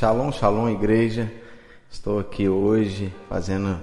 Shalom, 0.00 0.32
shalom, 0.32 0.70
igreja. 0.70 1.30
Estou 1.90 2.20
aqui 2.20 2.48
hoje 2.48 3.12
fazendo 3.28 3.78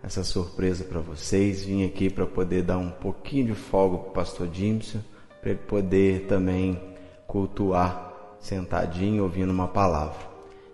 essa 0.00 0.22
surpresa 0.22 0.84
para 0.84 1.00
vocês. 1.00 1.64
Vim 1.64 1.84
aqui 1.84 2.08
para 2.08 2.24
poder 2.24 2.62
dar 2.62 2.78
um 2.78 2.90
pouquinho 2.92 3.46
de 3.46 3.54
folga 3.54 3.98
para 3.98 4.08
o 4.08 4.12
pastor 4.12 4.48
Jimson, 4.52 5.00
para 5.40 5.50
ele 5.50 5.58
poder 5.66 6.28
também 6.28 6.80
cultuar 7.26 8.36
sentadinho 8.38 9.24
ouvindo 9.24 9.50
uma 9.50 9.66
palavra. 9.66 10.14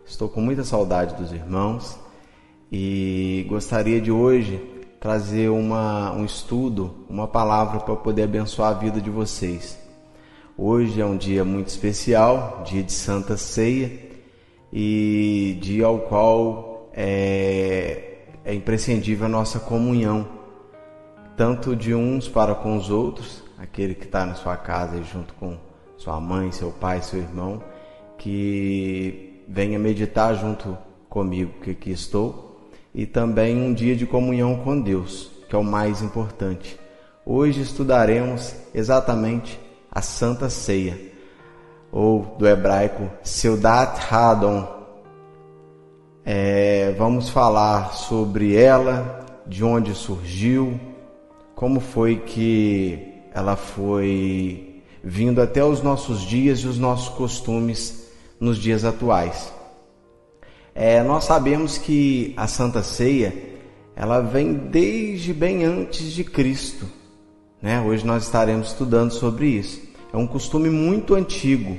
Estou 0.05 0.29
com 0.29 0.43
muita 0.43 0.63
saudade 0.65 1.15
dos 1.15 1.33
irmãos 1.33 1.99
e 2.71 3.47
gostaria 3.49 4.03
de 4.03 4.13
hoje 4.13 4.61
trazer 5.01 5.49
uma, 5.49 6.13
um 6.13 6.27
estudo, 6.27 7.07
uma 7.09 7.27
palavra 7.27 7.81
para 7.81 7.97
poder 7.97 8.25
abençoar 8.25 8.73
a 8.73 8.79
vida 8.79 9.01
de 9.01 9.09
vocês. 9.09 9.79
Hoje 10.59 11.01
é 11.01 11.07
um 11.07 11.17
dia 11.17 11.43
muito 11.43 11.69
especial, 11.69 12.63
dia 12.67 12.83
de 12.83 12.93
Santa 12.93 13.35
Ceia 13.39 14.08
e 14.73 15.59
dia 15.61 15.87
ao 15.87 16.01
qual 16.01 16.91
é, 16.93 18.19
é 18.45 18.55
imprescindível 18.55 19.27
a 19.27 19.29
nossa 19.29 19.59
comunhão, 19.59 20.29
tanto 21.37 21.77
de 21.77 21.95
uns 21.95 22.29
para 22.29 22.55
com 22.55 22.77
os 22.77 22.91
outros, 22.91 23.43
aquele 23.59 23.95
que 23.95 24.05
está 24.05 24.27
na 24.27 24.35
sua 24.35 24.57
casa 24.57 25.03
junto 25.03 25.35
com 25.35 25.57
sua 25.97 26.21
mãe, 26.21 26.53
seu 26.53 26.71
pai, 26.71 27.03
seu 27.03 27.21
irmão, 27.21 27.63
que 28.17 29.43
venha 29.49 29.79
meditar 29.79 30.35
junto 30.35 30.77
comigo 31.09 31.61
que 31.63 31.71
aqui 31.71 31.91
estou, 31.91 32.71
e 32.95 33.07
também 33.07 33.61
um 33.61 33.73
dia 33.73 33.95
de 33.95 34.07
comunhão 34.07 34.57
com 34.59 34.81
Deus, 34.81 35.31
que 35.49 35.55
é 35.55 35.59
o 35.59 35.65
mais 35.65 36.03
importante. 36.03 36.79
Hoje 37.25 37.61
estudaremos 37.61 38.55
exatamente 38.75 39.59
a 39.91 40.03
Santa 40.03 40.51
Ceia, 40.51 40.99
ou 41.91 42.37
do 42.39 42.47
hebraico 42.47 43.11
Seudat 43.23 43.99
Hadon. 44.11 44.67
É, 46.25 46.95
vamos 46.99 47.31
falar 47.31 47.95
sobre 47.95 48.55
ela, 48.57 49.27
de 49.47 49.65
onde 49.65 49.95
surgiu, 49.95 50.79
como 51.55 51.81
foi 51.81 52.17
que 52.17 53.15
ela 53.35 53.57
foi 53.57 54.83
vindo 55.03 55.41
até 55.41 55.65
os 55.65 55.83
nossos 55.83 56.21
dias 56.21 56.61
e 56.61 56.67
os 56.67 56.79
nossos 56.79 57.09
costumes 57.11 58.09
nos 58.39 58.59
dias 58.59 58.85
atuais. 58.85 59.53
É, 60.75 61.03
nós 61.03 61.25
sabemos 61.25 61.79
que 61.79 62.35
a 62.37 62.47
Santa 62.47 62.83
Ceia 62.83 63.35
ela 63.97 64.21
vem 64.21 64.55
desde 64.55 65.35
bem 65.35 65.65
antes 65.65 66.13
de 66.13 66.23
Cristo. 66.23 66.87
Né? 67.61 67.81
Hoje 67.81 68.07
nós 68.07 68.23
estaremos 68.25 68.69
estudando 68.69 69.11
sobre 69.11 69.49
isso. 69.49 69.88
É 70.13 70.17
um 70.17 70.27
costume 70.27 70.71
muito 70.71 71.15
antigo. 71.15 71.77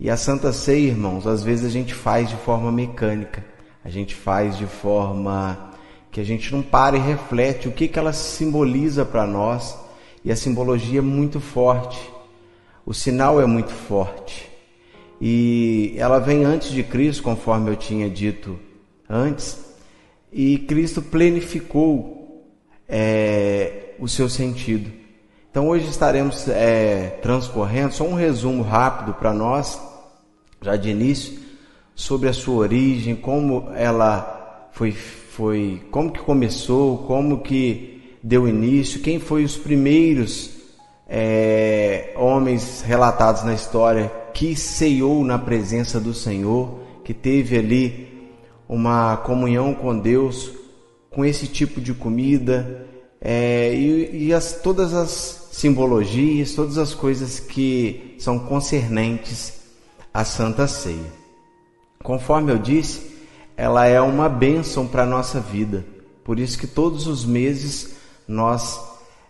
E 0.00 0.08
a 0.08 0.16
Santa 0.16 0.52
Ceia, 0.52 0.88
irmãos, 0.88 1.26
às 1.26 1.42
vezes 1.42 1.64
a 1.64 1.68
gente 1.68 1.92
faz 1.92 2.28
de 2.28 2.36
forma 2.36 2.70
mecânica. 2.70 3.44
A 3.84 3.90
gente 3.90 4.14
faz 4.14 4.56
de 4.56 4.66
forma 4.66 5.72
que 6.10 6.20
a 6.20 6.24
gente 6.24 6.52
não 6.52 6.62
para 6.62 6.96
e 6.96 7.00
reflete 7.00 7.68
o 7.68 7.72
que, 7.72 7.88
que 7.88 7.98
ela 7.98 8.12
simboliza 8.12 9.04
para 9.04 9.26
nós. 9.26 9.76
E 10.24 10.32
a 10.32 10.36
simbologia 10.36 10.98
é 10.98 11.02
muito 11.02 11.40
forte. 11.40 11.98
O 12.86 12.94
sinal 12.94 13.40
é 13.40 13.46
muito 13.46 13.72
forte. 13.72 14.48
E 15.20 15.94
ela 15.96 16.18
vem 16.18 16.44
antes 16.44 16.70
de 16.70 16.82
Cristo, 16.82 17.22
conforme 17.22 17.70
eu 17.70 17.76
tinha 17.76 18.08
dito 18.08 18.58
antes. 19.08 19.58
E 20.32 20.58
Cristo 20.58 21.02
plenificou 21.02 22.46
é, 22.88 23.94
o 23.98 24.06
seu 24.06 24.28
sentido. 24.28 24.97
Então 25.50 25.68
hoje 25.68 25.88
estaremos 25.88 26.46
é, 26.48 27.18
transcorrendo 27.22 27.94
só 27.94 28.04
um 28.04 28.14
resumo 28.14 28.62
rápido 28.62 29.14
para 29.14 29.32
nós, 29.32 29.80
já 30.60 30.76
de 30.76 30.90
início, 30.90 31.38
sobre 31.94 32.28
a 32.28 32.32
sua 32.32 32.56
origem, 32.56 33.16
como 33.16 33.70
ela 33.74 34.68
foi, 34.72 34.92
foi, 34.92 35.82
como 35.90 36.12
que 36.12 36.20
começou, 36.20 36.98
como 36.98 37.40
que 37.40 38.18
deu 38.22 38.46
início, 38.46 39.00
quem 39.00 39.18
foi 39.18 39.42
os 39.42 39.56
primeiros 39.56 40.50
é, 41.08 42.12
homens 42.14 42.82
relatados 42.82 43.42
na 43.42 43.54
história 43.54 44.12
que 44.34 44.54
ceiou 44.54 45.24
na 45.24 45.38
presença 45.38 45.98
do 45.98 46.12
Senhor, 46.12 46.80
que 47.02 47.14
teve 47.14 47.56
ali 47.56 48.28
uma 48.68 49.16
comunhão 49.16 49.72
com 49.72 49.98
Deus 49.98 50.52
com 51.10 51.24
esse 51.24 51.46
tipo 51.46 51.80
de 51.80 51.94
comida 51.94 52.86
é, 53.20 53.74
e, 53.74 54.26
e 54.26 54.34
as, 54.34 54.54
todas 54.62 54.94
as 54.94 55.48
simbologias, 55.52 56.54
todas 56.54 56.78
as 56.78 56.94
coisas 56.94 57.40
que 57.40 58.14
são 58.18 58.38
concernentes 58.38 59.54
à 60.12 60.24
Santa 60.24 60.66
Ceia. 60.68 61.12
Conforme 62.02 62.52
eu 62.52 62.58
disse, 62.58 63.16
ela 63.56 63.86
é 63.86 64.00
uma 64.00 64.28
bênção 64.28 64.86
para 64.86 65.02
a 65.02 65.06
nossa 65.06 65.40
vida. 65.40 65.84
Por 66.22 66.38
isso 66.38 66.58
que 66.58 66.66
todos 66.66 67.06
os 67.06 67.24
meses 67.24 67.96
nós 68.26 68.80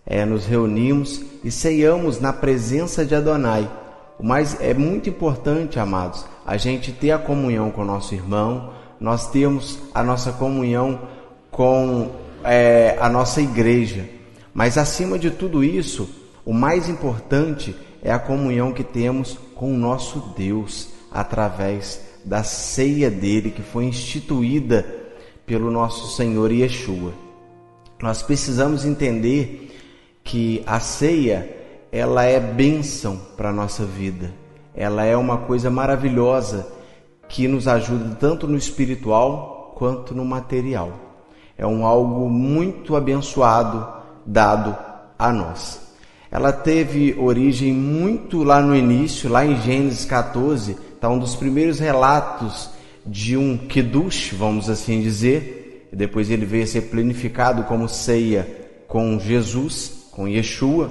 é, 0.05 0.25
nos 0.25 0.45
reunimos 0.47 1.23
e 1.43 1.51
ceiamos 1.51 2.21
na 2.21 2.33
presença 2.33 3.05
de 3.05 3.15
Adonai. 3.15 3.71
O 4.19 4.27
mais 4.27 4.61
é 4.61 4.75
muito 4.75 5.09
importante, 5.09 5.79
amados, 5.79 6.27
a 6.45 6.57
gente 6.57 6.93
ter 6.93 7.13
a 7.13 7.19
comunhão 7.19 7.71
com 7.71 7.83
o 7.83 7.87
nosso 7.87 8.15
irmão, 8.15 8.73
nós 8.99 9.31
temos 9.31 9.79
a 9.95 10.03
nossa 10.03 10.33
comunhão 10.33 11.01
com 11.51 12.11
é, 12.45 12.97
a 13.01 13.09
nossa 13.09 13.41
igreja. 13.41 14.09
Mas 14.53 14.77
acima 14.77 15.19
de 15.19 15.31
tudo 15.31 15.63
isso, 15.63 16.09
o 16.45 16.53
mais 16.53 16.89
importante 16.89 17.77
é 18.03 18.11
a 18.11 18.19
comunhão 18.19 18.73
que 18.73 18.85
temos 18.85 19.39
com 19.55 19.73
o 19.73 19.77
nosso 19.77 20.35
Deus 20.37 20.89
através 21.11 22.01
da 22.25 22.43
ceia 22.43 23.11
dele 23.11 23.51
que 23.51 23.63
foi 23.63 23.85
instituída 23.85 24.85
pelo 25.47 25.71
nosso 25.71 26.15
Senhor 26.17 26.53
Yeshua. 26.53 27.13
Nós 28.01 28.23
precisamos 28.23 28.85
entender 28.85 29.77
que 30.23 30.63
a 30.67 30.79
ceia 30.79 31.57
ela 31.91 32.25
é 32.25 32.39
bênção 32.39 33.19
para 33.37 33.49
a 33.49 33.53
nossa 33.53 33.85
vida. 33.85 34.33
Ela 34.75 35.05
é 35.05 35.17
uma 35.17 35.39
coisa 35.39 35.71
maravilhosa 35.71 36.71
que 37.29 37.49
nos 37.49 37.67
ajuda 37.67 38.15
tanto 38.17 38.47
no 38.47 38.57
espiritual 38.57 39.75
quanto 39.77 40.15
no 40.15 40.25
material. 40.25 41.08
É 41.59 41.67
um 41.67 41.85
algo 41.85 42.31
muito 42.31 42.95
abençoado 42.95 43.85
dado 44.25 44.77
a 45.19 45.33
nós. 45.33 45.81
Ela 46.31 46.53
teve 46.53 47.17
origem 47.19 47.73
muito 47.73 48.45
lá 48.45 48.61
no 48.61 48.77
início, 48.77 49.29
lá 49.29 49.45
em 49.45 49.61
Gênesis 49.61 50.05
14, 50.05 50.77
está 50.95 51.09
um 51.09 51.19
dos 51.19 51.35
primeiros 51.35 51.81
relatos 51.81 52.71
de 53.05 53.37
um 53.37 53.57
Kiddush, 53.57 54.35
vamos 54.35 54.71
assim 54.71 55.01
dizer. 55.01 55.89
Depois 55.93 56.31
ele 56.31 56.47
veio 56.47 56.65
a 56.65 56.67
ser 56.67 56.83
planificado 56.83 57.65
como 57.65 57.89
ceia 57.89 58.47
com 58.87 59.19
Jesus, 59.19 60.09
com 60.13 60.29
Yeshua. 60.29 60.91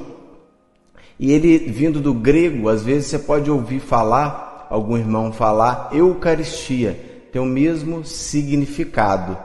E 1.20 1.32
ele, 1.32 1.58
vindo 1.58 2.02
do 2.02 2.14
grego, 2.14 2.68
às 2.68 2.84
vezes 2.84 3.08
você 3.08 3.20
pode 3.20 3.50
ouvir 3.50 3.80
falar, 3.80 4.68
algum 4.70 4.98
irmão 4.98 5.32
falar, 5.32 5.90
Eucaristia, 5.94 7.00
tem 7.32 7.42
o 7.42 7.46
mesmo 7.46 8.04
significado. 8.04 9.38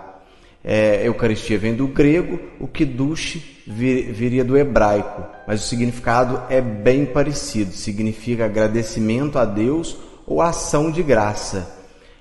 É, 0.64 1.06
Eucaristia 1.06 1.58
vem 1.58 1.74
do 1.74 1.88
grego, 1.88 2.38
o 2.60 2.68
Kiddush 2.68 3.62
vir, 3.66 4.12
viria 4.12 4.44
do 4.44 4.56
hebraico, 4.56 5.24
mas 5.46 5.64
o 5.64 5.66
significado 5.66 6.42
é 6.48 6.60
bem 6.60 7.04
parecido. 7.04 7.72
Significa 7.72 8.44
agradecimento 8.44 9.38
a 9.38 9.44
Deus 9.44 9.96
ou 10.26 10.40
ação 10.40 10.90
de 10.90 11.02
graça. 11.02 11.78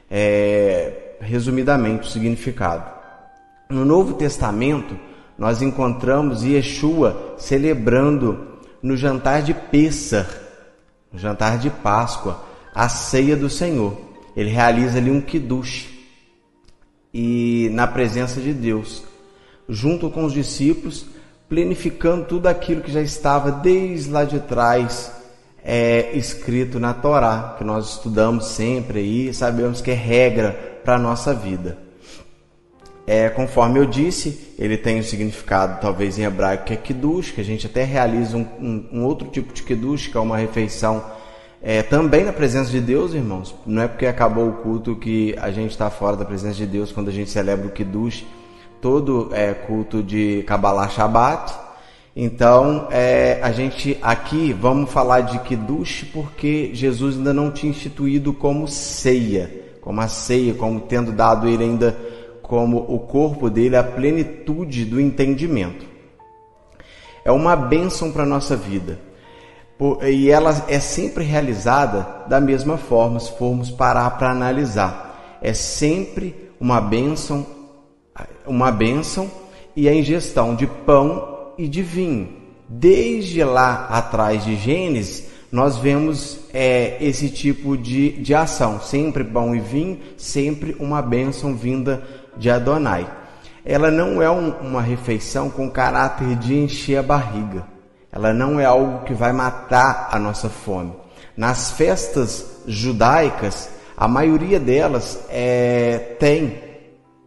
É, 0.10 1.16
resumidamente, 1.22 2.08
o 2.08 2.12
significado. 2.12 2.90
No 3.70 3.86
Novo 3.86 4.16
Testamento, 4.16 4.98
nós 5.38 5.62
encontramos 5.62 6.44
Yeshua 6.44 7.36
celebrando 7.38 8.60
no 8.82 8.98
jantar 8.98 9.42
de 9.44 9.54
Pêssar, 9.54 10.28
no 11.14 11.20
jantar 11.20 11.58
de 11.58 11.70
Páscoa, 11.70 12.44
a 12.74 12.90
ceia 12.90 13.36
do 13.36 13.50
Senhor. 13.50 13.96
Ele 14.36 14.50
realiza 14.50 14.98
ali 14.98 15.12
um 15.12 15.22
kiddush 15.22 15.91
e 17.14 17.70
na 17.74 17.88
presença 17.88 18.40
de 18.40 18.54
Deus, 18.54 19.04
junto 19.68 20.10
com 20.10 20.26
os 20.26 20.34
discípulos, 20.34 21.06
planificando 21.50 22.26
tudo 22.26 22.48
aquilo 22.48 22.82
que 22.82 22.92
já 22.92 23.02
estava 23.02 23.52
desde 23.52 24.10
lá 24.10 24.24
de 24.24 24.40
trás 24.40 25.12
é, 25.64 26.12
escrito 26.14 26.80
na 26.80 26.94
Torá, 26.94 27.56
que 27.58 27.64
nós 27.64 27.92
estudamos 27.96 28.46
sempre 28.48 29.00
aí, 29.00 29.34
sabemos 29.34 29.82
que 29.82 29.92
é 29.92 29.96
regra 29.96 30.80
para 30.84 30.96
a 30.96 31.00
nossa 31.00 31.34
vida. 31.34 31.78
É, 33.06 33.30
conforme 33.30 33.80
eu 33.80 33.86
disse, 33.86 34.54
ele 34.58 34.78
tem 34.78 35.00
um 35.00 35.04
significado, 35.04 35.82
talvez 35.82 36.18
em 36.18 36.24
hebraico, 36.24 36.66
que 36.66 36.74
é 36.74 36.78
kiddush, 36.78 37.32
que 37.32 37.42
a 37.42 37.44
gente 37.44 37.66
até 37.66 37.84
realiza 37.84 38.38
um, 38.38 38.48
um, 38.60 38.90
um 38.94 39.06
outro 39.06 39.28
tipo 39.28 39.54
de 39.54 39.64
kiddush, 39.64 40.08
que 40.08 40.18
é 40.18 40.20
uma 40.20 40.38
refeição 40.38 41.04
é, 41.64 41.84
também 41.84 42.24
na 42.24 42.34
presença 42.34 42.72
de 42.72 42.82
Deus, 42.82 43.14
irmãos. 43.14 43.54
Não 43.68 43.84
é 43.84 43.88
porque 43.88 44.08
acabou 44.08 44.50
o 44.50 44.54
culto 44.54 44.96
que 44.96 45.36
a 45.40 45.52
gente 45.52 45.72
está 45.72 45.92
fora 45.92 46.18
da 46.18 46.26
presença 46.26 46.56
de 46.56 46.66
Deus 46.66 46.92
quando 46.92 47.10
a 47.10 47.12
gente 47.12 47.30
celebra 47.30 47.68
o 47.68 47.72
Kiddush, 47.72 48.26
todo 48.82 49.30
é, 49.32 49.54
culto 49.54 50.02
de 50.02 50.44
Kabbalah 50.48 50.90
Shabbat. 50.90 51.54
Então, 52.16 52.88
é, 52.90 53.40
a 53.44 53.52
gente 53.52 53.96
aqui 54.02 54.52
vamos 54.52 54.92
falar 54.92 55.22
de 55.22 55.38
Kiddush 55.40 56.06
porque 56.12 56.72
Jesus 56.74 57.16
ainda 57.16 57.32
não 57.32 57.52
tinha 57.52 57.70
instituído 57.70 58.34
como 58.34 58.68
ceia, 58.68 59.76
como 59.82 60.02
a 60.02 60.08
ceia, 60.08 60.56
como 60.56 60.82
tendo 60.82 61.12
dado 61.12 61.48
ele 61.48 61.64
ainda 61.64 61.96
como 62.42 62.80
o 62.80 63.00
corpo 63.00 63.50
dele 63.50 63.78
a 63.78 63.84
plenitude 63.84 64.84
do 64.84 65.00
entendimento. 65.00 65.86
É 67.24 67.32
uma 67.32 67.56
bênção 67.56 68.12
para 68.12 68.24
a 68.24 68.26
nossa 68.26 68.58
vida. 68.58 69.11
E 70.08 70.30
ela 70.30 70.66
é 70.68 70.80
sempre 70.80 71.24
realizada 71.24 72.08
da 72.28 72.40
mesma 72.40 72.78
forma, 72.78 73.20
se 73.20 73.32
formos 73.38 73.72
parar 73.72 74.12
para 74.12 74.30
analisar. 74.30 75.40
É 75.42 75.54
sempre 75.54 76.36
uma 76.60 76.80
bênção, 76.80 77.46
uma 78.46 78.72
bênção 78.72 79.30
e 79.76 79.90
a 79.90 79.94
ingestão 79.94 80.54
de 80.54 80.68
pão 80.68 81.54
e 81.58 81.68
de 81.68 81.82
vinho. 81.82 82.30
Desde 82.70 83.44
lá 83.44 83.88
atrás 83.90 84.46
de 84.46 84.56
Gênesis, 84.56 85.32
nós 85.52 85.78
vemos 85.78 86.40
é, 86.54 86.98
esse 87.02 87.30
tipo 87.30 87.76
de, 87.76 88.12
de 88.12 88.36
ação, 88.36 88.80
sempre 88.80 89.24
pão 89.24 89.56
e 89.56 89.60
vinho, 89.60 90.00
sempre 90.16 90.76
uma 90.80 91.02
bênção 91.02 91.56
vinda 91.56 92.04
de 92.38 92.50
Adonai. 92.50 93.10
Ela 93.66 93.90
não 93.90 94.22
é 94.22 94.30
um, 94.30 94.52
uma 94.62 94.82
refeição 94.82 95.50
com 95.50 95.70
caráter 95.70 96.36
de 96.36 96.56
encher 96.56 96.98
a 96.98 97.04
barriga. 97.04 97.71
Ela 98.12 98.34
não 98.34 98.60
é 98.60 98.66
algo 98.66 99.06
que 99.06 99.14
vai 99.14 99.32
matar 99.32 100.10
a 100.12 100.20
nossa 100.20 100.50
fome. 100.50 100.94
Nas 101.36 101.72
festas 101.72 102.62
judaicas, 102.68 103.70
a 103.96 104.08
maioria 104.08 104.60
delas 104.60 105.20
é, 105.30 106.16
tem 106.20 106.62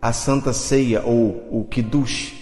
a 0.01 0.13
Santa 0.13 0.53
Ceia 0.53 1.03
ou 1.03 1.49
o 1.51 1.67
Kiddush, 1.71 2.35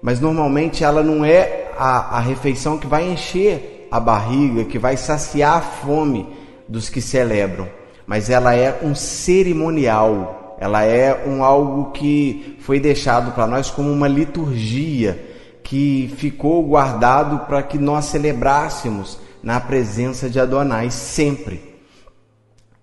mas 0.00 0.20
normalmente 0.20 0.84
ela 0.84 1.02
não 1.02 1.24
é 1.24 1.72
a, 1.76 2.18
a 2.18 2.20
refeição 2.20 2.78
que 2.78 2.86
vai 2.86 3.10
encher 3.10 3.88
a 3.90 3.98
barriga, 3.98 4.64
que 4.64 4.78
vai 4.78 4.96
saciar 4.96 5.56
a 5.56 5.60
fome 5.60 6.28
dos 6.68 6.88
que 6.88 7.00
celebram, 7.00 7.68
mas 8.06 8.30
ela 8.30 8.54
é 8.54 8.78
um 8.82 8.94
cerimonial, 8.94 10.56
ela 10.60 10.84
é 10.84 11.24
um 11.26 11.42
algo 11.42 11.90
que 11.90 12.56
foi 12.60 12.78
deixado 12.78 13.32
para 13.32 13.46
nós 13.46 13.70
como 13.70 13.90
uma 13.90 14.06
liturgia 14.06 15.27
que 15.68 16.10
ficou 16.16 16.62
guardado 16.62 17.40
para 17.40 17.62
que 17.62 17.76
nós 17.76 18.06
celebrássemos 18.06 19.18
na 19.42 19.60
presença 19.60 20.30
de 20.30 20.40
Adonai 20.40 20.90
sempre. 20.90 21.60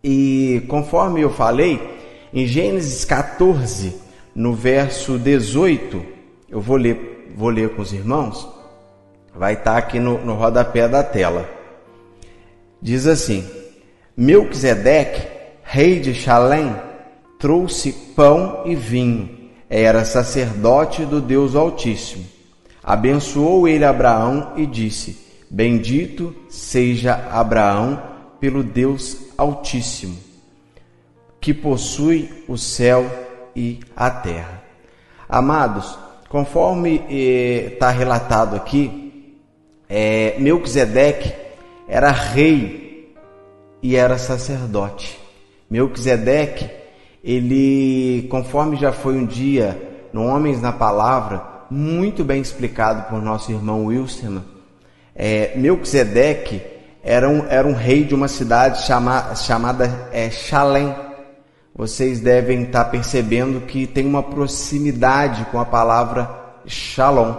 E 0.03 0.63
conforme 0.67 1.19
eu 1.21 1.31
falei, 1.31 1.81
em 2.31 2.45
Gênesis 2.45 3.03
14, 3.03 3.95
no 4.35 4.53
verso 4.53 5.17
18, 5.17 6.05
eu 6.47 6.61
vou 6.61 6.77
ler, 6.77 7.33
vou 7.35 7.49
ler 7.49 7.69
com 7.69 7.81
os 7.81 7.91
irmãos, 7.91 8.47
vai 9.33 9.53
estar 9.53 9.71
tá 9.71 9.77
aqui 9.77 9.99
no, 9.99 10.23
no 10.23 10.35
rodapé 10.35 10.87
da 10.87 11.03
tela. 11.03 11.49
Diz 12.79 13.07
assim: 13.07 13.49
Melquisedeque, 14.15 15.27
rei 15.63 15.99
de 15.99 16.13
Chalém, 16.13 16.75
trouxe 17.39 17.91
pão 18.15 18.61
e 18.63 18.75
vinho, 18.75 19.49
era 19.67 20.05
sacerdote 20.05 21.03
do 21.03 21.19
Deus 21.19 21.55
Altíssimo. 21.55 22.34
Abençoou 22.85 23.67
ele 23.67 23.83
Abraão 23.83 24.53
e 24.55 24.67
disse: 24.67 25.17
Bendito 25.49 26.35
seja 26.47 27.15
Abraão 27.31 27.99
pelo 28.39 28.61
Deus 28.61 29.17
Altíssimo, 29.35 30.15
que 31.41 31.51
possui 31.51 32.43
o 32.47 32.59
céu 32.59 33.09
e 33.55 33.79
a 33.95 34.11
terra. 34.11 34.61
Amados, 35.27 35.97
conforme 36.29 36.97
está 37.09 37.91
eh, 37.91 37.97
relatado 37.97 38.55
aqui, 38.55 39.33
é, 39.89 40.35
Melquisedeque 40.37 41.33
era 41.87 42.11
rei 42.11 43.15
e 43.81 43.95
era 43.95 44.19
sacerdote. 44.19 45.19
Melquisedeque, 45.67 46.69
ele, 47.23 48.27
conforme 48.29 48.75
já 48.75 48.91
foi 48.91 49.15
um 49.15 49.25
dia 49.25 50.07
no 50.13 50.27
Homens 50.27 50.61
na 50.61 50.71
Palavra, 50.71 51.55
muito 51.69 52.23
bem 52.23 52.41
explicado 52.41 53.09
por 53.09 53.21
nosso 53.21 53.51
irmão 53.51 53.85
Wilson. 53.85 54.41
É, 55.15 55.53
Melquisedeque 55.56 56.62
era 57.03 57.29
um, 57.29 57.45
era 57.47 57.67
um 57.67 57.73
rei 57.73 58.03
de 58.03 58.15
uma 58.15 58.27
cidade 58.27 58.81
chama, 58.81 59.35
chamada 59.35 60.09
é, 60.12 60.29
Shalem. 60.29 60.94
Vocês 61.75 62.19
devem 62.19 62.63
estar 62.63 62.85
percebendo 62.85 63.62
que 63.62 63.85
tem 63.85 64.06
uma 64.06 64.23
proximidade 64.23 65.45
com 65.51 65.59
a 65.59 65.65
palavra 65.65 66.29
Shalom. 66.65 67.35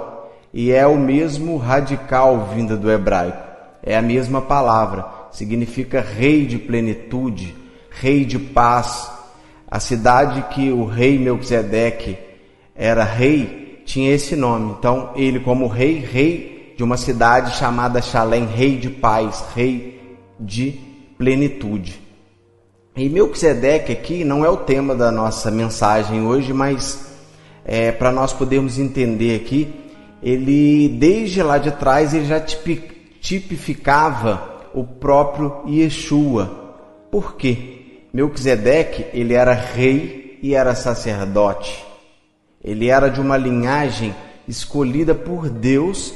E 0.55 0.73
é 0.73 0.87
o 0.87 0.97
mesmo 0.97 1.57
radical 1.57 2.47
vinda 2.55 2.77
do 2.77 2.91
hebraico. 2.91 3.43
É 3.83 3.97
a 3.97 4.03
mesma 4.03 4.41
palavra. 4.41 5.05
Significa 5.33 6.01
rei 6.01 6.47
de 6.47 6.59
plenitude, 6.59 7.55
rei 7.91 8.25
de 8.25 8.39
paz. 8.39 9.11
A 9.69 9.81
cidade 9.81 10.45
que 10.55 10.71
o 10.71 10.85
rei 10.85 11.19
Melquisedeque 11.19 12.17
era 12.75 13.05
rei 13.05 13.66
tinha 13.87 14.13
esse 14.13 14.37
nome. 14.37 14.75
Então, 14.79 15.13
ele, 15.17 15.41
como 15.41 15.67
rei, 15.69 15.99
rei 16.01 16.75
de 16.77 16.85
uma 16.85 16.99
cidade 16.99 17.57
chamada 17.57 18.03
Shalem, 18.03 18.45
rei 18.45 18.77
de 18.77 18.91
paz, 18.91 19.43
rei 19.55 20.19
de 20.39 20.79
plenitude. 21.17 21.99
E 22.95 23.09
Melquisedeque 23.09 23.93
aqui 23.93 24.25
não 24.25 24.45
é 24.45 24.51
o 24.51 24.59
tema 24.59 24.95
da 24.95 25.11
nossa 25.11 25.51
mensagem 25.51 26.27
hoje, 26.27 26.53
mas 26.53 27.07
é, 27.65 27.91
para 27.93 28.13
nós 28.13 28.33
podermos 28.33 28.79
entender 28.79 29.37
aqui, 29.37 29.73
ele 30.23 30.89
desde 30.89 31.43
lá 31.43 31.57
de 31.57 31.71
trás 31.71 32.13
ele 32.13 32.27
já 32.27 32.41
tipificava 33.21 34.69
o 34.75 34.85
próprio 34.85 35.63
Yeshua. 35.67 36.75
Por 37.11 37.37
quê? 37.37 38.03
Melquisedeque 38.13 39.07
ele 39.13 39.35
era 39.35 39.53
rei 39.53 40.39
e 40.43 40.55
era 40.55 40.75
sacerdote. 40.75 41.86
Ele 42.67 42.89
era 42.89 43.09
de 43.09 43.21
uma 43.21 43.37
linhagem 43.37 44.13
escolhida 44.49 45.15
por 45.15 45.49
Deus 45.49 46.13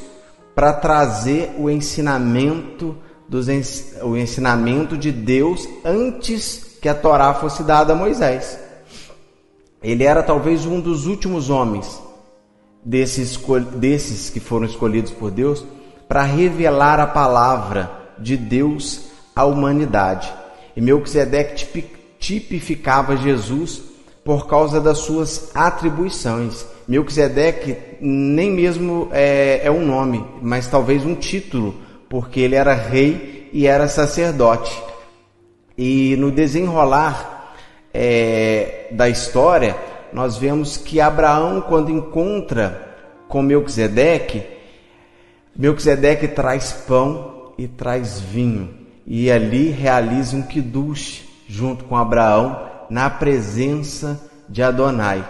para 0.53 0.73
trazer 0.73 1.55
o 1.57 1.71
ensinamento 1.71 2.97
dos, 3.29 3.47
o 4.03 4.17
ensinamento 4.17 4.99
de 4.99 5.13
Deus 5.13 5.69
antes 5.85 6.77
que 6.83 6.89
a 6.89 6.95
Torá 6.95 7.33
fosse 7.33 7.63
dada 7.63 7.93
a 7.93 7.97
Moisés. 7.97 8.59
Ele 9.81 10.03
era 10.03 10.25
talvez 10.25 10.67
um 10.67 10.81
dos 10.81 11.07
últimos 11.07 11.49
homens 11.49 12.03
desses, 12.85 13.39
desses 13.77 14.29
que 14.29 14.41
foram 14.41 14.67
escolhidos 14.67 15.13
por 15.13 15.31
Deus 15.31 15.65
para 16.09 16.25
revelar 16.25 16.99
a 16.99 17.07
palavra 17.07 17.91
de 18.19 18.37
Deus 18.37 19.03
à 19.37 19.45
humanidade. 19.45 20.33
E 20.77 20.81
Melquisedeque 20.81 21.87
tipificava 22.19 23.17
Jesus 23.17 23.90
por 24.31 24.47
causa 24.47 24.81
das 24.81 24.99
suas 24.99 25.51
atribuições. 25.57 26.65
Melquisedeque 26.87 27.77
nem 28.01 28.49
mesmo 28.49 29.09
é, 29.11 29.63
é 29.65 29.71
um 29.73 29.85
nome, 29.85 30.25
mas 30.41 30.69
talvez 30.69 31.05
um 31.05 31.17
título, 31.17 31.75
porque 32.09 32.39
ele 32.39 32.55
era 32.55 32.73
rei 32.73 33.51
e 33.53 33.67
era 33.67 33.89
sacerdote. 33.89 34.81
E 35.77 36.15
no 36.17 36.31
desenrolar 36.31 37.57
é, 37.93 38.87
da 38.93 39.09
história, 39.09 39.75
nós 40.13 40.37
vemos 40.37 40.77
que 40.77 41.01
Abraão, 41.01 41.61
quando 41.63 41.91
encontra 41.91 42.95
com 43.27 43.43
Melquisedeque, 43.43 44.45
Melquisedeque 45.57 46.29
traz 46.29 46.71
pão 46.87 47.53
e 47.59 47.67
traz 47.67 48.21
vinho, 48.21 48.71
e 49.05 49.29
ali 49.29 49.71
realiza 49.71 50.37
um 50.37 50.43
quiduche 50.43 51.25
junto 51.49 51.83
com 51.83 51.97
Abraão 51.97 52.70
na 52.91 53.09
presença 53.09 54.21
de 54.49 54.63
Adonai. 54.63 55.25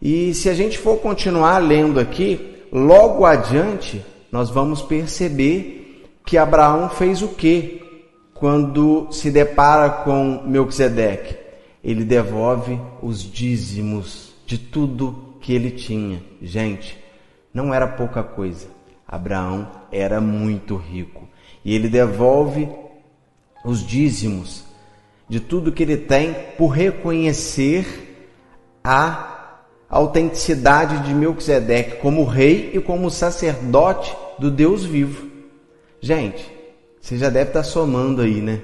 E 0.00 0.32
se 0.32 0.48
a 0.48 0.54
gente 0.54 0.78
for 0.78 0.98
continuar 0.98 1.58
lendo 1.58 1.98
aqui, 1.98 2.64
logo 2.70 3.26
adiante, 3.26 4.04
nós 4.30 4.48
vamos 4.48 4.80
perceber 4.80 6.04
que 6.24 6.38
Abraão 6.38 6.88
fez 6.88 7.20
o 7.20 7.28
que 7.28 7.82
quando 8.32 9.08
se 9.10 9.30
depara 9.30 9.90
com 9.90 10.42
Melquisedeque? 10.46 11.36
Ele 11.82 12.04
devolve 12.04 12.80
os 13.02 13.22
dízimos 13.22 14.34
de 14.46 14.58
tudo 14.58 15.34
que 15.40 15.52
ele 15.52 15.72
tinha. 15.72 16.22
Gente, 16.40 16.96
não 17.52 17.74
era 17.74 17.86
pouca 17.86 18.22
coisa. 18.22 18.68
Abraão 19.06 19.68
era 19.90 20.20
muito 20.20 20.76
rico. 20.76 21.26
E 21.64 21.74
ele 21.74 21.88
devolve 21.88 22.68
os 23.64 23.84
dízimos 23.84 24.67
de 25.28 25.40
tudo 25.40 25.72
que 25.72 25.82
ele 25.82 25.96
tem 25.96 26.34
por 26.56 26.68
reconhecer 26.68 28.06
a 28.82 29.58
autenticidade 29.88 31.06
de 31.06 31.14
Melquisedeque 31.14 31.96
como 31.96 32.24
rei 32.24 32.70
e 32.74 32.80
como 32.80 33.10
sacerdote 33.10 34.16
do 34.38 34.50
Deus 34.50 34.84
vivo. 34.84 35.26
Gente, 36.00 36.50
você 37.00 37.18
já 37.18 37.28
deve 37.28 37.50
estar 37.50 37.62
somando 37.62 38.22
aí, 38.22 38.40
né? 38.40 38.60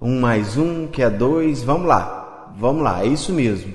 Um 0.00 0.20
mais 0.20 0.56
um, 0.56 0.86
que 0.86 1.02
é 1.02 1.10
dois, 1.10 1.62
vamos 1.62 1.86
lá, 1.86 2.52
vamos 2.56 2.82
lá, 2.82 3.02
é 3.02 3.06
isso 3.06 3.32
mesmo. 3.32 3.72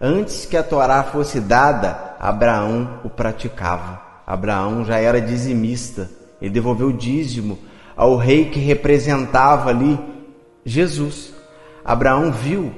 Antes 0.00 0.46
que 0.46 0.56
a 0.56 0.62
Torá 0.62 1.02
fosse 1.04 1.40
dada, 1.40 2.16
Abraão 2.18 3.00
o 3.04 3.10
praticava. 3.10 4.00
Abraão 4.26 4.84
já 4.84 4.98
era 4.98 5.20
dizimista, 5.20 6.10
ele 6.40 6.50
devolveu 6.50 6.90
dízimo 6.90 7.58
ao 7.96 8.16
rei 8.16 8.46
que 8.46 8.58
representava 8.58 9.70
ali 9.70 9.98
Jesus. 10.64 11.32
Abraão 11.84 12.30
viu 12.30 12.72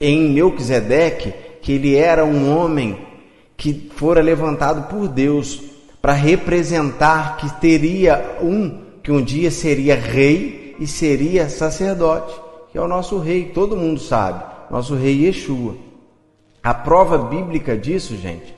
em 0.00 0.30
Melquisedeque 0.30 1.32
que 1.60 1.72
ele 1.72 1.94
era 1.94 2.24
um 2.24 2.56
homem 2.56 2.98
que 3.56 3.90
fora 3.94 4.20
levantado 4.20 4.88
por 4.88 5.06
Deus 5.06 5.62
para 6.00 6.12
representar 6.12 7.36
que 7.36 7.60
teria 7.60 8.38
um 8.42 8.82
que 9.02 9.10
um 9.10 9.22
dia 9.22 9.50
seria 9.50 9.96
rei 9.96 10.76
e 10.78 10.86
seria 10.86 11.48
sacerdote, 11.48 12.34
que 12.70 12.78
é 12.78 12.80
o 12.80 12.88
nosso 12.88 13.18
rei, 13.18 13.46
todo 13.46 13.76
mundo 13.76 14.00
sabe, 14.00 14.44
nosso 14.70 14.94
rei 14.94 15.26
Yeshua. 15.26 15.74
A 16.62 16.72
prova 16.72 17.18
bíblica 17.18 17.76
disso, 17.76 18.16
gente, 18.16 18.54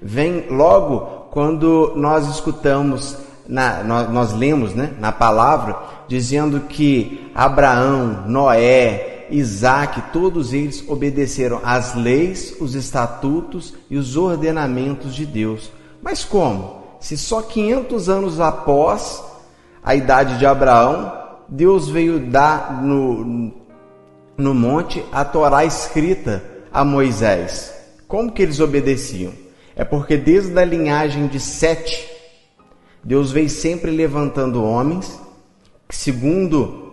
vem 0.00 0.46
logo 0.50 1.28
quando 1.30 1.92
nós 1.96 2.28
escutamos, 2.28 3.16
na, 3.46 3.82
nós, 3.82 4.10
nós 4.10 4.32
lemos 4.34 4.74
né, 4.74 4.94
na 4.98 5.10
palavra, 5.10 5.78
dizendo 6.08 6.60
que 6.60 7.30
Abraão, 7.34 8.24
Noé, 8.26 9.26
Isaac, 9.30 10.12
todos 10.12 10.52
eles 10.52 10.84
obedeceram 10.88 11.60
às 11.64 11.94
leis, 11.94 12.54
os 12.60 12.74
estatutos 12.74 13.74
e 13.90 13.96
os 13.96 14.16
ordenamentos 14.16 15.14
de 15.14 15.26
Deus. 15.26 15.72
Mas 16.02 16.24
como? 16.24 16.84
Se 17.00 17.16
só 17.16 17.42
500 17.42 18.08
anos 18.08 18.40
após 18.40 19.22
a 19.82 19.94
idade 19.94 20.38
de 20.38 20.46
Abraão, 20.46 21.12
Deus 21.48 21.88
veio 21.88 22.18
dar 22.18 22.82
no, 22.82 23.52
no 24.36 24.54
monte 24.54 25.04
a 25.12 25.24
Torá 25.24 25.64
escrita 25.64 26.42
a 26.72 26.84
Moisés. 26.84 27.74
Como 28.08 28.32
que 28.32 28.42
eles 28.42 28.60
obedeciam? 28.60 29.32
É 29.74 29.84
porque 29.84 30.16
desde 30.16 30.58
a 30.58 30.64
linhagem 30.64 31.26
de 31.26 31.38
Sete, 31.38 32.08
Deus 33.04 33.30
veio 33.30 33.50
sempre 33.50 33.90
levantando 33.90 34.64
homens, 34.64 35.20
segundo 35.88 36.86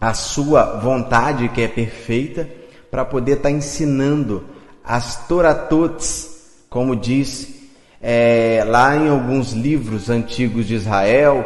a 0.00 0.14
sua 0.14 0.78
vontade, 0.78 1.48
que 1.48 1.62
é 1.62 1.68
perfeita, 1.68 2.48
para 2.90 3.04
poder 3.04 3.32
estar 3.32 3.48
tá 3.48 3.50
ensinando 3.50 4.44
as 4.84 5.26
Toratotes, 5.26 6.64
como 6.70 6.96
diz 6.96 7.48
é, 8.00 8.64
lá 8.66 8.96
em 8.96 9.08
alguns 9.08 9.52
livros 9.52 10.08
antigos 10.08 10.66
de 10.66 10.74
Israel, 10.74 11.44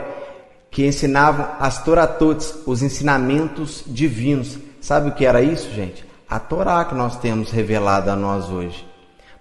que 0.70 0.86
ensinavam 0.86 1.48
as 1.58 1.82
Toratotes, 1.82 2.54
os 2.66 2.82
ensinamentos 2.82 3.84
divinos. 3.86 4.58
Sabe 4.80 5.08
o 5.08 5.12
que 5.12 5.24
era 5.24 5.42
isso, 5.42 5.70
gente? 5.72 6.04
A 6.28 6.38
Torá 6.38 6.84
que 6.84 6.94
nós 6.94 7.18
temos 7.18 7.50
revelada 7.50 8.12
a 8.12 8.16
nós 8.16 8.48
hoje. 8.48 8.86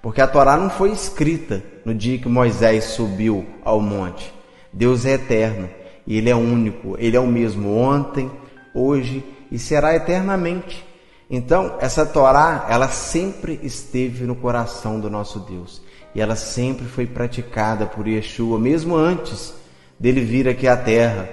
Porque 0.01 0.19
a 0.19 0.27
Torá 0.27 0.57
não 0.57 0.69
foi 0.69 0.91
escrita 0.91 1.63
no 1.85 1.93
dia 1.93 2.17
que 2.17 2.27
Moisés 2.27 2.85
subiu 2.85 3.45
ao 3.63 3.79
monte. 3.79 4.33
Deus 4.73 5.05
é 5.05 5.13
eterno 5.13 5.69
e 6.05 6.17
Ele 6.17 6.29
é 6.29 6.35
único. 6.35 6.95
Ele 6.99 7.15
é 7.15 7.19
o 7.19 7.27
mesmo 7.27 7.75
ontem, 7.75 8.31
hoje 8.73 9.23
e 9.51 9.59
será 9.59 9.95
eternamente. 9.95 10.85
Então, 11.29 11.77
essa 11.79 12.05
Torá, 12.05 12.65
ela 12.69 12.89
sempre 12.89 13.59
esteve 13.63 14.25
no 14.25 14.35
coração 14.35 14.99
do 14.99 15.09
nosso 15.09 15.39
Deus. 15.39 15.81
E 16.13 16.19
ela 16.19 16.35
sempre 16.35 16.85
foi 16.85 17.05
praticada 17.05 17.85
por 17.85 18.07
Yeshua, 18.07 18.59
mesmo 18.59 18.95
antes 18.95 19.53
dele 19.97 20.21
vir 20.21 20.47
aqui 20.49 20.67
à 20.67 20.75
terra. 20.75 21.29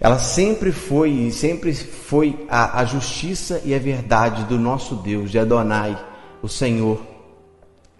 Ela 0.00 0.18
sempre 0.18 0.72
foi 0.72 1.10
e 1.10 1.32
sempre 1.32 1.72
foi 1.72 2.44
a, 2.48 2.80
a 2.80 2.84
justiça 2.84 3.62
e 3.64 3.72
a 3.72 3.78
verdade 3.78 4.42
do 4.44 4.58
nosso 4.58 4.96
Deus, 4.96 5.30
de 5.30 5.38
Adonai, 5.38 5.96
o 6.42 6.48
Senhor. 6.48 7.00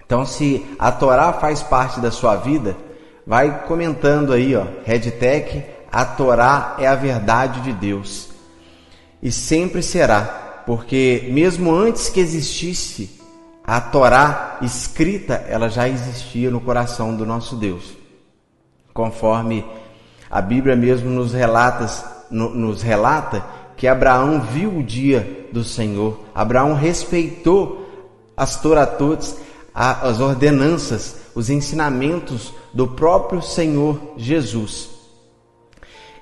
Então, 0.05 0.27
se 0.27 0.67
a 0.81 0.91
Torá 0.91 1.33
faz 1.33 1.63
parte 1.63 2.01
da 2.01 2.11
sua 2.11 2.35
vida, 2.35 2.77
vai 3.27 3.65
comentando 3.67 4.33
aí, 4.33 4.55
ó, 4.55 4.67
Redtech, 4.85 5.65
a 5.91 6.05
Torá 6.05 6.77
é 6.79 6.87
a 6.87 6.95
verdade 6.95 7.61
de 7.61 7.73
Deus. 7.73 8.31
E 9.23 9.31
sempre 9.31 9.83
será, 9.83 10.63
porque 10.67 11.29
mesmo 11.31 11.75
antes 11.75 12.09
que 12.09 12.21
existisse 12.21 13.21
a 13.65 13.81
Torá 13.81 14.59
escrita, 14.63 15.35
ela 15.49 15.69
já 15.69 15.89
existia 15.89 16.51
no 16.51 16.61
coração 16.61 17.15
do 17.15 17.25
nosso 17.25 17.55
Deus. 17.57 17.97
Conforme 18.93 19.65
a 20.31 20.41
Bíblia 20.41 20.75
mesmo 20.75 21.09
nos 21.09 21.33
relata, 21.33 21.87
nos 22.31 22.83
relata 22.83 23.45
que 23.77 23.87
Abraão 23.87 24.41
viu 24.41 24.79
o 24.79 24.83
dia 24.83 25.49
do 25.53 25.63
Senhor. 25.63 26.19
Abraão 26.35 26.75
respeitou 26.75 28.11
as 28.37 28.61
Toratotes, 28.61 29.37
as 29.75 30.21
ordenanças, 30.21 31.17
os 31.35 31.49
ensinamentos 31.49 32.53
do 32.73 32.87
próprio 32.87 33.43
Senhor 33.43 34.15
Jesus. 34.17 34.91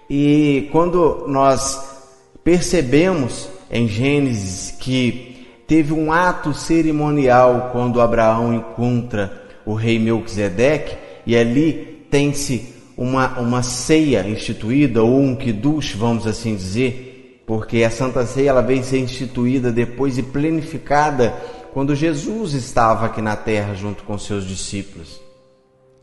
E 0.09 0.69
quando 0.73 1.27
nós 1.29 2.03
percebemos 2.43 3.49
em 3.71 3.87
Gênesis 3.87 4.73
que 4.73 5.47
teve 5.67 5.93
um 5.93 6.13
ato 6.13 6.53
cerimonial 6.53 7.71
quando 7.71 8.01
Abraão 8.01 8.53
encontra 8.53 9.49
o 9.65 9.75
rei 9.75 9.99
Melquisedeque 9.99 10.97
e 11.25 11.37
ali 11.37 12.07
tem-se 12.11 12.75
uma, 12.97 13.39
uma 13.39 13.63
ceia 13.63 14.27
instituída 14.27 15.03
ou 15.03 15.21
um 15.21 15.37
kiddush, 15.37 15.95
vamos 15.95 16.27
assim 16.27 16.57
dizer, 16.57 17.43
porque 17.47 17.85
a 17.85 17.91
Santa 17.91 18.27
Ceia 18.27 18.51
ela 18.51 18.63
veio 18.63 18.83
ser 18.83 18.99
instituída 18.99 19.71
depois 19.71 20.19
e 20.19 20.23
planificada 20.23 21.35
quando 21.73 21.95
Jesus 21.95 22.53
estava 22.53 23.07
aqui 23.07 23.23
na 23.23 23.37
terra 23.37 23.75
junto 23.75 24.03
com 24.03 24.19
seus 24.19 24.45
discípulos. 24.45 25.30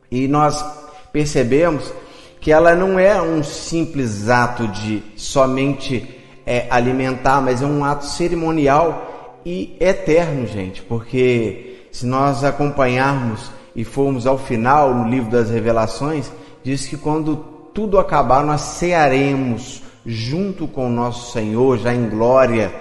E 0.09 0.27
nós 0.27 0.63
percebemos 1.11 1.91
que 2.39 2.51
ela 2.51 2.75
não 2.75 2.99
é 2.99 3.21
um 3.21 3.43
simples 3.43 4.29
ato 4.29 4.67
de 4.67 5.03
somente 5.15 6.17
é, 6.45 6.65
alimentar, 6.69 7.41
mas 7.41 7.61
é 7.61 7.65
um 7.65 7.83
ato 7.83 8.05
cerimonial 8.05 9.39
e 9.45 9.75
eterno, 9.79 10.47
gente, 10.47 10.81
porque 10.81 11.87
se 11.91 12.05
nós 12.05 12.43
acompanharmos 12.43 13.51
e 13.75 13.83
formos 13.83 14.25
ao 14.27 14.37
final 14.37 14.93
no 14.93 15.09
livro 15.09 15.31
das 15.31 15.49
Revelações, 15.49 16.31
diz 16.63 16.85
que 16.85 16.97
quando 16.97 17.35
tudo 17.73 17.99
acabar, 17.99 18.43
nós 18.43 18.61
cearemos 18.61 19.83
junto 20.05 20.67
com 20.67 20.87
o 20.87 20.91
nosso 20.91 21.31
Senhor, 21.31 21.77
já 21.77 21.93
em 21.93 22.09
glória 22.09 22.73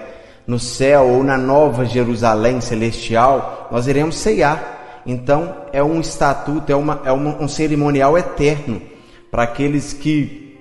no 0.47 0.57
céu 0.57 1.07
ou 1.07 1.23
na 1.23 1.37
nova 1.37 1.85
Jerusalém 1.85 2.61
celestial, 2.61 3.67
nós 3.69 3.85
iremos 3.85 4.15
ceiar. 4.15 4.76
Então 5.07 5.55
é 5.71 5.81
um 5.81 6.01
estatuto, 6.01 6.69
é, 6.69 6.75
uma, 6.75 7.01
é 7.05 7.11
uma, 7.13 7.41
um 7.41 7.47
cerimonial 7.47 8.17
eterno 8.17 8.81
para 9.31 9.43
aqueles 9.43 9.93
que 9.93 10.59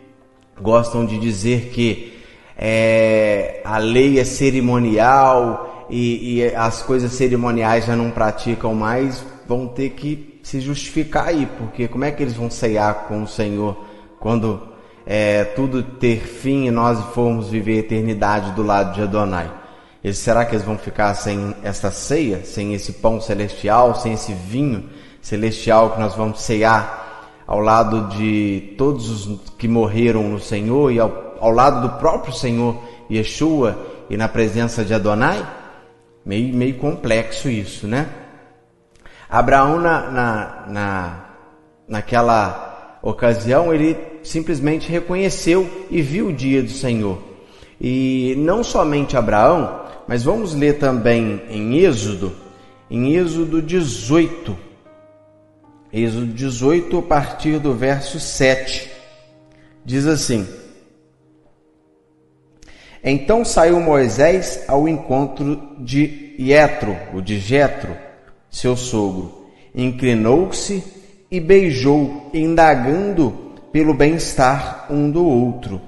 gostam 0.61 1.05
de 1.05 1.19
dizer 1.19 1.71
que 1.73 2.15
é, 2.57 3.61
a 3.65 3.79
lei 3.79 4.21
é 4.21 4.25
cerimonial 4.25 5.87
e, 5.91 6.39
e 6.39 6.55
as 6.55 6.81
coisas 6.81 7.13
cerimoniais 7.13 7.87
já 7.87 7.97
não 7.97 8.13
praticam 8.13 8.73
mais, 8.73 9.27
vão 9.49 9.67
ter 9.67 9.91
que 9.91 10.39
se 10.45 10.61
justificar 10.61 11.27
aí, 11.27 11.47
porque 11.59 11.89
como 11.89 12.05
é 12.05 12.13
que 12.13 12.23
eles 12.23 12.35
vão 12.35 12.49
ceiar 12.49 13.07
com 13.09 13.25
o 13.25 13.29
Senhor 13.29 13.77
quando 14.21 14.63
é, 15.05 15.43
tudo 15.43 15.83
ter 15.83 16.21
fim 16.21 16.67
e 16.67 16.71
nós 16.71 17.01
formos 17.13 17.49
viver 17.49 17.79
a 17.79 17.81
eternidade 17.81 18.53
do 18.53 18.63
lado 18.63 18.95
de 18.95 19.03
Adonai? 19.03 19.51
Eles, 20.07 20.19
será 20.19 20.45
que 20.45 20.55
eles 20.55 20.65
vão 20.65 20.79
ficar 20.79 21.13
sem 21.15 21.53
esta 21.65 21.91
ceia, 21.91 22.45
sem 22.45 22.75
esse 22.75 22.93
pão 22.93 23.21
celestial, 23.21 23.97
sem 23.97 24.13
esse 24.13 24.33
vinho 24.33 24.89
celestial 25.21 25.91
que 25.91 25.99
nós 25.99 26.15
vamos 26.15 26.43
ceiar 26.43 27.33
ao 27.45 27.59
lado 27.59 28.17
de 28.17 28.73
todos 28.79 29.27
os 29.27 29.51
que 29.59 29.67
morreram 29.67 30.23
no 30.23 30.39
Senhor 30.39 30.93
e 30.93 31.01
ao, 31.01 31.35
ao 31.41 31.51
lado 31.51 31.81
do 31.81 31.99
próprio 31.99 32.33
Senhor 32.33 32.81
Yeshua 33.11 33.85
e 34.09 34.17
na 34.17 34.29
presença 34.29 34.85
de 34.85 34.95
Adonai? 34.95 35.45
Meio, 36.25 36.55
meio 36.55 36.77
complexo 36.77 37.51
isso, 37.51 37.89
né? 37.89 38.09
Abraão, 39.29 39.81
na, 39.81 40.09
na, 40.13 40.65
na, 40.69 41.25
naquela 41.89 43.01
ocasião, 43.03 43.75
ele 43.75 43.97
simplesmente 44.23 44.89
reconheceu 44.89 45.69
e 45.91 46.01
viu 46.01 46.29
o 46.29 46.33
dia 46.33 46.63
do 46.63 46.71
Senhor. 46.71 47.19
E 47.81 48.37
não 48.39 48.63
somente 48.63 49.17
Abraão, 49.17 49.85
mas 50.07 50.23
vamos 50.23 50.55
ler 50.55 50.79
também 50.79 51.43
em 51.51 51.79
Êxodo, 51.79 52.33
em 52.91 53.15
Êxodo 53.15 53.61
18. 53.61 54.57
Êxodo 55.93 56.27
18, 56.27 56.99
a 56.99 57.03
partir 57.03 57.59
do 57.59 57.75
verso 57.75 58.21
7. 58.21 58.91
Diz 59.85 60.07
assim: 60.07 60.47
Então 63.03 63.45
saiu 63.45 63.81
Moisés 63.81 64.65
ao 64.69 64.89
encontro 64.89 65.77
de 65.79 66.35
Ietro, 66.39 66.97
o 67.15 67.21
de 67.21 67.39
Jetro, 67.39 67.97
seu 68.51 68.77
sogro. 68.77 69.47
Inclinou-se 69.75 70.83
e 71.31 71.41
beijou, 71.41 72.31
indagando 72.33 73.47
pelo 73.73 73.93
bem-estar 73.93 74.87
um 74.91 75.11
do 75.11 75.25
outro, 75.25 75.81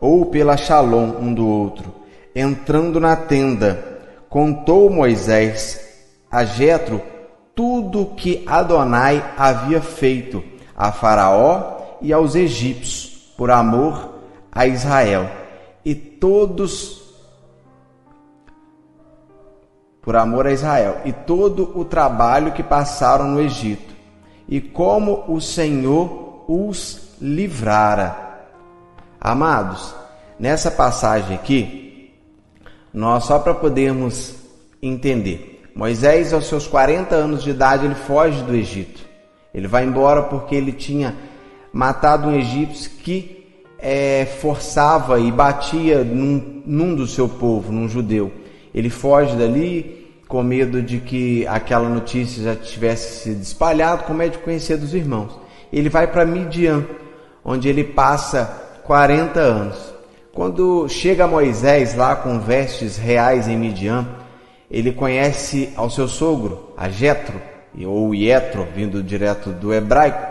ou 0.00 0.26
pela 0.26 0.56
shalom 0.56 1.16
um 1.20 1.32
do 1.32 1.46
outro. 1.46 2.01
Entrando 2.34 2.98
na 2.98 3.14
tenda, 3.14 4.00
contou 4.28 4.88
Moisés 4.88 5.80
a 6.30 6.44
Jetro 6.44 7.02
tudo 7.54 8.14
que 8.16 8.42
Adonai 8.46 9.22
havia 9.36 9.82
feito 9.82 10.42
a 10.74 10.90
Faraó 10.90 11.98
e 12.00 12.12
aos 12.12 12.34
egípcios 12.34 13.32
por 13.36 13.50
amor 13.50 14.20
a 14.50 14.66
Israel. 14.66 15.28
E 15.84 15.94
todos 15.94 17.02
por 20.00 20.16
amor 20.16 20.48
a 20.48 20.52
Israel, 20.52 21.00
e 21.04 21.12
todo 21.12 21.78
o 21.78 21.84
trabalho 21.84 22.52
que 22.52 22.62
passaram 22.62 23.28
no 23.28 23.40
Egito, 23.40 23.94
e 24.48 24.60
como 24.60 25.24
o 25.28 25.40
Senhor 25.40 26.44
os 26.48 27.14
livrara. 27.20 28.16
Amados, 29.20 29.94
nessa 30.40 30.72
passagem 30.72 31.36
aqui, 31.36 31.91
nós 32.92 33.24
só 33.24 33.38
para 33.38 33.54
podermos 33.54 34.34
entender, 34.82 35.62
Moisés 35.74 36.32
aos 36.32 36.46
seus 36.46 36.66
40 36.66 37.14
anos 37.14 37.42
de 37.42 37.50
idade 37.50 37.86
ele 37.86 37.94
foge 37.94 38.42
do 38.42 38.54
Egito. 38.54 39.00
Ele 39.54 39.66
vai 39.66 39.84
embora 39.84 40.22
porque 40.22 40.54
ele 40.54 40.72
tinha 40.72 41.14
matado 41.72 42.28
um 42.28 42.34
egípcio 42.34 42.90
que 42.98 43.46
é, 43.78 44.26
forçava 44.40 45.18
e 45.18 45.32
batia 45.32 46.04
num, 46.04 46.62
num 46.64 46.94
do 46.94 47.06
seu 47.06 47.28
povo, 47.28 47.72
num 47.72 47.88
judeu. 47.88 48.30
Ele 48.74 48.90
foge 48.90 49.34
dali 49.36 50.02
com 50.28 50.42
medo 50.42 50.82
de 50.82 50.98
que 50.98 51.46
aquela 51.46 51.88
notícia 51.88 52.42
já 52.42 52.56
tivesse 52.56 53.22
sido 53.22 53.42
espalhada, 53.42 54.04
com 54.04 54.14
medo 54.14 54.32
de 54.32 54.38
conhecer 54.38 54.76
dos 54.76 54.94
irmãos. 54.94 55.38
Ele 55.72 55.88
vai 55.88 56.06
para 56.06 56.24
Midian, 56.24 56.84
onde 57.44 57.68
ele 57.68 57.84
passa 57.84 58.44
40 58.84 59.40
anos. 59.40 59.91
Quando 60.34 60.88
chega 60.88 61.26
Moisés 61.26 61.94
lá 61.94 62.16
com 62.16 62.40
vestes 62.40 62.96
reais 62.96 63.46
em 63.48 63.56
Midian, 63.56 64.08
ele 64.70 64.90
conhece 64.90 65.70
ao 65.76 65.90
seu 65.90 66.08
sogro, 66.08 66.72
a 66.74 66.88
Jetro, 66.88 67.38
ou 67.84 68.14
Ietro, 68.14 68.66
vindo 68.74 69.02
direto 69.02 69.50
do 69.50 69.74
hebraico, 69.74 70.26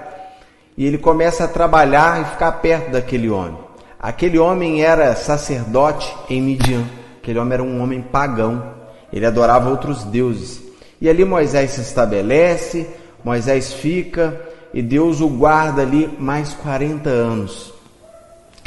e 0.75 0.87
ele 0.87 0.97
começa 0.97 1.43
a 1.43 1.47
trabalhar 1.47 2.19
e 2.19 2.25
ficar 2.25 2.51
perto 2.53 2.89
daquele 2.91 3.29
homem. 3.29 3.57
Aquele 3.99 4.39
homem 4.39 4.83
era 4.83 5.15
sacerdote 5.15 6.11
em 6.27 6.41
Midian. 6.41 6.83
Aquele 7.21 7.37
homem 7.37 7.53
era 7.53 7.63
um 7.63 7.83
homem 7.83 8.01
pagão. 8.01 8.73
Ele 9.13 9.27
adorava 9.27 9.69
outros 9.69 10.03
deuses. 10.03 10.59
E 10.99 11.07
ali 11.07 11.23
Moisés 11.23 11.71
se 11.71 11.81
estabelece, 11.81 12.89
Moisés 13.23 13.71
fica 13.73 14.41
e 14.73 14.81
Deus 14.81 15.21
o 15.21 15.29
guarda 15.29 15.83
ali 15.83 16.09
mais 16.19 16.53
40 16.53 17.09
anos. 17.09 17.80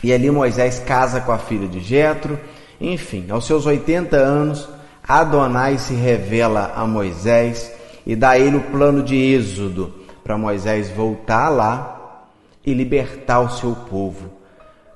E 0.04 0.12
ali 0.12 0.30
Moisés 0.30 0.78
casa 0.80 1.18
com 1.22 1.32
a 1.32 1.38
filha 1.38 1.66
de 1.66 1.80
Jetro. 1.80 2.38
Enfim, 2.78 3.24
aos 3.30 3.46
seus 3.46 3.64
80 3.64 4.14
anos, 4.14 4.68
Adonai 5.02 5.78
se 5.78 5.94
revela 5.94 6.74
a 6.76 6.86
Moisés 6.86 7.72
e 8.06 8.14
dá 8.14 8.32
a 8.32 8.38
ele 8.38 8.58
o 8.58 8.64
plano 8.64 9.02
de 9.02 9.16
êxodo 9.16 9.94
para 10.22 10.36
Moisés 10.36 10.90
voltar 10.90 11.48
lá 11.48 12.26
e 12.66 12.74
libertar 12.74 13.40
o 13.40 13.48
seu 13.48 13.74
povo. 13.74 14.28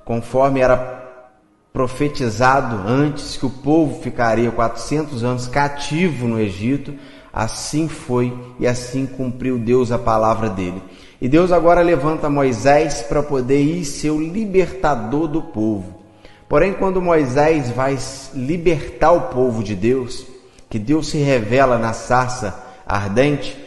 Conforme 0.05 0.59
era 0.59 0.77
profetizado 1.73 2.87
antes 2.87 3.35
que 3.35 3.47
o 3.47 3.49
povo 3.49 4.03
ficaria 4.03 4.51
400 4.51 5.23
anos 5.23 5.47
cativo 5.47 6.27
no 6.27 6.39
Egito, 6.39 6.93
assim 7.33 7.87
foi 7.87 8.31
e 8.59 8.67
assim 8.67 9.07
cumpriu 9.07 9.57
Deus 9.57 9.91
a 9.91 9.97
palavra 9.97 10.51
dele. 10.51 10.83
E 11.21 11.27
Deus 11.27 11.51
agora 11.51 11.81
levanta 11.81 12.29
Moisés 12.29 13.01
para 13.01 13.21
poder 13.21 13.61
ir 13.61 13.83
ser 13.83 14.11
o 14.11 14.21
libertador 14.21 15.27
do 15.27 15.41
povo. 15.41 15.99
Porém, 16.47 16.73
quando 16.73 17.01
Moisés 17.01 17.69
vai 17.69 17.97
libertar 18.33 19.11
o 19.11 19.21
povo 19.29 19.63
de 19.63 19.75
Deus, 19.75 20.25
que 20.69 20.79
Deus 20.79 21.09
se 21.09 21.17
revela 21.17 21.77
na 21.77 21.93
sarça 21.93 22.63
ardente, 22.87 23.57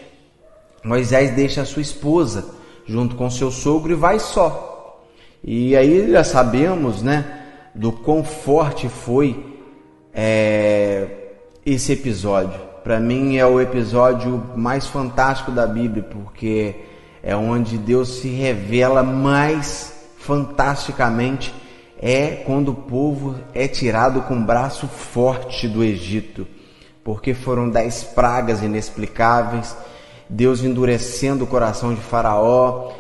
Moisés 0.82 1.30
deixa 1.32 1.62
a 1.62 1.64
sua 1.66 1.82
esposa 1.82 2.44
junto 2.86 3.14
com 3.14 3.30
seu 3.30 3.50
sogro 3.50 3.92
e 3.92 3.96
vai 3.96 4.18
só. 4.18 5.00
E 5.44 5.76
aí 5.76 6.10
já 6.10 6.24
sabemos, 6.24 7.02
né, 7.02 7.42
do 7.74 7.92
quão 7.92 8.24
forte 8.24 8.88
foi 8.88 9.58
é, 10.14 11.06
esse 11.64 11.92
episódio. 11.92 12.60
Para 12.82 12.98
mim 12.98 13.36
é 13.36 13.46
o 13.46 13.60
episódio 13.60 14.42
mais 14.56 14.86
fantástico 14.86 15.52
da 15.52 15.66
Bíblia, 15.66 16.02
porque 16.02 16.74
é 17.22 17.36
onde 17.36 17.78
Deus 17.78 18.20
se 18.20 18.28
revela 18.28 19.02
mais 19.02 19.92
fantasticamente. 20.18 21.54
É 22.00 22.42
quando 22.44 22.70
o 22.70 22.74
povo 22.74 23.36
é 23.54 23.68
tirado 23.68 24.22
com 24.22 24.44
braço 24.44 24.88
forte 24.88 25.68
do 25.68 25.84
Egito 25.84 26.46
porque 27.04 27.34
foram 27.34 27.68
dez 27.68 28.04
pragas 28.04 28.62
inexplicáveis, 28.62 29.76
Deus 30.28 30.62
endurecendo 30.62 31.44
o 31.44 31.46
coração 31.46 31.94
de 31.94 32.00
Faraó, 32.00 32.92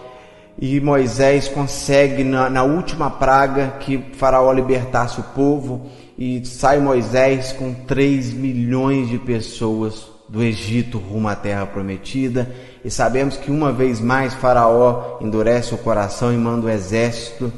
e 0.58 0.80
Moisés 0.80 1.48
consegue, 1.48 2.22
na, 2.22 2.50
na, 2.50 2.62
última 2.62 3.10
praga, 3.10 3.76
que 3.80 3.98
Faraó 4.14 4.52
libertasse 4.52 5.20
o 5.20 5.24
povo, 5.24 5.86
e 6.18 6.44
sai 6.44 6.78
Moisés 6.78 7.52
com 7.52 7.72
3 7.72 8.32
milhões 8.34 9.08
de 9.08 9.18
pessoas 9.18 10.10
do 10.28 10.42
Egito 10.42 10.98
rumo 10.98 11.28
à 11.28 11.34
terra 11.34 11.66
prometida, 11.66 12.54
e 12.84 12.90
sabemos 12.90 13.36
que 13.36 13.50
uma 13.50 13.72
vez 13.72 14.00
mais 14.00 14.34
Faraó 14.34 15.18
endurece 15.20 15.74
o 15.74 15.78
coração 15.78 16.32
e 16.32 16.36
manda 16.36 16.66
o 16.66 16.70
exército 16.70 17.52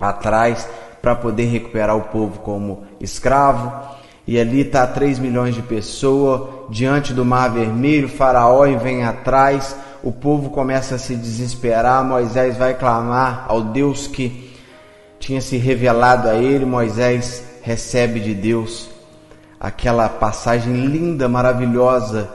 atrás 0.00 0.68
para 1.00 1.14
poder 1.14 1.46
recuperar 1.46 1.96
o 1.96 2.02
povo 2.02 2.38
como 2.40 2.84
escravo. 3.00 3.72
E 4.26 4.38
ali 4.38 4.60
está 4.60 4.86
3 4.86 5.18
milhões 5.18 5.54
de 5.54 5.62
pessoas 5.62 6.42
diante 6.70 7.12
do 7.12 7.24
mar 7.24 7.50
vermelho, 7.50 8.08
faraó 8.08 8.64
vem 8.78 9.02
atrás, 9.02 9.76
o 10.02 10.12
povo 10.12 10.50
começa 10.50 10.94
a 10.94 10.98
se 10.98 11.16
desesperar, 11.16 12.04
Moisés 12.04 12.56
vai 12.56 12.74
clamar 12.74 13.44
ao 13.48 13.60
Deus 13.60 14.06
que 14.06 14.56
tinha 15.18 15.40
se 15.40 15.56
revelado 15.56 16.28
a 16.28 16.36
ele, 16.36 16.64
Moisés 16.64 17.44
recebe 17.62 18.20
de 18.20 18.32
Deus 18.32 18.88
aquela 19.58 20.08
passagem 20.08 20.86
linda, 20.86 21.28
maravilhosa, 21.28 22.30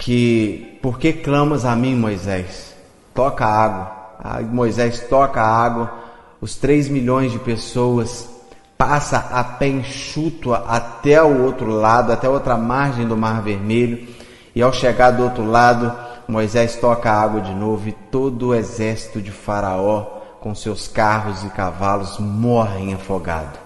que, 0.00 0.78
por 0.80 0.98
que 0.98 1.12
clamas 1.12 1.66
a 1.66 1.76
mim, 1.76 1.94
Moisés? 1.94 2.74
Toca 3.14 3.44
a 3.44 3.64
água. 3.64 4.00
Aí 4.18 4.44
Moisés 4.44 5.00
toca 5.08 5.40
a 5.40 5.46
água, 5.46 5.92
os 6.40 6.56
três 6.56 6.88
milhões 6.88 7.32
de 7.32 7.38
pessoas 7.38 8.28
passa 8.76 9.18
a 9.30 9.44
pé 9.44 9.68
enxuto 9.68 10.54
até 10.54 11.22
o 11.22 11.44
outro 11.44 11.70
lado, 11.70 12.12
até 12.12 12.28
outra 12.28 12.56
margem 12.56 13.06
do 13.06 13.16
Mar 13.16 13.42
Vermelho, 13.42 14.08
e 14.54 14.62
ao 14.62 14.72
chegar 14.72 15.10
do 15.10 15.22
outro 15.22 15.44
lado, 15.44 15.94
Moisés 16.26 16.76
toca 16.76 17.10
a 17.10 17.20
água 17.20 17.42
de 17.42 17.54
novo 17.54 17.88
e 17.88 17.92
todo 17.92 18.48
o 18.48 18.54
exército 18.54 19.20
de 19.20 19.30
Faraó, 19.30 20.20
com 20.40 20.54
seus 20.54 20.88
carros 20.88 21.44
e 21.44 21.50
cavalos, 21.50 22.18
morrem 22.18 22.94
afogado. 22.94 23.58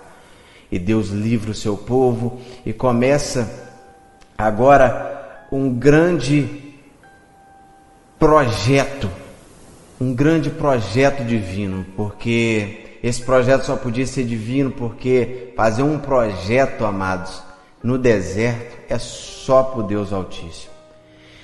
E 0.71 0.79
Deus 0.79 1.11
livra 1.11 1.53
o 1.53 1.55
seu 1.55 1.77
povo 1.77 2.41
e 2.67 2.73
começa 2.73 3.49
agora 4.37 5.14
um 5.55 5.73
grande 5.73 6.75
projeto, 8.19 9.09
um 10.01 10.13
grande 10.13 10.51
projeto 10.51 11.23
divino, 11.23 11.87
porque 11.95 12.99
esse 13.01 13.23
projeto 13.23 13.63
só 13.63 13.77
podia 13.77 14.05
ser 14.05 14.25
divino 14.25 14.73
porque 14.73 15.53
fazer 15.55 15.85
um 15.85 15.97
projeto, 15.97 16.85
amados, 16.85 17.41
no 17.81 17.97
deserto 17.97 18.79
é 18.89 18.99
só 18.99 19.63
por 19.63 19.85
Deus 19.85 20.13
Altíssimo. 20.13 20.73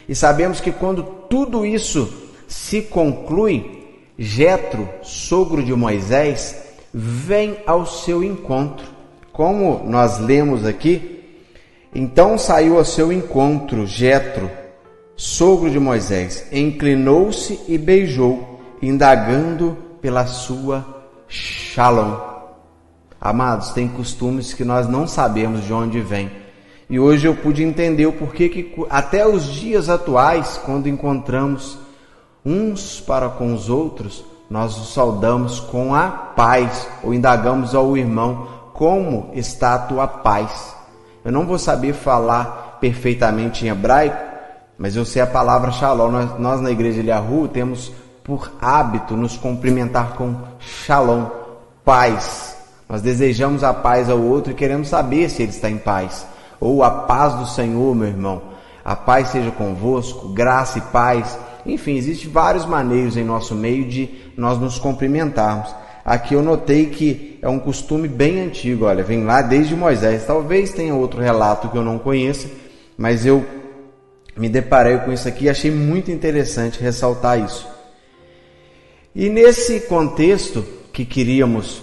E 0.08 0.14
sabemos 0.16 0.60
que 0.60 0.72
quando 0.72 1.04
tudo 1.04 1.64
isso 1.64 2.12
se 2.48 2.82
conclui, 2.82 3.94
Jetro, 4.18 4.88
sogro 5.04 5.62
de 5.62 5.72
Moisés, 5.72 6.56
vem 6.92 7.58
ao 7.64 7.86
seu 7.86 8.24
encontro. 8.24 8.86
Como 9.32 9.88
nós 9.88 10.18
lemos 10.18 10.66
aqui, 10.66 11.19
então 11.94 12.38
saiu 12.38 12.79
ao 12.79 12.85
seu 12.85 13.12
encontro 13.12 13.87
Jetro, 13.87 14.50
sogro 15.16 15.70
de 15.70 15.79
Moisés, 15.79 16.46
inclinou-se 16.53 17.61
e 17.66 17.76
beijou, 17.76 18.61
indagando 18.81 19.76
pela 20.00 20.26
sua 20.26 20.85
Shalom. 21.29 22.16
Amados, 23.20 23.70
tem 23.70 23.87
costumes 23.87 24.55
que 24.55 24.64
nós 24.64 24.88
não 24.88 25.07
sabemos 25.07 25.64
de 25.64 25.72
onde 25.72 26.00
vêm. 26.00 26.31
E 26.88 26.98
hoje 26.98 27.29
eu 27.29 27.37
pude 27.37 27.62
entender 27.62 28.07
o 28.07 28.12
porquê 28.12 28.48
que 28.48 28.74
até 28.88 29.26
os 29.26 29.44
dias 29.44 29.88
atuais, 29.88 30.61
quando 30.64 30.88
encontramos 30.88 31.79
uns 32.44 32.98
para 33.00 33.29
com 33.29 33.53
os 33.53 33.68
outros, 33.68 34.24
nós 34.48 34.76
os 34.76 34.94
saudamos 34.94 35.61
com 35.61 35.94
a 35.94 36.09
paz, 36.09 36.88
ou 37.03 37.14
indagamos 37.14 37.74
ao 37.74 37.96
irmão 37.96 38.48
como 38.72 39.31
está 39.35 39.74
a 39.74 39.79
tua 39.79 40.09
paz. 40.09 40.74
Eu 41.24 41.30
não 41.33 41.46
vou 41.46 41.59
saber 41.59 41.92
falar 41.92 42.78
perfeitamente 42.80 43.66
em 43.66 43.68
hebraico, 43.68 44.16
mas 44.78 44.96
eu 44.96 45.04
sei 45.04 45.20
a 45.20 45.26
palavra 45.26 45.70
shalom. 45.70 46.11
Nós, 46.11 46.38
nós 46.38 46.61
na 46.61 46.70
igreja 46.70 47.02
de 47.02 47.09
Yahoo 47.09 47.48
temos 47.48 47.92
por 48.24 48.52
hábito 48.61 49.16
nos 49.16 49.37
cumprimentar 49.37 50.14
com 50.14 50.35
shalom, 50.59 51.26
paz. 51.85 52.56
Nós 52.88 53.02
desejamos 53.02 53.62
a 53.62 53.74
paz 53.74 54.09
ao 54.09 54.20
outro 54.20 54.52
e 54.52 54.54
queremos 54.54 54.88
saber 54.88 55.28
se 55.28 55.42
ele 55.42 55.52
está 55.52 55.68
em 55.68 55.78
paz. 55.78 56.26
Ou 56.59 56.83
a 56.83 56.90
paz 56.90 57.35
do 57.35 57.46
Senhor, 57.46 57.94
meu 57.94 58.09
irmão. 58.09 58.42
A 58.85 58.96
paz 58.96 59.28
seja 59.28 59.50
convosco, 59.50 60.28
graça 60.30 60.78
e 60.78 60.83
paz. 60.83 61.38
Enfim, 61.66 61.96
existem 61.96 62.30
vários 62.30 62.64
maneiros 62.64 63.16
em 63.16 63.24
nosso 63.24 63.54
meio 63.54 63.87
de 63.87 64.09
nós 64.37 64.59
nos 64.59 64.78
cumprimentarmos. 64.78 65.74
Aqui 66.04 66.35
eu 66.35 66.42
notei 66.42 66.87
que 66.87 67.29
é 67.42 67.48
um 67.48 67.59
costume 67.59 68.07
bem 68.07 68.40
antigo, 68.40 68.85
olha, 68.85 69.03
vem 69.03 69.24
lá 69.24 69.40
desde 69.42 69.74
Moisés. 69.74 70.26
Talvez 70.26 70.72
tenha 70.72 70.94
outro 70.94 71.20
relato 71.20 71.68
que 71.68 71.76
eu 71.76 71.83
não 71.83 71.98
conheça, 71.98 72.48
mas 72.98 73.24
eu 73.24 73.44
me 74.37 74.48
deparei 74.48 74.98
com 74.98 75.12
isso 75.12 75.26
aqui 75.26 75.44
e 75.44 75.50
achei 75.50 75.70
muito 75.70 76.11
interessante 76.11 76.81
ressaltar 76.81 77.38
isso. 77.40 77.66
E 79.14 79.29
nesse 79.29 79.81
contexto 79.81 80.64
que 80.92 81.05
queríamos 81.05 81.83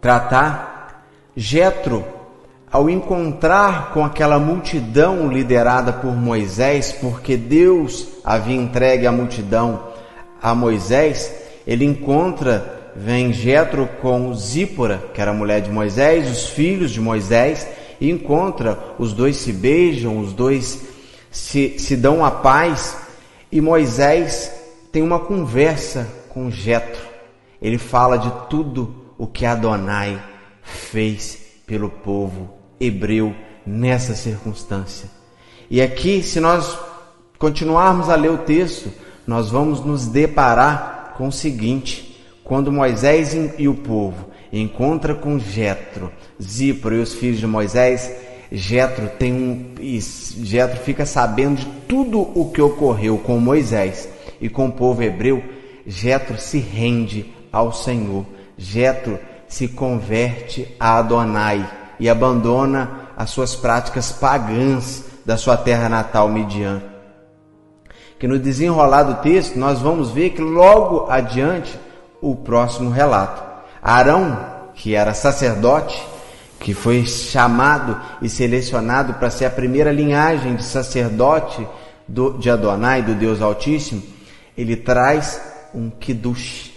tratar, 0.00 1.06
Jetro, 1.34 2.04
ao 2.70 2.88
encontrar 2.90 3.92
com 3.92 4.04
aquela 4.04 4.38
multidão 4.38 5.28
liderada 5.28 5.92
por 5.92 6.14
Moisés, 6.14 6.92
porque 6.92 7.36
Deus 7.36 8.08
havia 8.22 8.56
entregue 8.56 9.06
a 9.06 9.12
multidão 9.12 9.88
a 10.40 10.54
Moisés, 10.54 11.32
ele 11.66 11.84
encontra, 11.84 12.77
vem 12.98 13.32
Jetro 13.32 13.88
com 14.00 14.34
Zípora, 14.34 15.10
que 15.14 15.20
era 15.20 15.30
a 15.30 15.34
mulher 15.34 15.60
de 15.60 15.70
Moisés, 15.70 16.28
os 16.28 16.48
filhos 16.48 16.90
de 16.90 17.00
Moisés, 17.00 17.66
e 18.00 18.10
encontra, 18.10 18.76
os 18.98 19.12
dois 19.12 19.36
se 19.36 19.52
beijam, 19.52 20.18
os 20.18 20.32
dois 20.32 20.88
se, 21.30 21.78
se 21.78 21.96
dão 21.96 22.24
a 22.24 22.30
paz, 22.30 22.96
e 23.52 23.60
Moisés 23.60 24.52
tem 24.90 25.00
uma 25.00 25.20
conversa 25.20 26.08
com 26.28 26.50
Jetro. 26.50 27.06
Ele 27.62 27.78
fala 27.78 28.18
de 28.18 28.32
tudo 28.50 29.12
o 29.16 29.28
que 29.28 29.46
Adonai 29.46 30.20
fez 30.62 31.38
pelo 31.66 31.88
povo 31.88 32.50
hebreu 32.80 33.32
nessa 33.64 34.14
circunstância. 34.14 35.08
E 35.70 35.80
aqui, 35.80 36.22
se 36.22 36.40
nós 36.40 36.76
continuarmos 37.38 38.08
a 38.08 38.16
ler 38.16 38.32
o 38.32 38.38
texto, 38.38 38.90
nós 39.24 39.50
vamos 39.50 39.84
nos 39.84 40.06
deparar 40.06 41.14
com 41.16 41.28
o 41.28 41.32
seguinte: 41.32 42.07
quando 42.48 42.72
Moisés 42.72 43.36
e 43.58 43.68
o 43.68 43.74
povo 43.74 44.26
encontra 44.50 45.14
com 45.14 45.38
Jetro, 45.38 46.10
Zipro 46.42 46.94
e 46.94 47.00
os 47.00 47.12
filhos 47.12 47.38
de 47.38 47.46
Moisés, 47.46 48.10
Jetro 48.50 49.06
tem 49.18 49.32
um 49.34 49.74
Jetro 49.78 50.78
fica 50.78 51.04
sabendo 51.04 51.56
de 51.56 51.66
tudo 51.86 52.20
o 52.20 52.50
que 52.50 52.62
ocorreu 52.62 53.18
com 53.18 53.38
Moisés 53.38 54.08
e 54.40 54.48
com 54.48 54.68
o 54.68 54.72
povo 54.72 55.02
hebreu. 55.02 55.44
Jetro 55.86 56.38
se 56.38 56.58
rende 56.58 57.34
ao 57.52 57.70
Senhor. 57.70 58.24
Jetro 58.56 59.18
se 59.46 59.68
converte 59.68 60.74
a 60.80 60.98
Adonai 60.98 61.68
e 62.00 62.08
abandona 62.08 63.10
as 63.14 63.28
suas 63.28 63.54
práticas 63.54 64.10
pagãs 64.10 65.04
da 65.26 65.36
sua 65.36 65.58
terra 65.58 65.90
natal 65.90 66.30
Midian. 66.30 66.82
Que 68.18 68.26
no 68.26 68.38
desenrolar 68.38 69.02
do 69.02 69.22
texto 69.22 69.58
nós 69.58 69.80
vamos 69.80 70.10
ver 70.10 70.30
que 70.30 70.40
logo 70.40 71.10
adiante 71.10 71.78
o 72.20 72.34
próximo 72.34 72.90
relato. 72.90 73.42
Arão, 73.82 74.38
que 74.74 74.94
era 74.94 75.14
sacerdote, 75.14 76.02
que 76.60 76.74
foi 76.74 77.06
chamado 77.06 78.00
e 78.20 78.28
selecionado 78.28 79.14
para 79.14 79.30
ser 79.30 79.44
a 79.44 79.50
primeira 79.50 79.92
linhagem 79.92 80.56
de 80.56 80.64
sacerdote 80.64 81.66
do, 82.06 82.38
de 82.38 82.50
Adonai, 82.50 83.02
do 83.02 83.14
Deus 83.14 83.40
Altíssimo, 83.40 84.02
ele 84.56 84.76
traz 84.76 85.40
um 85.74 85.90
kiddush. 85.90 86.72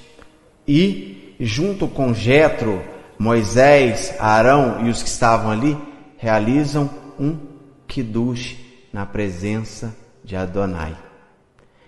E 0.67 1.35
junto 1.39 1.87
com 1.87 2.13
Jetro, 2.13 2.81
Moisés, 3.17 4.13
Arão 4.19 4.85
e 4.85 4.89
os 4.89 5.01
que 5.01 5.09
estavam 5.09 5.51
ali 5.51 5.77
realizam 6.17 6.89
um 7.19 7.37
kiddush 7.87 8.57
na 8.93 9.05
presença 9.05 9.95
de 10.23 10.35
Adonai. 10.35 10.95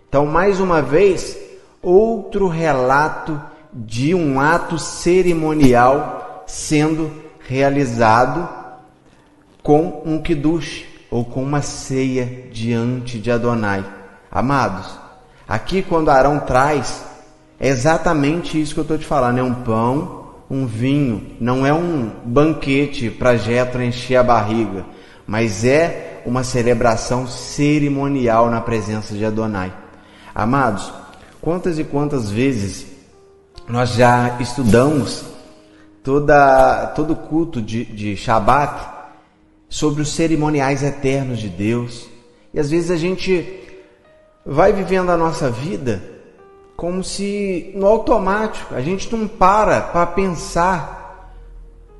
Então, 0.10 0.26
mais 0.26 0.60
uma 0.60 0.82
vez, 0.82 1.38
outro 1.84 2.48
relato 2.48 3.40
de 3.74 4.16
um 4.16 4.40
ato 4.40 4.80
cerimonial 4.80 6.44
sendo 6.48 7.12
realizado 7.48 8.48
com 9.62 10.02
um 10.06 10.22
kiddush 10.22 10.86
ou 11.12 11.26
com 11.26 11.44
uma 11.44 11.62
ceia 11.62 12.48
diante 12.52 13.20
de 13.20 13.30
Adonai. 13.30 13.84
Amados, 14.32 14.98
aqui 15.48 15.82
quando 15.82 16.10
Arão 16.10 16.40
traz, 16.40 17.04
é 17.60 17.68
exatamente 17.68 18.60
isso 18.60 18.74
que 18.74 18.80
eu 18.80 18.84
estou 18.84 18.98
te 18.98 19.06
falando: 19.06 19.38
é 19.38 19.44
um 19.44 19.54
pão, 19.54 20.32
um 20.50 20.66
vinho, 20.66 21.36
não 21.40 21.66
é 21.66 21.74
um 21.74 22.12
banquete 22.24 23.10
para 23.10 23.36
Jetro 23.36 23.84
encher 23.84 24.16
a 24.16 24.24
barriga, 24.24 24.86
mas 25.28 25.66
é 25.66 26.22
uma 26.26 26.44
celebração 26.44 27.28
cerimonial 27.28 28.50
na 28.50 28.62
presença 28.62 29.14
de 29.14 29.26
Adonai. 29.26 29.74
Amados, 30.34 30.92
quantas 31.44 31.78
e 31.78 31.84
quantas 31.84 32.32
vezes 32.32 32.88
nós 33.68 33.96
já 33.96 34.38
estudamos 34.40 35.26
toda, 36.02 36.88
todo 36.96 37.18
culto 37.18 37.62
de, 37.62 37.84
de 37.84 38.16
Shabat 38.16 38.88
sobre 39.68 40.02
os 40.02 40.14
cerimoniais 40.14 40.82
eternos 40.84 41.40
de 41.40 41.50
Deus. 41.50 42.08
E 42.54 42.60
às 42.60 42.70
vezes 42.70 42.90
a 42.90 42.96
gente 42.96 43.60
vai 44.46 44.72
vivendo 44.72 45.10
a 45.10 45.18
nossa 45.18 45.52
vida 45.52 46.02
como 46.78 47.04
se 47.04 47.72
no 47.76 47.88
automático 47.88 48.74
a 48.74 48.82
gente 48.82 49.14
não 49.14 49.28
para 49.28 49.82
para 49.82 50.06
pensar 50.06 51.34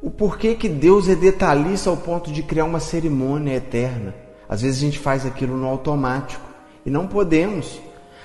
o 0.02 0.10
porquê 0.10 0.56
que 0.56 0.70
Deus 0.70 1.10
é 1.10 1.16
detalhista 1.16 1.90
ao 1.90 1.98
ponto 1.98 2.32
de 2.32 2.44
criar 2.44 2.66
uma 2.66 2.80
cerimônia 2.80 3.56
eterna. 3.56 4.16
Às 4.48 4.62
vezes 4.62 4.78
a 4.78 4.86
gente 4.86 5.00
faz 5.00 5.26
aquilo 5.26 5.58
no 5.58 5.68
automático 5.68 6.44
e 6.86 6.90
não 6.90 7.08
podemos. 7.08 7.82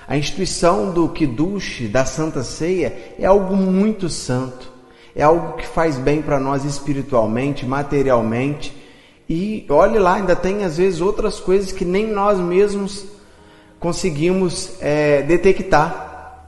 A 0.09 0.17
instituição 0.17 0.91
do 0.91 1.07
Kiddush, 1.07 1.87
da 1.87 2.03
Santa 2.03 2.43
Ceia, 2.43 3.13
é 3.17 3.25
algo 3.25 3.55
muito 3.55 4.09
santo 4.09 4.79
é 5.15 5.23
algo 5.23 5.57
que 5.57 5.67
faz 5.67 5.97
bem 5.97 6.21
para 6.21 6.39
nós 6.39 6.63
espiritualmente, 6.63 7.65
materialmente. 7.65 8.73
E 9.27 9.65
olhe 9.69 9.99
lá, 9.99 10.15
ainda 10.15 10.33
tem 10.35 10.63
às 10.63 10.77
vezes 10.77 11.01
outras 11.01 11.39
coisas 11.39 11.73
que 11.73 11.83
nem 11.83 12.07
nós 12.07 12.39
mesmos 12.39 13.05
conseguimos 13.79 14.77
é, 14.79 15.21
detectar. 15.23 16.47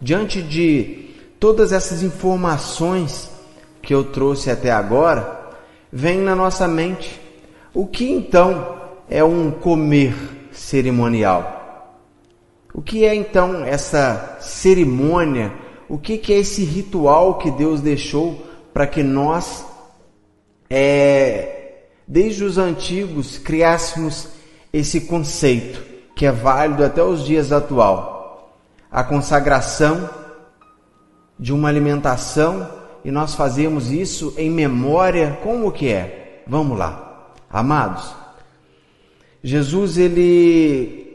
Diante 0.00 0.42
de 0.42 1.10
todas 1.38 1.72
essas 1.72 2.02
informações 2.02 3.30
que 3.80 3.94
eu 3.94 4.02
trouxe 4.02 4.50
até 4.50 4.72
agora, 4.72 5.52
vem 5.92 6.18
na 6.18 6.34
nossa 6.34 6.66
mente 6.66 7.20
o 7.72 7.86
que 7.86 8.10
então 8.10 8.76
é 9.08 9.22
um 9.22 9.52
comer 9.52 10.14
cerimonial? 10.50 11.55
O 12.76 12.82
que 12.82 13.06
é 13.06 13.14
então 13.14 13.64
essa 13.64 14.36
cerimônia? 14.40 15.66
o 15.88 15.98
que, 15.98 16.18
que 16.18 16.32
é 16.32 16.38
esse 16.38 16.64
ritual 16.64 17.38
que 17.38 17.50
Deus 17.50 17.80
deixou 17.80 18.44
para 18.72 18.86
que 18.86 19.02
nós, 19.02 19.64
é, 20.68 21.84
desde 22.06 22.44
os 22.44 22.58
antigos, 22.58 23.38
criássemos 23.38 24.28
esse 24.72 25.02
conceito 25.02 25.82
que 26.14 26.26
é 26.26 26.32
válido 26.32 26.84
até 26.84 27.02
os 27.02 27.24
dias 27.24 27.52
atual. 27.52 28.58
A 28.90 29.04
consagração 29.04 30.08
de 31.38 31.52
uma 31.52 31.68
alimentação 31.68 32.68
e 33.04 33.10
nós 33.10 33.34
fazemos 33.34 33.92
isso 33.92 34.34
em 34.36 34.50
memória, 34.50 35.38
como 35.42 35.70
que 35.70 35.88
é? 35.88 36.42
Vamos 36.46 36.76
lá. 36.76 37.30
Amados, 37.48 38.12
Jesus 39.42 39.96
ele 39.96 41.05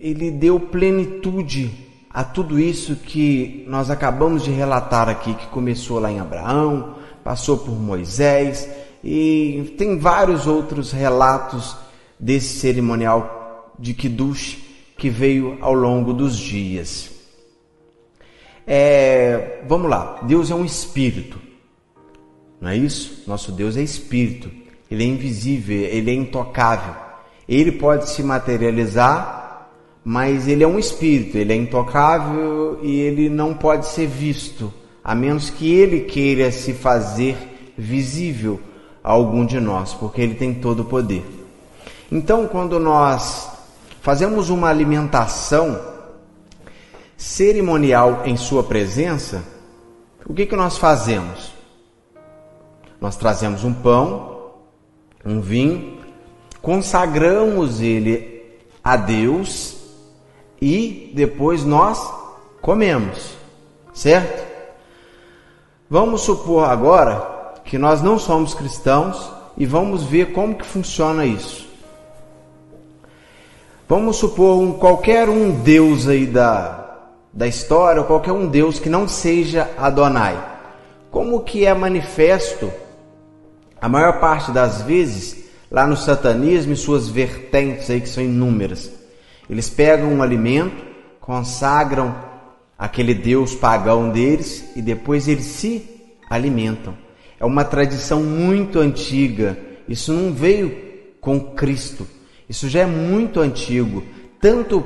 ele 0.00 0.30
deu 0.30 0.58
plenitude 0.58 1.88
a 2.10 2.24
tudo 2.24 2.58
isso 2.58 2.96
que 2.96 3.64
nós 3.68 3.90
acabamos 3.90 4.42
de 4.42 4.50
relatar 4.50 5.08
aqui, 5.08 5.34
que 5.34 5.46
começou 5.48 5.98
lá 5.98 6.10
em 6.10 6.20
Abraão, 6.20 6.96
passou 7.22 7.58
por 7.58 7.78
Moisés 7.78 8.68
e 9.04 9.74
tem 9.76 9.98
vários 9.98 10.46
outros 10.46 10.92
relatos 10.92 11.76
desse 12.18 12.58
cerimonial 12.58 13.72
de 13.78 13.94
Kiddush 13.94 14.58
que 14.96 15.08
veio 15.08 15.58
ao 15.60 15.74
longo 15.74 16.12
dos 16.12 16.36
dias. 16.36 17.10
É, 18.66 19.62
vamos 19.66 19.88
lá, 19.88 20.20
Deus 20.22 20.50
é 20.50 20.54
um 20.54 20.64
espírito, 20.64 21.38
não 22.60 22.68
é 22.70 22.76
isso? 22.76 23.22
Nosso 23.26 23.52
Deus 23.52 23.76
é 23.76 23.82
espírito, 23.82 24.50
ele 24.90 25.04
é 25.04 25.06
invisível, 25.06 25.78
ele 25.78 26.10
é 26.10 26.14
intocável, 26.14 26.94
ele 27.48 27.72
pode 27.72 28.10
se 28.10 28.22
materializar 28.22 29.47
mas 30.10 30.48
ele 30.48 30.64
é 30.64 30.66
um 30.66 30.78
espírito, 30.78 31.36
ele 31.36 31.52
é 31.52 31.56
intocável 31.56 32.78
e 32.82 32.98
ele 32.98 33.28
não 33.28 33.52
pode 33.52 33.84
ser 33.88 34.06
visto, 34.06 34.72
a 35.04 35.14
menos 35.14 35.50
que 35.50 35.70
ele 35.70 36.00
queira 36.00 36.50
se 36.50 36.72
fazer 36.72 37.36
visível 37.76 38.58
a 39.04 39.12
algum 39.12 39.44
de 39.44 39.60
nós, 39.60 39.92
porque 39.92 40.22
ele 40.22 40.34
tem 40.34 40.54
todo 40.54 40.80
o 40.80 40.84
poder. 40.86 41.22
Então, 42.10 42.46
quando 42.46 42.80
nós 42.80 43.50
fazemos 44.00 44.48
uma 44.48 44.70
alimentação 44.70 45.78
cerimonial 47.14 48.22
em 48.24 48.34
sua 48.34 48.62
presença, 48.62 49.44
o 50.24 50.32
que, 50.32 50.46
que 50.46 50.56
nós 50.56 50.78
fazemos? 50.78 51.52
Nós 52.98 53.14
trazemos 53.14 53.62
um 53.62 53.74
pão, 53.74 54.52
um 55.22 55.42
vinho, 55.42 55.98
consagramos 56.62 57.82
ele 57.82 58.56
a 58.82 58.96
Deus 58.96 59.76
e 60.60 61.12
depois 61.14 61.64
nós 61.64 62.12
comemos, 62.60 63.36
certo? 63.92 64.46
Vamos 65.88 66.22
supor 66.22 66.68
agora 66.68 67.54
que 67.64 67.78
nós 67.78 68.02
não 68.02 68.18
somos 68.18 68.54
cristãos 68.54 69.30
e 69.56 69.64
vamos 69.64 70.04
ver 70.04 70.32
como 70.32 70.54
que 70.54 70.66
funciona 70.66 71.24
isso. 71.24 71.66
Vamos 73.88 74.16
supor 74.16 74.60
um, 74.60 74.72
qualquer 74.74 75.28
um 75.28 75.50
deus 75.50 76.06
aí 76.06 76.26
da, 76.26 76.98
da 77.32 77.46
história, 77.46 78.02
ou 78.02 78.06
qualquer 78.06 78.32
um 78.32 78.46
deus 78.46 78.78
que 78.78 78.90
não 78.90 79.08
seja 79.08 79.70
Adonai. 79.78 80.38
Como 81.10 81.40
que 81.40 81.64
é 81.64 81.72
manifesto, 81.72 82.70
a 83.80 83.88
maior 83.88 84.20
parte 84.20 84.52
das 84.52 84.82
vezes, 84.82 85.44
lá 85.70 85.86
no 85.86 85.96
satanismo 85.96 86.74
e 86.74 86.76
suas 86.76 87.08
vertentes 87.08 87.88
aí 87.88 88.00
que 88.00 88.08
são 88.08 88.22
inúmeras. 88.22 88.97
Eles 89.48 89.70
pegam 89.70 90.12
um 90.12 90.22
alimento, 90.22 90.84
consagram 91.20 92.14
aquele 92.78 93.14
deus 93.14 93.54
pagão 93.54 94.10
deles 94.10 94.70
e 94.76 94.82
depois 94.82 95.26
eles 95.26 95.46
se 95.46 95.84
alimentam. 96.28 96.94
É 97.40 97.44
uma 97.44 97.64
tradição 97.64 98.22
muito 98.22 98.78
antiga. 98.78 99.58
Isso 99.88 100.12
não 100.12 100.32
veio 100.32 100.76
com 101.20 101.40
Cristo. 101.40 102.06
Isso 102.48 102.68
já 102.68 102.80
é 102.80 102.86
muito 102.86 103.40
antigo, 103.40 104.02
tanto 104.40 104.84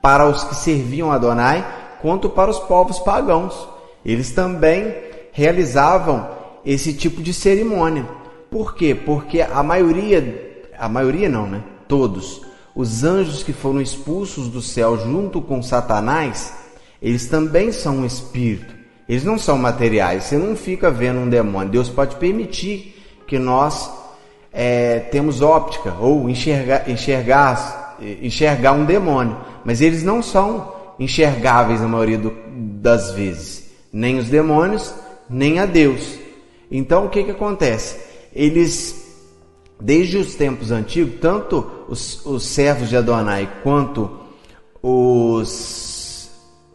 para 0.00 0.28
os 0.28 0.44
que 0.44 0.54
serviam 0.54 1.10
a 1.10 1.14
Adonai 1.14 1.64
quanto 2.00 2.28
para 2.28 2.50
os 2.50 2.58
povos 2.58 2.98
pagãos. 2.98 3.68
Eles 4.04 4.32
também 4.32 4.94
realizavam 5.32 6.28
esse 6.64 6.92
tipo 6.92 7.22
de 7.22 7.32
cerimônia. 7.32 8.06
Por 8.50 8.74
quê? 8.74 8.94
Porque 8.94 9.40
a 9.40 9.62
maioria, 9.62 10.68
a 10.78 10.88
maioria 10.88 11.28
não, 11.28 11.46
né? 11.46 11.62
Todos 11.88 12.42
os 12.74 13.04
anjos 13.04 13.42
que 13.42 13.52
foram 13.52 13.80
expulsos 13.80 14.48
do 14.48 14.60
céu 14.60 14.98
junto 14.98 15.40
com 15.40 15.62
Satanás, 15.62 16.52
eles 17.00 17.28
também 17.28 17.70
são 17.70 17.98
um 17.98 18.06
espírito. 18.06 18.74
Eles 19.08 19.24
não 19.24 19.38
são 19.38 19.58
materiais. 19.58 20.24
Você 20.24 20.38
não 20.38 20.56
fica 20.56 20.90
vendo 20.90 21.20
um 21.20 21.28
demônio. 21.28 21.70
Deus 21.70 21.88
pode 21.88 22.16
permitir 22.16 22.96
que 23.26 23.38
nós 23.38 23.90
é, 24.52 25.00
temos 25.10 25.42
óptica 25.42 25.94
ou 26.00 26.28
enxergar, 26.30 26.88
enxergar, 26.88 27.96
enxergar 28.22 28.72
um 28.72 28.84
demônio, 28.84 29.36
mas 29.64 29.80
eles 29.80 30.02
não 30.02 30.22
são 30.22 30.72
enxergáveis 30.98 31.80
na 31.80 31.88
maioria 31.88 32.18
do, 32.18 32.32
das 32.80 33.10
vezes, 33.12 33.70
nem 33.92 34.18
os 34.18 34.28
demônios, 34.28 34.94
nem 35.28 35.58
a 35.58 35.66
Deus. 35.66 36.18
Então 36.70 37.06
o 37.06 37.10
que, 37.10 37.24
que 37.24 37.32
acontece? 37.32 37.98
Eles 38.32 39.03
Desde 39.80 40.16
os 40.16 40.34
tempos 40.34 40.70
antigos, 40.70 41.20
tanto 41.20 41.66
os, 41.88 42.24
os 42.24 42.44
servos 42.46 42.88
de 42.88 42.96
Adonai 42.96 43.48
quanto 43.62 44.10
os, 44.82 46.30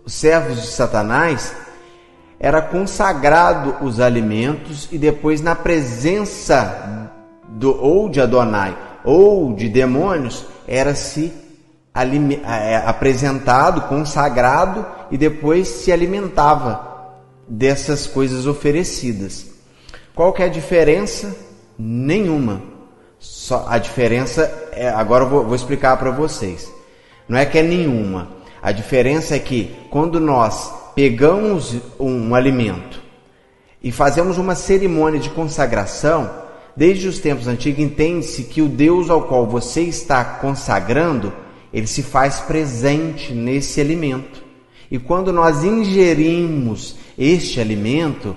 os 0.05 0.13
servos 0.13 0.61
de 0.61 0.67
Satanás, 0.67 1.55
era 2.39 2.61
consagrado 2.61 3.75
os 3.85 3.99
alimentos 3.99 4.87
e 4.91 4.97
depois 4.97 5.41
na 5.41 5.55
presença 5.55 7.11
do 7.47 7.75
ou 7.81 8.09
de 8.09 8.21
Adonai 8.21 8.77
ou 9.03 9.53
de 9.53 9.67
demônios 9.67 10.45
era 10.67 10.93
se 10.93 11.33
é, 11.93 12.77
apresentado, 12.85 13.81
consagrado 13.89 14.85
e 15.11 15.17
depois 15.17 15.67
se 15.67 15.91
alimentava 15.91 16.87
dessas 17.47 18.05
coisas 18.07 18.45
oferecidas. 18.45 19.47
Qual 20.15 20.31
que 20.31 20.43
é 20.43 20.45
a 20.45 20.49
diferença? 20.49 21.35
Nenhuma. 21.77 22.61
Só 23.19 23.65
a 23.67 23.77
diferença 23.77 24.69
é, 24.71 24.89
agora 24.89 25.25
eu 25.25 25.29
vou, 25.29 25.45
vou 25.45 25.55
explicar 25.55 25.97
para 25.97 26.09
vocês. 26.09 26.71
Não 27.27 27.37
é 27.37 27.45
que 27.45 27.57
é 27.57 27.63
nenhuma. 27.63 28.29
A 28.61 28.71
diferença 28.71 29.35
é 29.35 29.39
que 29.39 29.75
quando 29.89 30.19
nós 30.19 30.73
pegamos 30.95 31.75
um, 31.99 32.33
alimento 32.33 33.01
e 33.81 33.91
fazemos 33.91 34.37
uma 34.37 34.55
cerimônia 34.55 35.19
de 35.19 35.29
consagração, 35.29 36.29
desde 36.75 37.07
os 37.07 37.19
tempos 37.19 37.47
antigos 37.47 37.83
entende-se 37.83 38.43
que 38.43 38.61
o 38.61 38.67
Deus 38.67 39.09
ao 39.09 39.23
qual 39.23 39.45
você 39.45 39.81
está 39.81 40.23
consagrando, 40.23 41.31
ele 41.73 41.87
se 41.87 42.03
faz 42.03 42.39
presente 42.39 43.33
nesse 43.33 43.79
alimento. 43.79 44.43
E 44.89 44.97
quando 44.97 45.31
nós 45.31 45.63
ingerimos 45.63 46.95
este 47.17 47.59
alimento, 47.59 48.35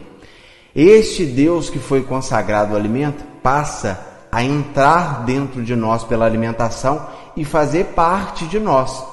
este 0.75 1.25
Deus 1.25 1.71
que 1.71 1.79
foi 1.79 2.03
consagrado 2.03 2.73
ao 2.73 2.79
alimento 2.79 3.25
passa 3.43 4.12
a 4.33 4.43
entrar 4.43 5.27
dentro 5.27 5.63
de 5.63 5.77
nós 5.77 6.05
pela 6.05 6.25
alimentação 6.25 7.07
e 7.37 7.45
fazer 7.45 7.89
parte 7.89 8.47
de 8.47 8.59
nós. 8.59 9.05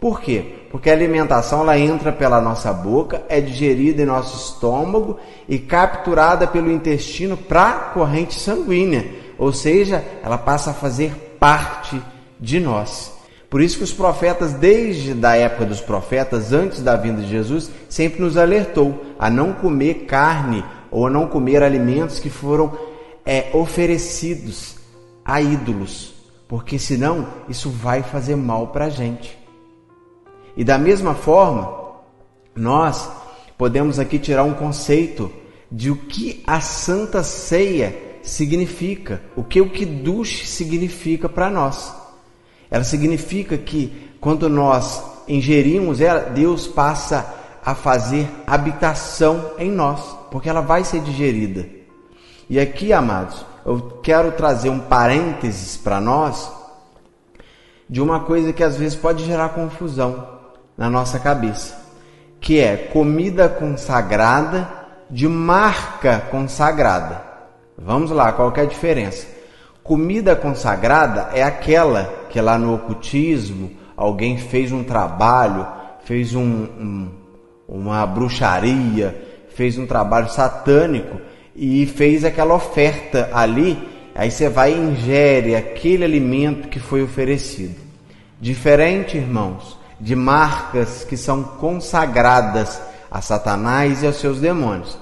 Por 0.00 0.20
quê? 0.20 0.54
Porque 0.70 0.88
a 0.88 0.92
alimentação 0.92 1.62
ela 1.62 1.76
entra 1.76 2.12
pela 2.12 2.40
nossa 2.40 2.72
boca, 2.72 3.22
é 3.28 3.40
digerida 3.40 4.02
em 4.02 4.06
nosso 4.06 4.36
estômago 4.36 5.18
e 5.48 5.58
capturada 5.58 6.46
pelo 6.46 6.70
intestino 6.70 7.36
para 7.36 7.68
a 7.68 7.72
corrente 7.90 8.38
sanguínea, 8.38 9.04
ou 9.36 9.52
seja, 9.52 10.04
ela 10.22 10.38
passa 10.38 10.70
a 10.70 10.74
fazer 10.74 11.36
parte 11.40 12.00
de 12.38 12.60
nós. 12.60 13.12
Por 13.50 13.60
isso 13.60 13.78
que 13.78 13.84
os 13.84 13.92
profetas, 13.92 14.52
desde 14.52 15.14
da 15.14 15.34
época 15.34 15.64
dos 15.64 15.80
profetas, 15.80 16.52
antes 16.52 16.82
da 16.82 16.94
vinda 16.94 17.22
de 17.22 17.28
Jesus, 17.28 17.68
sempre 17.88 18.20
nos 18.20 18.36
alertou 18.36 19.04
a 19.18 19.28
não 19.28 19.52
comer 19.54 20.04
carne 20.06 20.64
ou 20.90 21.06
a 21.06 21.10
não 21.10 21.26
comer 21.26 21.62
alimentos 21.62 22.20
que 22.20 22.30
foram 22.30 22.70
é, 23.28 23.50
oferecidos 23.52 24.76
a 25.22 25.42
ídolos, 25.42 26.14
porque 26.48 26.78
senão 26.78 27.28
isso 27.46 27.68
vai 27.68 28.02
fazer 28.02 28.36
mal 28.36 28.68
para 28.68 28.86
a 28.86 28.88
gente. 28.88 29.38
E 30.56 30.64
da 30.64 30.78
mesma 30.78 31.14
forma, 31.14 31.70
nós 32.56 33.06
podemos 33.58 33.98
aqui 33.98 34.18
tirar 34.18 34.44
um 34.44 34.54
conceito 34.54 35.30
de 35.70 35.90
o 35.90 35.96
que 35.96 36.42
a 36.46 36.62
Santa 36.62 37.22
Ceia 37.22 37.94
significa, 38.22 39.20
o 39.36 39.44
que 39.44 39.60
o 39.60 39.68
Kiddush 39.68 40.48
significa 40.48 41.28
para 41.28 41.50
nós. 41.50 41.94
Ela 42.70 42.84
significa 42.84 43.58
que 43.58 44.08
quando 44.22 44.48
nós 44.48 45.02
ingerimos 45.28 46.00
ela, 46.00 46.20
Deus 46.20 46.66
passa 46.66 47.34
a 47.62 47.74
fazer 47.74 48.26
habitação 48.46 49.50
em 49.58 49.70
nós, 49.70 50.16
porque 50.30 50.48
ela 50.48 50.62
vai 50.62 50.82
ser 50.82 51.02
digerida. 51.02 51.77
E 52.50 52.58
aqui, 52.58 52.94
amados, 52.94 53.44
eu 53.66 54.00
quero 54.02 54.32
trazer 54.32 54.70
um 54.70 54.78
parênteses 54.78 55.76
para 55.76 56.00
nós 56.00 56.50
de 57.86 58.00
uma 58.00 58.20
coisa 58.20 58.54
que 58.54 58.64
às 58.64 58.76
vezes 58.76 58.96
pode 58.96 59.22
gerar 59.24 59.50
confusão 59.50 60.26
na 60.76 60.88
nossa 60.88 61.18
cabeça, 61.18 61.76
que 62.40 62.58
é 62.58 62.74
comida 62.76 63.50
consagrada 63.50 64.66
de 65.10 65.28
marca 65.28 66.20
consagrada. 66.30 67.22
Vamos 67.76 68.10
lá, 68.10 68.32
qual 68.32 68.50
é 68.56 68.62
a 68.62 68.66
diferença? 68.66 69.26
Comida 69.84 70.34
consagrada 70.34 71.28
é 71.34 71.42
aquela 71.42 72.26
que 72.30 72.40
lá 72.40 72.58
no 72.58 72.74
ocultismo 72.74 73.72
alguém 73.94 74.38
fez 74.38 74.72
um 74.72 74.82
trabalho, 74.82 75.66
fez 76.04 76.34
um, 76.34 76.42
um, 76.42 77.10
uma 77.68 78.06
bruxaria, 78.06 79.44
fez 79.50 79.76
um 79.76 79.86
trabalho 79.86 80.30
satânico 80.30 81.27
e 81.60 81.84
fez 81.86 82.24
aquela 82.24 82.54
oferta 82.54 83.30
ali, 83.34 83.76
aí 84.14 84.30
você 84.30 84.48
vai 84.48 84.72
e 84.72 84.78
ingere 84.78 85.56
aquele 85.56 86.04
alimento 86.04 86.68
que 86.68 86.78
foi 86.78 87.02
oferecido. 87.02 87.74
Diferente, 88.40 89.16
irmãos, 89.16 89.76
de 90.00 90.14
marcas 90.14 91.02
que 91.02 91.16
são 91.16 91.42
consagradas 91.42 92.80
a 93.10 93.20
Satanás 93.20 94.04
e 94.04 94.06
aos 94.06 94.20
seus 94.20 94.38
demônios. 94.38 94.96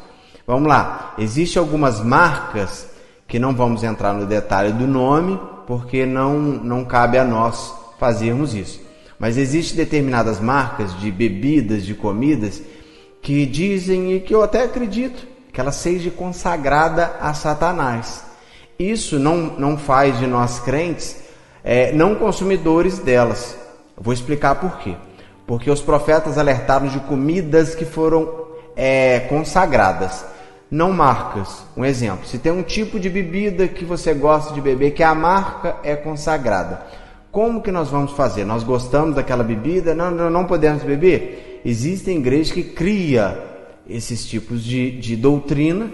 Vamos 0.46 0.66
lá, 0.66 1.12
existem 1.18 1.60
algumas 1.60 2.00
marcas 2.00 2.88
que 3.28 3.38
não 3.38 3.54
vamos 3.54 3.84
entrar 3.84 4.14
no 4.14 4.24
detalhe 4.24 4.72
do 4.72 4.86
nome, 4.86 5.38
porque 5.66 6.06
não, 6.06 6.38
não 6.38 6.86
cabe 6.86 7.18
a 7.18 7.24
nós 7.24 7.74
fazermos 7.98 8.54
isso. 8.54 8.80
Mas 9.18 9.36
existem 9.36 9.76
determinadas 9.76 10.40
marcas 10.40 10.98
de 10.98 11.10
bebidas, 11.10 11.84
de 11.84 11.92
comidas, 11.92 12.62
que 13.20 13.44
dizem 13.44 14.14
e 14.14 14.20
que 14.20 14.34
eu 14.34 14.42
até 14.42 14.62
acredito 14.62 15.35
que 15.56 15.60
ela 15.62 15.72
seja 15.72 16.10
consagrada 16.10 17.14
a 17.18 17.32
Satanás. 17.32 18.22
Isso 18.78 19.18
não, 19.18 19.38
não 19.58 19.78
faz 19.78 20.18
de 20.18 20.26
nós 20.26 20.60
crentes 20.60 21.16
é, 21.64 21.92
não 21.92 22.14
consumidores 22.14 22.98
delas. 22.98 23.56
Eu 23.96 24.02
vou 24.02 24.12
explicar 24.12 24.56
por 24.56 24.76
quê. 24.76 24.94
Porque 25.46 25.70
os 25.70 25.80
profetas 25.80 26.36
alertaram 26.36 26.88
de 26.88 27.00
comidas 27.00 27.74
que 27.74 27.86
foram 27.86 28.48
é, 28.76 29.20
consagradas, 29.30 30.26
não 30.70 30.92
marcas. 30.92 31.64
Um 31.74 31.86
exemplo: 31.86 32.26
se 32.26 32.36
tem 32.36 32.52
um 32.52 32.62
tipo 32.62 33.00
de 33.00 33.08
bebida 33.08 33.66
que 33.66 33.82
você 33.82 34.12
gosta 34.12 34.52
de 34.52 34.60
beber, 34.60 34.90
que 34.90 35.02
a 35.02 35.14
marca 35.14 35.76
é 35.82 35.96
consagrada, 35.96 36.82
como 37.32 37.62
que 37.62 37.72
nós 37.72 37.88
vamos 37.88 38.12
fazer? 38.12 38.44
Nós 38.44 38.62
gostamos 38.62 39.14
daquela 39.14 39.42
bebida, 39.42 39.94
não, 39.94 40.10
não, 40.10 40.28
não 40.28 40.44
podemos 40.44 40.82
beber? 40.82 41.62
Existem 41.64 42.18
igrejas 42.18 42.52
que 42.52 42.62
cria 42.62 43.55
esses 43.88 44.26
tipos 44.26 44.62
de, 44.62 44.90
de 44.90 45.16
doutrina 45.16 45.90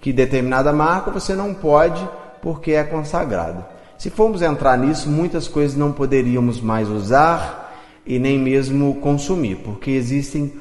que 0.00 0.12
determinada 0.12 0.72
marca 0.72 1.10
você 1.10 1.34
não 1.34 1.54
pode 1.54 2.06
porque 2.40 2.72
é 2.72 2.82
consagrado. 2.82 3.64
Se 3.96 4.10
formos 4.10 4.42
entrar 4.42 4.76
nisso, 4.76 5.08
muitas 5.08 5.46
coisas 5.46 5.76
não 5.76 5.92
poderíamos 5.92 6.60
mais 6.60 6.88
usar 6.88 7.72
e 8.04 8.18
nem 8.18 8.36
mesmo 8.36 8.96
consumir, 8.96 9.56
porque 9.56 9.92
existem 9.92 10.52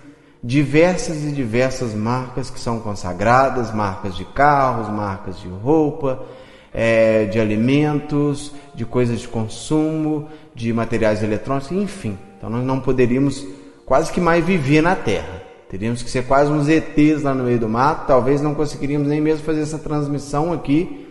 diversas 0.44 1.24
e 1.24 1.32
diversas 1.32 1.94
marcas 1.94 2.52
que 2.52 2.60
são 2.60 2.80
consagradas, 2.80 3.74
marcas 3.74 4.16
de 4.16 4.26
carros, 4.26 4.90
marcas 4.90 5.40
de 5.40 5.48
roupa, 5.48 6.24
é, 6.72 7.26
de 7.26 7.40
alimentos, 7.40 8.52
de 8.76 8.86
coisas 8.86 9.20
de 9.20 9.28
consumo, 9.28 10.28
de 10.54 10.72
materiais 10.72 11.24
eletrônicos, 11.24 11.72
enfim. 11.72 12.18
Então 12.38 12.50
nós 12.50 12.64
não 12.64 12.80
poderíamos 12.80 13.46
quase 13.86 14.12
que 14.12 14.22
mais 14.22 14.44
viver 14.44 14.82
na 14.82 14.96
Terra. 14.96 15.41
Teríamos 15.72 16.04
que 16.04 16.12
ser 16.12 16.28
quase 16.28 16.52
uns 16.52 16.68
ETs 16.68 17.24
lá 17.24 17.34
no 17.34 17.46
meio 17.46 17.58
do 17.58 17.70
mato, 17.70 18.06
talvez 18.06 18.42
não 18.42 18.54
conseguiríamos 18.54 19.08
nem 19.08 19.22
mesmo 19.22 19.46
fazer 19.46 19.62
essa 19.62 19.80
transmissão 19.80 20.52
aqui 20.52 21.08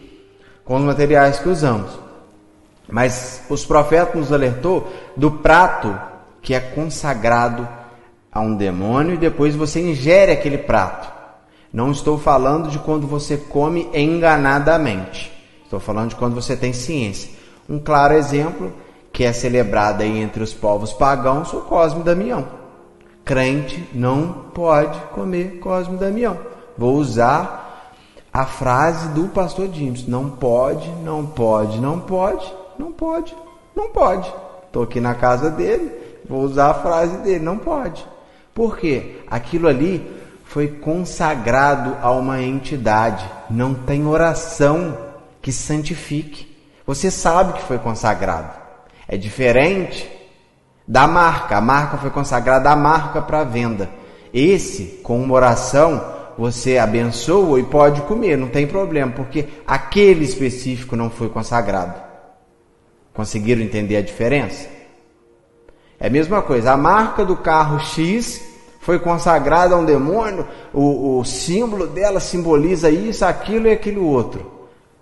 com 0.67 0.77
os 0.77 0.83
materiais 0.83 1.39
que 1.39 1.49
usamos. 1.49 1.91
Mas 2.87 3.43
os 3.49 3.65
profetas 3.65 4.15
nos 4.15 4.31
alertou 4.31 4.87
do 5.17 5.31
prato 5.31 5.99
que 6.43 6.53
é 6.53 6.61
consagrado 6.61 7.67
a 8.31 8.41
um 8.41 8.55
demônio 8.55 9.15
e 9.15 9.17
depois 9.17 9.57
você 9.57 9.81
ingere 9.81 10.31
aquele 10.31 10.59
prato. 10.59 11.11
Não 11.73 11.91
estou 11.91 12.19
falando 12.19 12.69
de 12.69 12.79
quando 12.81 13.07
você 13.07 13.39
come 13.39 13.89
enganadamente. 13.95 15.33
Estou 15.65 15.81
falando 15.81 16.11
de 16.11 16.17
quando 16.17 16.35
você 16.35 16.55
tem 16.55 16.75
ciência. 16.75 17.31
Um 17.67 17.79
claro 17.79 18.13
exemplo 18.13 18.71
que 19.11 19.25
é 19.25 19.33
celebrado 19.33 20.03
aí 20.03 20.19
entre 20.21 20.43
os 20.43 20.53
povos 20.53 20.93
pagãos, 20.93 21.51
o 21.55 21.63
Cosme 21.63 22.03
Damião. 22.03 22.60
Crente 23.31 23.89
não 23.95 24.33
pode 24.53 24.99
comer 25.15 25.61
Cosme 25.61 25.97
Damião. 25.97 26.37
Vou 26.77 26.97
usar 26.97 27.95
a 28.33 28.45
frase 28.45 29.07
do 29.11 29.29
pastor 29.29 29.73
James: 29.73 30.05
não 30.05 30.29
pode, 30.29 30.91
não 31.05 31.25
pode, 31.25 31.79
não 31.79 32.01
pode, 32.01 32.53
não 32.77 32.91
pode, 32.91 33.33
não 33.73 33.91
pode. 33.91 34.29
Estou 34.67 34.83
aqui 34.83 34.99
na 34.99 35.15
casa 35.15 35.49
dele, 35.49 35.93
vou 36.29 36.41
usar 36.41 36.71
a 36.71 36.75
frase 36.75 37.19
dele: 37.19 37.39
não 37.39 37.57
pode. 37.57 38.05
Por 38.53 38.77
quê? 38.77 39.21
Aquilo 39.31 39.69
ali 39.69 40.05
foi 40.43 40.67
consagrado 40.67 41.99
a 42.03 42.11
uma 42.11 42.43
entidade. 42.43 43.25
Não 43.49 43.75
tem 43.75 44.09
oração 44.09 44.99
que 45.41 45.53
santifique. 45.53 46.49
Você 46.85 47.13
sabe 47.13 47.53
que 47.53 47.63
foi 47.63 47.79
consagrado. 47.79 48.51
É 49.07 49.17
diferente 49.17 50.20
da 50.91 51.07
marca. 51.07 51.57
A 51.57 51.61
marca 51.61 51.97
foi 51.97 52.11
consagrada 52.11 52.69
à 52.69 52.75
marca 52.75 53.23
para 53.23 53.45
venda. 53.45 53.89
Esse, 54.35 55.01
com 55.05 55.23
uma 55.23 55.35
oração, 55.35 56.05
você 56.37 56.79
abençoa 56.79 57.61
e 57.61 57.63
pode 57.63 58.01
comer, 58.03 58.37
não 58.37 58.49
tem 58.49 58.67
problema, 58.67 59.13
porque 59.13 59.47
aquele 59.65 60.25
específico 60.25 60.97
não 60.97 61.09
foi 61.09 61.29
consagrado. 61.29 61.95
Conseguiram 63.15 63.63
entender 63.63 63.99
a 63.99 64.03
diferença? 64.03 64.69
É 65.99 66.09
a 66.09 66.11
mesma 66.11 66.43
coisa, 66.43 66.73
a 66.73 66.77
marca 66.77 67.25
do 67.25 67.37
carro 67.37 67.79
X 67.79 68.43
foi 68.81 68.99
consagrada 68.99 69.77
a 69.77 69.79
um 69.79 69.85
demônio, 69.85 70.49
o, 70.75 71.21
o 71.21 71.25
símbolo 71.25 71.87
dela 71.87 72.19
simboliza 72.19 72.91
isso, 72.91 73.25
aquilo 73.25 73.69
e 73.69 73.73
aquilo 73.73 74.05
outro. 74.05 74.45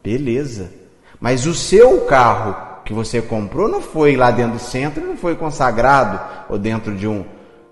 Beleza. 0.04 0.70
Mas 1.18 1.46
o 1.46 1.54
seu 1.54 2.02
carro 2.02 2.67
que 2.88 2.94
você 2.94 3.20
comprou 3.20 3.68
não 3.68 3.82
foi 3.82 4.16
lá 4.16 4.30
dentro 4.30 4.54
do 4.54 4.58
centro, 4.58 5.06
não 5.06 5.14
foi 5.14 5.36
consagrado, 5.36 6.18
ou 6.48 6.58
dentro 6.58 6.96
de, 6.96 7.06
um, 7.06 7.22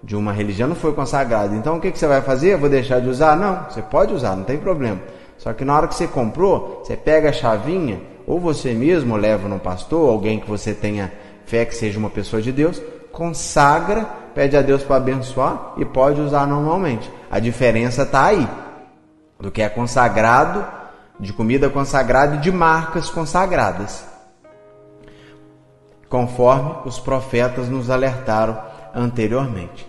de 0.02 0.14
uma 0.14 0.30
religião 0.30 0.68
não 0.68 0.76
foi 0.76 0.92
consagrado. 0.92 1.54
Então 1.54 1.78
o 1.78 1.80
que, 1.80 1.90
que 1.90 1.98
você 1.98 2.06
vai 2.06 2.20
fazer? 2.20 2.52
Eu 2.52 2.58
vou 2.58 2.68
deixar 2.68 3.00
de 3.00 3.08
usar? 3.08 3.34
Não, 3.34 3.64
você 3.64 3.80
pode 3.80 4.12
usar, 4.12 4.36
não 4.36 4.44
tem 4.44 4.58
problema. 4.58 5.00
Só 5.38 5.54
que 5.54 5.64
na 5.64 5.74
hora 5.74 5.88
que 5.88 5.94
você 5.94 6.06
comprou, 6.06 6.82
você 6.84 6.94
pega 6.94 7.30
a 7.30 7.32
chavinha, 7.32 7.98
ou 8.26 8.38
você 8.38 8.74
mesmo 8.74 9.16
leva 9.16 9.48
no 9.48 9.58
pastor, 9.58 10.06
alguém 10.06 10.38
que 10.38 10.46
você 10.46 10.74
tenha 10.74 11.10
fé 11.46 11.64
que 11.64 11.74
seja 11.74 11.98
uma 11.98 12.10
pessoa 12.10 12.42
de 12.42 12.52
Deus, 12.52 12.82
consagra, 13.10 14.04
pede 14.34 14.54
a 14.54 14.60
Deus 14.60 14.82
para 14.82 14.96
abençoar 14.96 15.72
e 15.78 15.84
pode 15.86 16.20
usar 16.20 16.46
normalmente. 16.46 17.10
A 17.30 17.38
diferença 17.38 18.02
está 18.02 18.26
aí, 18.26 18.46
do 19.40 19.50
que 19.50 19.62
é 19.62 19.68
consagrado, 19.70 20.62
de 21.18 21.32
comida 21.32 21.70
consagrada 21.70 22.36
e 22.36 22.38
de 22.40 22.52
marcas 22.52 23.08
consagradas 23.08 24.14
conforme 26.08 26.76
os 26.84 26.98
profetas 26.98 27.68
nos 27.68 27.90
alertaram 27.90 28.60
anteriormente. 28.94 29.86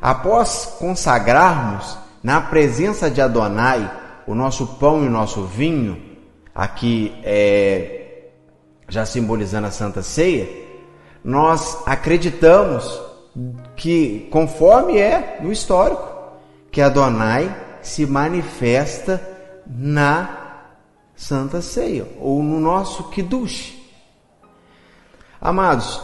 Após 0.00 0.76
consagrarmos 0.78 1.96
na 2.22 2.40
presença 2.40 3.10
de 3.10 3.20
Adonai 3.20 3.90
o 4.26 4.34
nosso 4.34 4.66
pão 4.78 5.04
e 5.04 5.06
o 5.06 5.10
nosso 5.10 5.44
vinho, 5.44 6.00
aqui 6.54 7.14
é, 7.24 8.28
já 8.88 9.06
simbolizando 9.06 9.66
a 9.66 9.70
Santa 9.70 10.02
Ceia, 10.02 10.48
nós 11.24 11.78
acreditamos 11.86 13.00
que, 13.76 14.28
conforme 14.30 14.98
é 14.98 15.38
no 15.40 15.52
histórico, 15.52 16.08
que 16.70 16.80
Adonai 16.80 17.54
se 17.80 18.06
manifesta 18.06 19.20
na 19.66 20.38
Santa 21.14 21.62
Ceia, 21.62 22.06
ou 22.18 22.42
no 22.42 22.60
nosso 22.60 23.04
Kiddush. 23.10 23.81
Amados, 25.44 26.00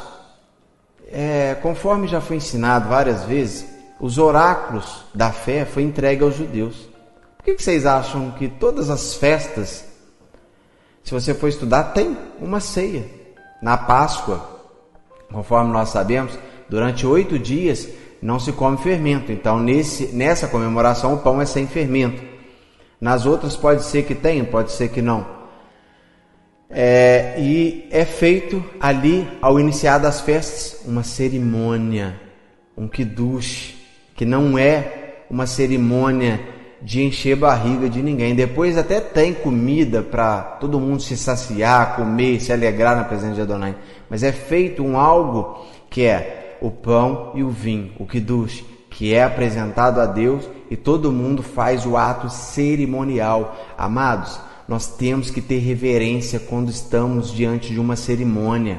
é, 1.12 1.56
conforme 1.62 2.08
já 2.08 2.20
foi 2.20 2.38
ensinado 2.38 2.88
várias 2.88 3.22
vezes, 3.22 3.64
os 4.00 4.18
oráculos 4.18 5.04
da 5.14 5.30
fé 5.30 5.64
foi 5.64 5.84
entregue 5.84 6.24
aos 6.24 6.34
judeus. 6.34 6.88
Por 7.36 7.44
que, 7.44 7.54
que 7.54 7.62
vocês 7.62 7.86
acham 7.86 8.32
que 8.32 8.48
todas 8.48 8.90
as 8.90 9.14
festas, 9.14 9.84
se 11.04 11.14
você 11.14 11.32
for 11.34 11.46
estudar, 11.46 11.92
tem 11.92 12.18
uma 12.40 12.58
ceia? 12.58 13.06
Na 13.62 13.76
Páscoa, 13.76 14.44
conforme 15.32 15.72
nós 15.72 15.90
sabemos, 15.90 16.36
durante 16.68 17.06
oito 17.06 17.38
dias 17.38 17.88
não 18.20 18.40
se 18.40 18.50
come 18.50 18.76
fermento. 18.78 19.30
Então, 19.30 19.60
nesse, 19.60 20.08
nessa 20.08 20.48
comemoração, 20.48 21.14
o 21.14 21.18
pão 21.18 21.40
é 21.40 21.46
sem 21.46 21.64
fermento. 21.64 22.20
Nas 23.00 23.24
outras 23.24 23.56
pode 23.56 23.84
ser 23.84 24.02
que 24.02 24.16
tenha, 24.16 24.42
pode 24.42 24.72
ser 24.72 24.88
que 24.88 25.00
não. 25.00 25.37
É, 26.70 27.36
e 27.38 27.88
é 27.90 28.04
feito 28.04 28.62
ali, 28.78 29.26
ao 29.40 29.58
iniciar 29.58 29.98
das 29.98 30.20
festas, 30.20 30.82
uma 30.86 31.02
cerimônia, 31.02 32.20
um 32.76 32.86
kiddush, 32.86 33.74
que 34.14 34.24
não 34.24 34.58
é 34.58 35.24
uma 35.30 35.46
cerimônia 35.46 36.40
de 36.80 37.02
encher 37.02 37.36
barriga 37.36 37.88
de 37.88 38.02
ninguém. 38.02 38.34
Depois 38.34 38.76
até 38.76 39.00
tem 39.00 39.32
comida 39.32 40.02
para 40.02 40.42
todo 40.60 40.78
mundo 40.78 41.02
se 41.02 41.16
saciar, 41.16 41.96
comer, 41.96 42.40
se 42.40 42.52
alegrar 42.52 42.96
na 42.96 43.04
presença 43.04 43.34
de 43.34 43.40
Adonai. 43.40 43.74
Mas 44.08 44.22
é 44.22 44.32
feito 44.32 44.82
um 44.82 44.98
algo 44.98 45.66
que 45.90 46.04
é 46.04 46.58
o 46.60 46.70
pão 46.70 47.32
e 47.34 47.42
o 47.42 47.50
vinho, 47.50 47.92
o 47.98 48.06
kiddush, 48.06 48.64
que 48.90 49.14
é 49.14 49.22
apresentado 49.22 50.00
a 50.00 50.06
Deus 50.06 50.48
e 50.70 50.76
todo 50.76 51.12
mundo 51.12 51.42
faz 51.42 51.86
o 51.86 51.96
ato 51.96 52.28
cerimonial. 52.28 53.56
Amados, 53.76 54.38
nós 54.68 54.86
temos 54.86 55.30
que 55.30 55.40
ter 55.40 55.58
reverência 55.58 56.38
quando 56.38 56.70
estamos 56.70 57.32
diante 57.32 57.72
de 57.72 57.80
uma 57.80 57.96
cerimônia. 57.96 58.78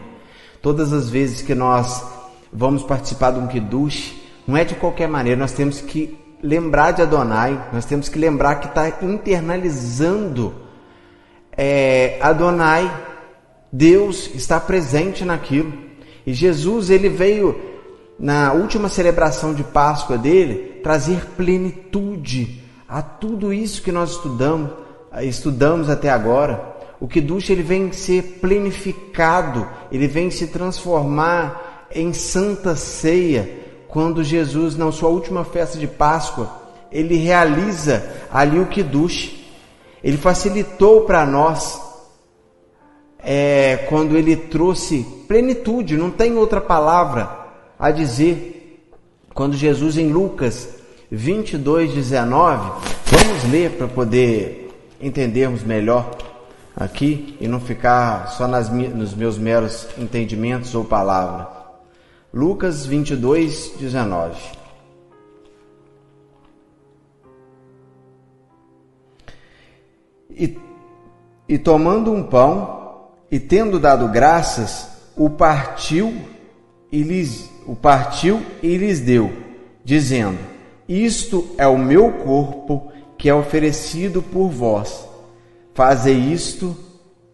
Todas 0.62 0.94
as 0.94 1.10
vezes 1.10 1.42
que 1.42 1.56
nós 1.56 2.06
vamos 2.54 2.84
participar 2.84 3.32
de 3.32 3.40
um 3.40 3.48
kiddush, 3.48 4.16
não 4.48 4.56
é 4.56 4.64
de 4.64 4.76
qualquer 4.76 5.08
maneira, 5.08 5.40
nós 5.40 5.52
temos 5.52 5.82
que 5.82 6.16
lembrar 6.44 6.92
de 6.92 7.02
Adonai, 7.02 7.70
nós 7.74 7.86
temos 7.86 8.08
que 8.08 8.20
lembrar 8.20 8.56
que 8.56 8.68
está 8.68 8.88
internalizando 9.02 10.54
é, 11.58 12.20
Adonai, 12.22 12.90
Deus 13.72 14.30
está 14.36 14.60
presente 14.60 15.26
naquilo. 15.26 15.74
E 16.26 16.34
Jesus, 16.34 16.90
ele 16.90 17.10
veio 17.10 17.60
na 18.20 18.54
última 18.54 18.90
celebração 18.90 19.54
de 19.54 19.64
Páscoa 19.64 20.18
dele 20.18 20.80
trazer 20.84 21.26
plenitude 21.36 22.64
a 22.88 23.02
tudo 23.02 23.52
isso 23.52 23.82
que 23.82 23.92
nós 23.92 24.12
estudamos 24.12 24.72
estudamos 25.22 25.90
até 25.90 26.10
agora, 26.10 26.78
o 27.00 27.08
Kiddush 27.08 27.50
ele 27.50 27.64
vem 27.64 27.92
ser 27.92 28.40
plenificado, 28.42 29.68
ele 29.92 30.08
vem 30.08 30.30
se 30.30 30.48
transformar 30.48 31.88
em 31.92 32.14
santa 32.14 32.76
ceia, 32.76 33.58
quando 33.88 34.24
Jesus, 34.24 34.78
na 34.78 34.92
sua 34.92 35.10
última 35.10 35.44
festa 35.44 35.78
de 35.78 35.88
Páscoa, 35.88 36.60
ele 36.92 37.16
realiza 37.16 38.08
ali 38.32 38.60
o 38.60 38.68
Kiddush. 38.68 39.36
Ele 40.04 40.18
facilitou 40.18 41.02
para 41.02 41.26
nós 41.26 41.82
é, 43.18 43.86
quando 43.90 44.16
ele 44.16 44.36
trouxe 44.36 45.06
plenitude, 45.28 45.98
não 45.98 46.12
tem 46.12 46.38
outra 46.38 46.62
palavra 46.62 47.30
a 47.78 47.90
dizer. 47.90 48.86
Quando 49.34 49.56
Jesus, 49.56 49.98
em 49.98 50.12
Lucas 50.12 50.70
22, 51.12 51.94
19, 51.94 52.72
vamos 53.06 53.52
ler 53.52 53.72
para 53.72 53.88
poder 53.88 54.69
entendermos 55.00 55.64
melhor 55.64 56.18
aqui 56.76 57.38
e 57.40 57.48
não 57.48 57.60
ficar 57.60 58.28
só 58.32 58.48
nas, 58.48 58.70
nos 58.70 59.14
meus 59.14 59.38
meros 59.38 59.88
entendimentos 59.98 60.74
ou 60.76 60.86
palavras. 60.86 61.48
Lucas 62.34 62.86
22, 62.86 63.74
19. 63.80 64.40
E, 70.30 70.58
e 71.48 71.58
tomando 71.58 72.14
um 72.14 72.24
pão, 72.24 73.10
e 73.32 73.40
tendo 73.40 73.80
dado 73.80 74.08
graças, 74.08 74.88
o 75.18 75.30
partiu 75.30 76.14
e 76.92 77.04
lhes, 77.04 77.52
o 77.68 77.76
partiu 77.76 78.42
e 78.64 78.78
lhes 78.78 79.02
deu, 79.02 79.32
dizendo: 79.84 80.40
Isto 80.88 81.50
é 81.58 81.68
o 81.68 81.78
meu 81.78 82.12
corpo 82.14 82.92
que 83.20 83.28
é 83.30 83.36
oferecido 83.36 84.24
por 84.24 84.50
vós. 84.50 85.06
Fazei 85.76 86.16
isto 86.16 86.76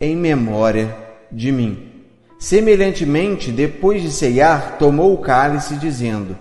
em 0.01 0.17
memória 0.17 0.93
de 1.31 1.51
mim. 1.51 1.91
Semelhantemente, 2.39 3.51
depois 3.51 4.01
de 4.01 4.11
ceiar, 4.11 4.77
tomou 4.77 5.13
o 5.13 5.19
cálice, 5.19 5.75
dizendo: 5.75 6.35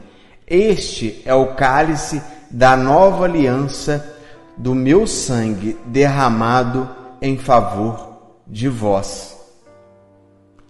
Este 0.47 1.23
é 1.25 1.35
o 1.35 1.55
cálice 1.55 2.21
da 2.51 2.77
nova 2.77 3.27
aliança 3.27 4.17
do 4.57 4.75
meu 4.75 5.07
sangue 5.07 5.77
derramado 5.87 6.89
em 7.21 7.37
favor 7.37 8.19
de 8.47 8.69
vós. 8.69 9.37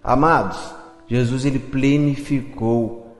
Amados, 0.03 0.59
Jesus 1.07 1.45
ele 1.45 1.59
plenificou 1.59 3.15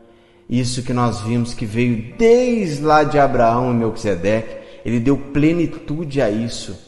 isso 0.49 0.83
que 0.83 0.93
nós 0.93 1.21
vimos 1.21 1.53
que 1.53 1.65
veio 1.65 2.13
desde 2.17 2.83
lá 2.83 3.03
de 3.03 3.17
Abraão 3.17 3.71
e 3.71 3.75
Melquisedeque, 3.75 4.64
ele 4.85 4.99
deu 4.99 5.17
plenitude 5.17 6.21
a 6.21 6.29
isso. 6.29 6.79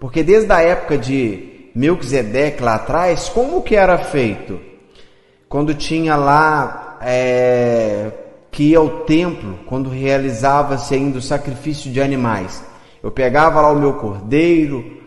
Porque 0.00 0.22
desde 0.22 0.50
a 0.50 0.62
época 0.62 0.96
de 0.96 1.70
Melquisedeque 1.74 2.62
lá 2.62 2.76
atrás, 2.76 3.28
como 3.28 3.62
que 3.62 3.76
era 3.76 3.98
feito? 3.98 4.58
Quando 5.46 5.74
tinha 5.74 6.16
lá 6.16 6.98
é, 7.02 8.10
que 8.50 8.70
ia 8.70 8.78
ao 8.78 9.04
templo, 9.04 9.58
quando 9.66 9.90
realizava-se 9.90 10.94
ainda 10.94 11.18
o 11.18 11.22
sacrifício 11.22 11.92
de 11.92 12.00
animais. 12.00 12.64
Eu 13.02 13.10
pegava 13.10 13.60
lá 13.60 13.70
o 13.70 13.78
meu 13.78 13.94
cordeiro 13.94 14.98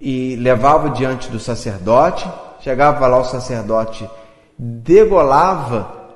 e 0.00 0.34
levava 0.36 0.90
diante 0.90 1.30
do 1.30 1.38
sacerdote, 1.38 2.28
chegava 2.60 3.06
lá 3.06 3.18
o 3.18 3.24
sacerdote 3.24 4.08
degolava 4.58 6.10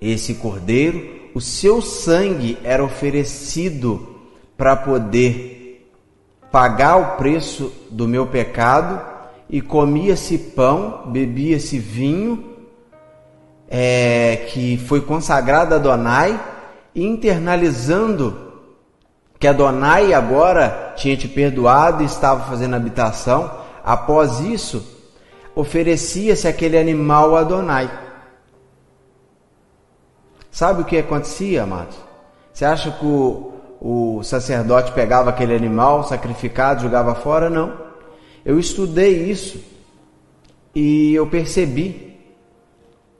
esse 0.00 0.34
cordeiro, 0.34 1.20
o 1.34 1.40
seu 1.40 1.80
sangue 1.80 2.58
era 2.64 2.82
oferecido 2.82 4.09
para 4.60 4.76
poder 4.76 5.90
pagar 6.52 6.96
o 6.96 7.16
preço 7.16 7.72
do 7.90 8.06
meu 8.06 8.26
pecado 8.26 9.00
e 9.48 9.62
comia-se 9.62 10.36
pão, 10.36 11.04
bebia-se 11.06 11.78
vinho 11.78 12.58
é, 13.70 14.48
que 14.52 14.76
foi 14.76 15.00
consagrado 15.00 15.72
a 15.72 15.78
Adonai, 15.78 16.38
internalizando 16.94 18.52
que 19.38 19.46
Adonai 19.46 20.12
agora 20.12 20.92
tinha 20.94 21.16
te 21.16 21.26
perdoado 21.26 22.02
e 22.02 22.06
estava 22.06 22.44
fazendo 22.44 22.76
habitação. 22.76 23.50
Após 23.82 24.40
isso, 24.40 24.86
oferecia-se 25.54 26.46
aquele 26.46 26.76
animal 26.76 27.34
a 27.34 27.40
Adonai. 27.40 27.90
Sabe 30.50 30.82
o 30.82 30.84
que 30.84 30.98
acontecia, 30.98 31.62
amados? 31.62 31.96
Você 32.52 32.66
acha 32.66 32.90
que 32.90 33.06
o, 33.06 33.59
o 33.80 34.22
sacerdote 34.22 34.92
pegava 34.92 35.30
aquele 35.30 35.54
animal 35.54 36.04
sacrificado, 36.04 36.82
jogava 36.82 37.14
fora? 37.14 37.48
Não. 37.48 37.72
Eu 38.44 38.58
estudei 38.58 39.30
isso 39.30 39.58
e 40.74 41.14
eu 41.14 41.26
percebi. 41.26 42.18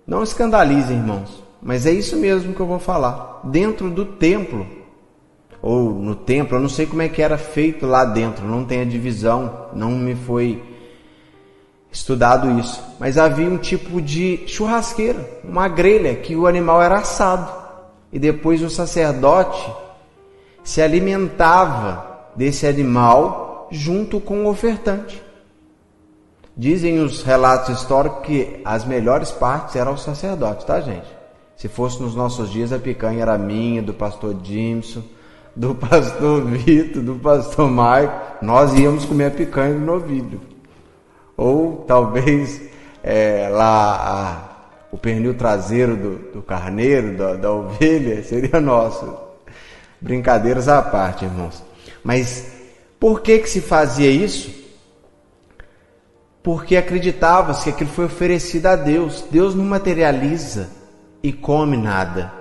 Não 0.07 0.23
escandalize, 0.23 0.93
irmãos, 0.93 1.43
mas 1.63 1.87
é 1.87 1.93
isso 1.93 2.17
mesmo 2.17 2.53
que 2.53 2.61
eu 2.61 2.67
vou 2.67 2.79
falar. 2.79 3.41
Dentro 3.45 3.89
do 3.89 4.05
templo, 4.05 4.67
ou 5.63 5.91
no 5.91 6.15
templo, 6.15 6.57
eu 6.57 6.61
não 6.61 6.69
sei 6.69 6.85
como 6.85 7.03
é 7.03 7.09
que 7.09 7.23
era 7.23 7.39
feito 7.39 7.87
lá 7.87 8.05
dentro, 8.05 8.47
não 8.47 8.65
tem 8.65 8.81
a 8.81 8.85
divisão, 8.85 9.69
não 9.73 9.93
me 9.93 10.15
foi 10.15 10.63
estudado 11.93 12.59
isso, 12.59 12.83
mas 12.99 13.19
havia 13.19 13.49
um 13.49 13.59
tipo 13.59 14.01
de 14.01 14.45
churrasqueira, 14.47 15.29
uma 15.45 15.69
grelha 15.69 16.15
que 16.15 16.37
o 16.37 16.47
animal 16.47 16.83
era 16.83 16.99
assado 16.99 17.53
e 18.13 18.19
depois 18.19 18.63
o 18.63 18.71
sacerdote 18.71 19.71
se 20.63 20.81
alimentava 20.81 22.29
desse 22.37 22.67
animal 22.67 23.69
junto 23.71 24.21
com 24.21 24.45
o 24.45 24.49
ofertante. 24.49 25.23
Dizem 26.57 27.01
os 27.01 27.23
relatos 27.23 27.79
históricos 27.79 28.27
que 28.27 28.61
as 28.65 28.85
melhores 28.85 29.31
partes 29.31 29.77
eram 29.77 29.95
os 29.95 30.03
sacerdotes, 30.03 30.65
tá, 30.65 30.81
gente? 30.81 31.07
Se 31.57 31.69
fosse 31.69 32.03
nos 32.03 32.15
nossos 32.15 32.51
dias, 32.51 32.73
a 32.73 32.79
picanha 32.79 33.23
era 33.23 33.39
minha, 33.39 33.83
do 33.83 33.95
pastor 33.95 34.37
Jimson, 34.43 35.03
do 35.55 35.75
pastor 35.77 36.45
Vitor, 36.45 37.03
do 37.03 37.15
pastor 37.17 37.71
Marco. 37.71 38.45
Nós 38.45 38.75
íamos 38.75 39.05
comer 39.05 39.27
a 39.27 39.31
picanha 39.31 39.75
do 39.75 39.81
novilho 39.81 40.51
ou 41.41 41.87
talvez 41.87 42.61
é, 43.03 43.49
lá 43.51 43.95
a, 43.97 44.93
o 44.93 44.99
pernil 44.99 45.33
traseiro 45.33 45.97
do, 45.97 46.33
do 46.35 46.43
carneiro, 46.43 47.17
da, 47.17 47.35
da 47.35 47.51
ovelha, 47.51 48.23
seria 48.23 48.61
nosso. 48.61 49.30
Brincadeiras 50.01 50.69
à 50.69 50.81
parte, 50.81 51.25
irmãos. 51.25 51.63
Mas 52.03 52.53
por 52.99 53.21
que 53.21 53.39
que 53.39 53.51
se 53.51 53.61
fazia 53.61 54.11
isso? 54.11 54.51
Porque 56.43 56.77
acreditava-se 56.77 57.65
que 57.65 57.71
aquilo 57.71 57.91
foi 57.91 58.07
oferecido 58.07 58.67
a 58.67 58.77
Deus. 58.77 59.25
Deus 59.31 59.55
não 59.55 59.65
materializa 59.65 60.71
e 61.23 61.33
come 61.33 61.77
nada. 61.77 62.33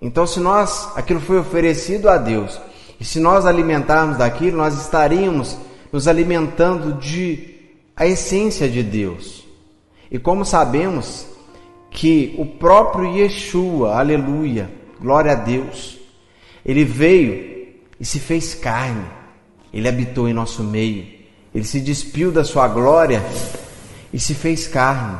Então, 0.00 0.26
se 0.26 0.40
nós, 0.40 0.90
aquilo 0.96 1.20
foi 1.20 1.38
oferecido 1.38 2.08
a 2.08 2.18
Deus, 2.18 2.60
e 3.00 3.04
se 3.04 3.18
nós 3.20 3.46
alimentarmos 3.46 4.18
daquilo, 4.18 4.58
nós 4.58 4.78
estaríamos 4.78 5.56
nos 5.92 6.08
alimentando 6.08 6.94
de 6.94 7.54
a 7.96 8.06
essência 8.06 8.68
de 8.68 8.82
Deus. 8.82 9.46
E 10.10 10.18
como 10.18 10.44
sabemos 10.44 11.26
que 11.90 12.34
o 12.38 12.44
próprio 12.44 13.14
Yeshua, 13.16 13.96
aleluia, 13.96 14.70
glória 15.00 15.32
a 15.32 15.36
Deus, 15.36 15.98
ele 16.64 16.84
veio 16.84 17.74
e 17.98 18.04
se 18.04 18.18
fez 18.18 18.54
carne, 18.54 19.04
ele 19.72 19.88
habitou 19.88 20.28
em 20.28 20.32
nosso 20.32 20.62
meio, 20.62 21.06
ele 21.54 21.64
se 21.64 21.80
despiu 21.80 22.30
da 22.32 22.44
sua 22.44 22.68
glória 22.68 23.22
e 24.12 24.18
se 24.18 24.34
fez 24.34 24.66
carne, 24.66 25.18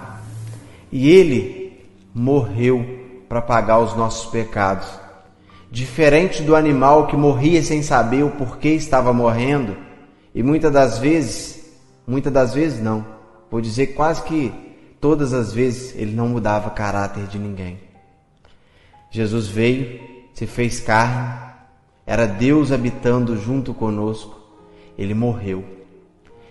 e 0.90 1.10
ele 1.10 1.84
morreu 2.14 2.84
para 3.28 3.42
pagar 3.42 3.80
os 3.80 3.96
nossos 3.96 4.30
pecados. 4.30 4.88
Diferente 5.70 6.42
do 6.42 6.54
animal 6.54 7.08
que 7.08 7.16
morria 7.16 7.62
sem 7.62 7.82
saber 7.82 8.22
o 8.22 8.30
porquê 8.30 8.70
estava 8.70 9.12
morrendo, 9.12 9.76
e 10.34 10.42
muitas 10.42 10.72
das 10.72 10.98
vezes 10.98 11.54
Muitas 12.06 12.32
das 12.32 12.54
vezes 12.54 12.80
não. 12.80 13.04
Vou 13.50 13.60
dizer 13.60 13.88
quase 13.88 14.22
que 14.22 14.52
todas 15.00 15.32
as 15.32 15.52
vezes 15.52 15.94
ele 15.96 16.14
não 16.14 16.28
mudava 16.28 16.70
caráter 16.70 17.26
de 17.26 17.38
ninguém. 17.38 17.78
Jesus 19.10 19.46
veio, 19.46 20.00
se 20.34 20.46
fez 20.46 20.80
carne, 20.80 21.42
era 22.04 22.26
Deus 22.26 22.72
habitando 22.72 23.36
junto 23.36 23.72
conosco. 23.72 24.38
Ele 24.98 25.14
morreu. 25.14 25.64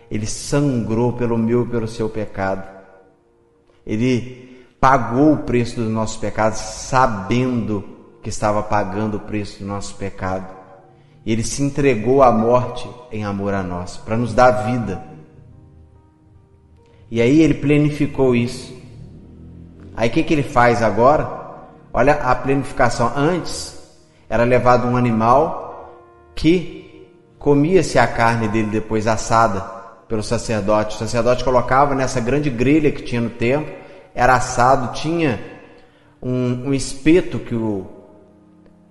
Ele 0.09 0.25
sangrou 0.25 1.13
pelo 1.13 1.37
meu 1.37 1.63
e 1.63 1.67
pelo 1.67 1.87
seu 1.87 2.09
pecado. 2.09 2.67
Ele 3.85 4.65
pagou 4.79 5.33
o 5.33 5.37
preço 5.37 5.75
dos 5.75 5.91
nossos 5.91 6.17
pecados, 6.17 6.59
sabendo 6.59 7.83
que 8.21 8.29
estava 8.29 8.63
pagando 8.63 9.17
o 9.17 9.19
preço 9.19 9.59
do 9.59 9.65
nosso 9.65 9.95
pecado. 9.95 10.55
E 11.25 11.31
ele 11.31 11.43
se 11.43 11.61
entregou 11.61 12.23
à 12.23 12.31
morte 12.31 12.89
em 13.11 13.23
amor 13.23 13.53
a 13.53 13.63
nós, 13.63 13.97
para 13.97 14.17
nos 14.17 14.33
dar 14.33 14.51
vida. 14.65 15.03
E 17.11 17.21
aí 17.21 17.41
ele 17.41 17.55
planificou 17.55 18.35
isso. 18.35 18.73
Aí 19.95 20.09
o 20.09 20.11
que, 20.11 20.23
que 20.23 20.33
ele 20.33 20.43
faz 20.43 20.81
agora? 20.81 21.43
Olha 21.93 22.13
a 22.15 22.33
planificação. 22.33 23.11
Antes 23.15 23.72
era 24.33 24.45
levado 24.45 24.87
um 24.87 24.97
animal 24.97 25.93
que 26.33 27.07
comia-se 27.37 27.99
a 27.99 28.07
carne 28.07 28.47
dele 28.47 28.67
depois 28.67 29.05
assada 29.05 29.61
pelo 30.07 30.23
sacerdote. 30.23 30.95
O 30.95 30.99
sacerdote 30.99 31.43
colocava 31.43 31.93
nessa 31.93 32.19
grande 32.19 32.49
grelha 32.49 32.91
que 32.91 33.03
tinha 33.03 33.21
no 33.21 33.29
templo, 33.29 33.71
era 34.15 34.33
assado, 34.33 34.91
tinha 34.93 35.39
um, 36.19 36.69
um 36.69 36.73
espeto 36.73 37.37
que 37.37 37.53
o 37.53 37.85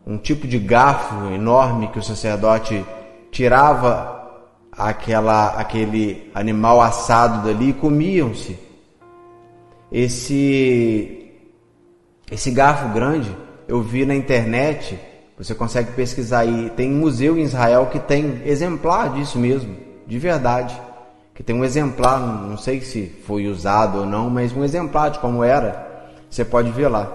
um 0.07 0.17
tipo 0.17 0.47
de 0.47 0.61
garfo 0.61 1.33
enorme 1.35 1.89
que 1.89 1.99
o 1.99 2.03
sacerdote 2.05 2.87
tirava 3.33 4.47
aquela, 4.71 5.55
aquele 5.57 6.31
animal 6.37 6.81
assado 6.81 7.49
dali 7.49 7.71
e 7.71 7.75
comiam-se. 7.75 8.57
Esse, 9.91 11.33
esse 12.31 12.53
garfo 12.53 12.91
grande 12.91 13.37
eu 13.67 13.83
vi 13.83 14.07
na 14.07 14.15
internet, 14.15 14.97
você 15.37 15.55
consegue 15.55 15.93
pesquisar 15.93 16.41
aí, 16.41 16.71
tem 16.71 16.93
um 16.93 16.99
museu 16.99 17.39
em 17.39 17.43
Israel 17.43 17.87
que 17.87 17.99
tem 17.99 18.43
exemplar 18.45 19.15
disso 19.15 19.39
mesmo, 19.39 19.77
de 20.07 20.19
verdade. 20.19 20.79
Que 21.35 21.43
tem 21.43 21.57
um 21.57 21.65
exemplar, 21.65 22.21
não 22.21 22.59
sei 22.59 22.81
se 22.81 23.07
foi 23.27 23.47
usado 23.47 24.01
ou 24.01 24.07
não, 24.07 24.29
mas 24.29 24.55
um 24.55 24.63
exemplar 24.63 25.11
de 25.11 25.19
como 25.19 25.43
era, 25.43 26.13
você 26.29 26.45
pode 26.45 26.71
ver 26.71 26.89
lá. 26.89 27.11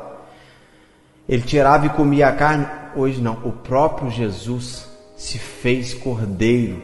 Ele 1.29 1.43
tirava 1.43 1.85
e 1.85 1.89
comia 1.89 2.29
a 2.29 2.31
carne, 2.31 2.67
hoje 2.95 3.21
não, 3.21 3.33
o 3.43 3.51
próprio 3.51 4.09
Jesus 4.09 4.87
se 5.15 5.37
fez 5.37 5.93
cordeiro 5.93 6.81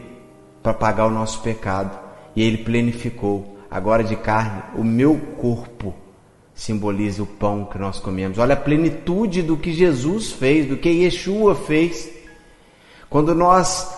para 0.62 0.74
pagar 0.74 1.06
o 1.06 1.10
nosso 1.10 1.40
pecado. 1.40 1.98
E 2.36 2.42
ele 2.42 2.58
planificou, 2.58 3.58
agora 3.70 4.04
de 4.04 4.16
carne, 4.16 4.62
o 4.76 4.84
meu 4.84 5.18
corpo 5.36 5.94
simboliza 6.54 7.22
o 7.22 7.26
pão 7.26 7.64
que 7.64 7.78
nós 7.78 7.98
comemos. 7.98 8.38
Olha 8.38 8.54
a 8.54 8.56
plenitude 8.56 9.42
do 9.42 9.56
que 9.56 9.72
Jesus 9.72 10.32
fez, 10.32 10.68
do 10.68 10.76
que 10.76 10.88
Yeshua 10.88 11.54
fez. 11.54 12.08
Quando 13.10 13.34
nós 13.34 13.88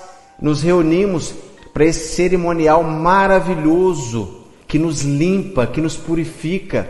nos 0.40 0.62
reunimos 0.62 1.34
para 1.72 1.84
esse 1.84 2.14
cerimonial 2.14 2.82
maravilhoso 2.82 4.44
que 4.66 4.78
nos 4.78 5.02
limpa, 5.02 5.66
que 5.66 5.80
nos 5.80 5.96
purifica, 5.96 6.88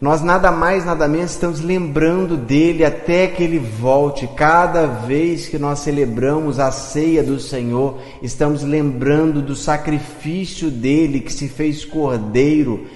nós 0.00 0.22
nada 0.22 0.50
mais, 0.50 0.86
nada 0.86 1.06
menos 1.06 1.32
estamos 1.32 1.60
lembrando 1.60 2.34
dele 2.34 2.86
até 2.86 3.26
que 3.26 3.42
ele 3.42 3.58
volte. 3.58 4.26
Cada 4.34 4.86
vez 4.86 5.46
que 5.46 5.58
nós 5.58 5.80
celebramos 5.80 6.58
a 6.58 6.72
ceia 6.72 7.22
do 7.22 7.38
Senhor, 7.38 7.98
estamos 8.22 8.62
lembrando 8.62 9.42
do 9.42 9.54
sacrifício 9.54 10.70
dele 10.70 11.20
que 11.20 11.30
se 11.30 11.48
fez 11.48 11.84
cordeiro. 11.84 12.86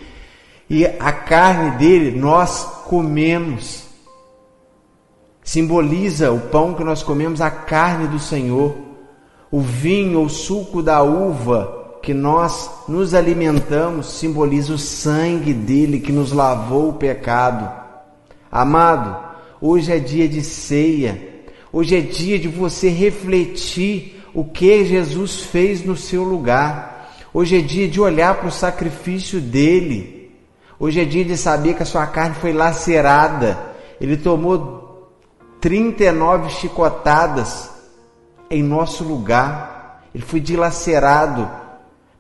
E 0.69 0.87
a 0.87 1.13
carne 1.13 1.73
dele 1.79 2.19
nós 2.19 2.65
comemos. 2.87 3.85
Simboliza 5.43 6.33
o 6.33 6.41
pão 6.41 6.73
que 6.75 6.83
nós 6.83 7.03
comemos, 7.03 7.41
a 7.41 7.51
carne 7.51 8.09
do 8.09 8.19
Senhor. 8.19 8.75
O 9.51 9.61
vinho 9.61 10.21
ou 10.21 10.29
suco 10.29 10.83
da 10.83 11.03
uva 11.03 11.99
que 12.03 12.13
nós 12.13 12.71
nos 12.87 13.15
alimentamos 13.15 14.19
simboliza 14.19 14.75
o 14.75 14.79
sangue 14.79 15.55
dele 15.55 16.01
que 16.01 16.13
nos 16.13 16.33
lavou 16.33 16.91
o 16.91 16.95
pecado. 16.95 17.71
Amado, 18.53 19.17
hoje 19.61 19.91
é 19.91 19.99
dia 19.99 20.29
de 20.29 20.43
ceia, 20.43 21.47
hoje 21.73 21.97
é 21.97 22.01
dia 22.01 22.39
de 22.39 22.47
você 22.47 22.89
refletir 22.89 24.23
o 24.35 24.45
que 24.45 24.85
Jesus 24.85 25.45
fez 25.45 25.85
no 25.85 25.97
seu 25.97 26.25
lugar. 26.25 27.11
Hoje 27.33 27.59
é 27.59 27.61
dia 27.61 27.89
de 27.89 28.01
olhar 28.01 28.35
para 28.35 28.49
o 28.49 28.53
sacrifício 28.53 29.41
dele. 29.41 30.14
Hoje 30.79 31.01
é 31.01 31.05
dia 31.05 31.25
de 31.25 31.37
saber 31.37 31.75
que 31.75 31.83
a 31.83 31.87
sua 31.87 32.07
carne 32.07 32.35
foi 32.37 32.53
lacerada. 32.53 33.59
Ele 34.01 34.17
tomou 34.17 35.13
39 35.61 36.51
chicotadas 36.51 37.71
em 38.51 38.63
nosso 38.63 39.05
lugar. 39.05 40.03
Ele 40.15 40.25
foi 40.25 40.41
dilacerado 40.41 41.65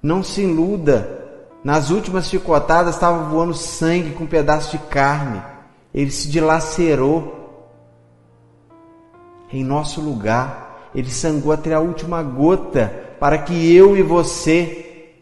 não 0.05 0.23
se 0.23 0.43
iluda. 0.43 1.25
Nas 1.65 1.89
últimas 1.89 2.29
chicotadas 2.29 2.95
estava 2.95 3.25
voando 3.25 3.55
sangue 3.55 4.11
com 4.11 4.25
um 4.25 4.27
pedaço 4.27 4.73
de 4.73 4.79
carne. 4.85 5.43
Ele 5.95 6.11
se 6.11 6.29
dilacerou 6.29 7.71
em 9.51 9.65
nosso 9.65 10.03
lugar. 10.03 10.91
Ele 10.95 11.11
sangrou 11.11 11.55
até 11.55 11.73
a 11.73 11.81
última 11.81 12.23
gota 12.23 12.93
para 13.19 13.39
que 13.39 13.75
eu 13.75 13.97
e 13.97 14.03
você 14.03 15.15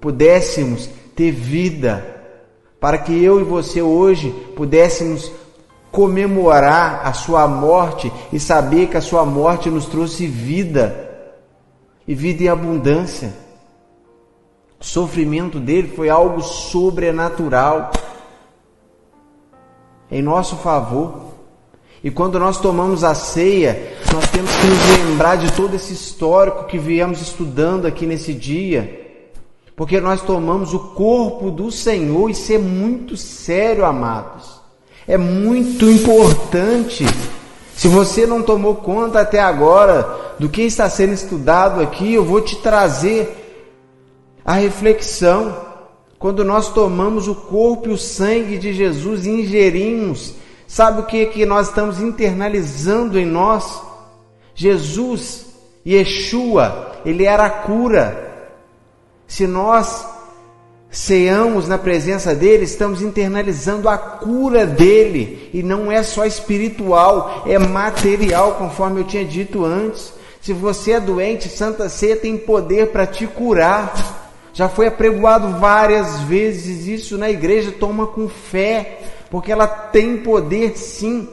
pudéssemos 0.00 0.90
ter 1.14 1.30
vida. 1.30 2.19
Para 2.80 2.96
que 2.96 3.22
eu 3.22 3.38
e 3.38 3.44
você 3.44 3.82
hoje 3.82 4.30
pudéssemos 4.56 5.30
comemorar 5.92 7.06
a 7.06 7.12
sua 7.12 7.46
morte 7.46 8.10
e 8.32 8.40
saber 8.40 8.88
que 8.88 8.96
a 8.96 9.02
sua 9.02 9.24
morte 9.24 9.68
nos 9.68 9.86
trouxe 9.86 10.26
vida 10.26 11.08
e 12.08 12.14
vida 12.14 12.44
em 12.44 12.48
abundância. 12.48 13.34
O 14.80 14.84
sofrimento 14.84 15.60
dele 15.60 15.88
foi 15.94 16.08
algo 16.08 16.40
sobrenatural 16.40 17.90
em 20.10 20.22
nosso 20.22 20.56
favor. 20.56 21.30
E 22.02 22.10
quando 22.10 22.38
nós 22.38 22.58
tomamos 22.58 23.04
a 23.04 23.14
ceia, 23.14 23.94
nós 24.10 24.30
temos 24.30 24.50
que 24.54 24.66
nos 24.66 24.98
lembrar 24.98 25.36
de 25.36 25.52
todo 25.52 25.74
esse 25.74 25.92
histórico 25.92 26.64
que 26.64 26.78
viemos 26.78 27.20
estudando 27.20 27.86
aqui 27.86 28.06
nesse 28.06 28.32
dia. 28.32 29.09
Porque 29.80 29.98
nós 29.98 30.20
tomamos 30.20 30.74
o 30.74 30.78
corpo 30.78 31.50
do 31.50 31.72
Senhor, 31.72 32.28
isso 32.28 32.52
é 32.52 32.58
muito 32.58 33.16
sério, 33.16 33.86
amados. 33.86 34.60
É 35.08 35.16
muito 35.16 35.90
importante. 35.90 37.06
Se 37.74 37.88
você 37.88 38.26
não 38.26 38.42
tomou 38.42 38.74
conta 38.74 39.22
até 39.22 39.40
agora 39.40 40.34
do 40.38 40.50
que 40.50 40.60
está 40.60 40.90
sendo 40.90 41.14
estudado 41.14 41.80
aqui, 41.80 42.12
eu 42.12 42.22
vou 42.22 42.42
te 42.42 42.56
trazer 42.56 43.64
a 44.44 44.52
reflexão, 44.52 45.56
quando 46.18 46.44
nós 46.44 46.68
tomamos 46.74 47.26
o 47.26 47.34
corpo 47.34 47.88
e 47.88 47.92
o 47.92 47.96
sangue 47.96 48.58
de 48.58 48.74
Jesus 48.74 49.24
e 49.24 49.30
ingerimos, 49.30 50.34
sabe 50.68 51.00
o 51.00 51.06
que, 51.06 51.24
que 51.24 51.46
nós 51.46 51.68
estamos 51.68 52.02
internalizando 52.02 53.18
em 53.18 53.24
nós? 53.24 53.80
Jesus, 54.54 55.46
Yeshua, 55.86 57.00
ele 57.02 57.24
era 57.24 57.46
a 57.46 57.50
cura. 57.50 58.29
Se 59.30 59.46
nós 59.46 60.04
ceamos 60.90 61.68
na 61.68 61.78
presença 61.78 62.34
dele, 62.34 62.64
estamos 62.64 63.00
internalizando 63.00 63.88
a 63.88 63.96
cura 63.96 64.66
dele, 64.66 65.48
e 65.54 65.62
não 65.62 65.90
é 65.90 66.02
só 66.02 66.26
espiritual, 66.26 67.44
é 67.46 67.56
material, 67.56 68.56
conforme 68.56 69.00
eu 69.00 69.04
tinha 69.04 69.24
dito 69.24 69.64
antes. 69.64 70.12
Se 70.40 70.52
você 70.52 70.92
é 70.92 71.00
doente, 71.00 71.48
Santa 71.48 71.88
Ceia 71.88 72.16
tem 72.16 72.36
poder 72.36 72.88
para 72.88 73.06
te 73.06 73.24
curar. 73.24 73.94
Já 74.52 74.68
foi 74.68 74.88
apregoado 74.88 75.60
várias 75.60 76.22
vezes 76.22 76.88
isso 76.88 77.16
na 77.16 77.30
igreja. 77.30 77.70
Toma 77.70 78.08
com 78.08 78.28
fé, 78.28 78.98
porque 79.30 79.52
ela 79.52 79.68
tem 79.68 80.16
poder 80.16 80.76
sim 80.76 81.28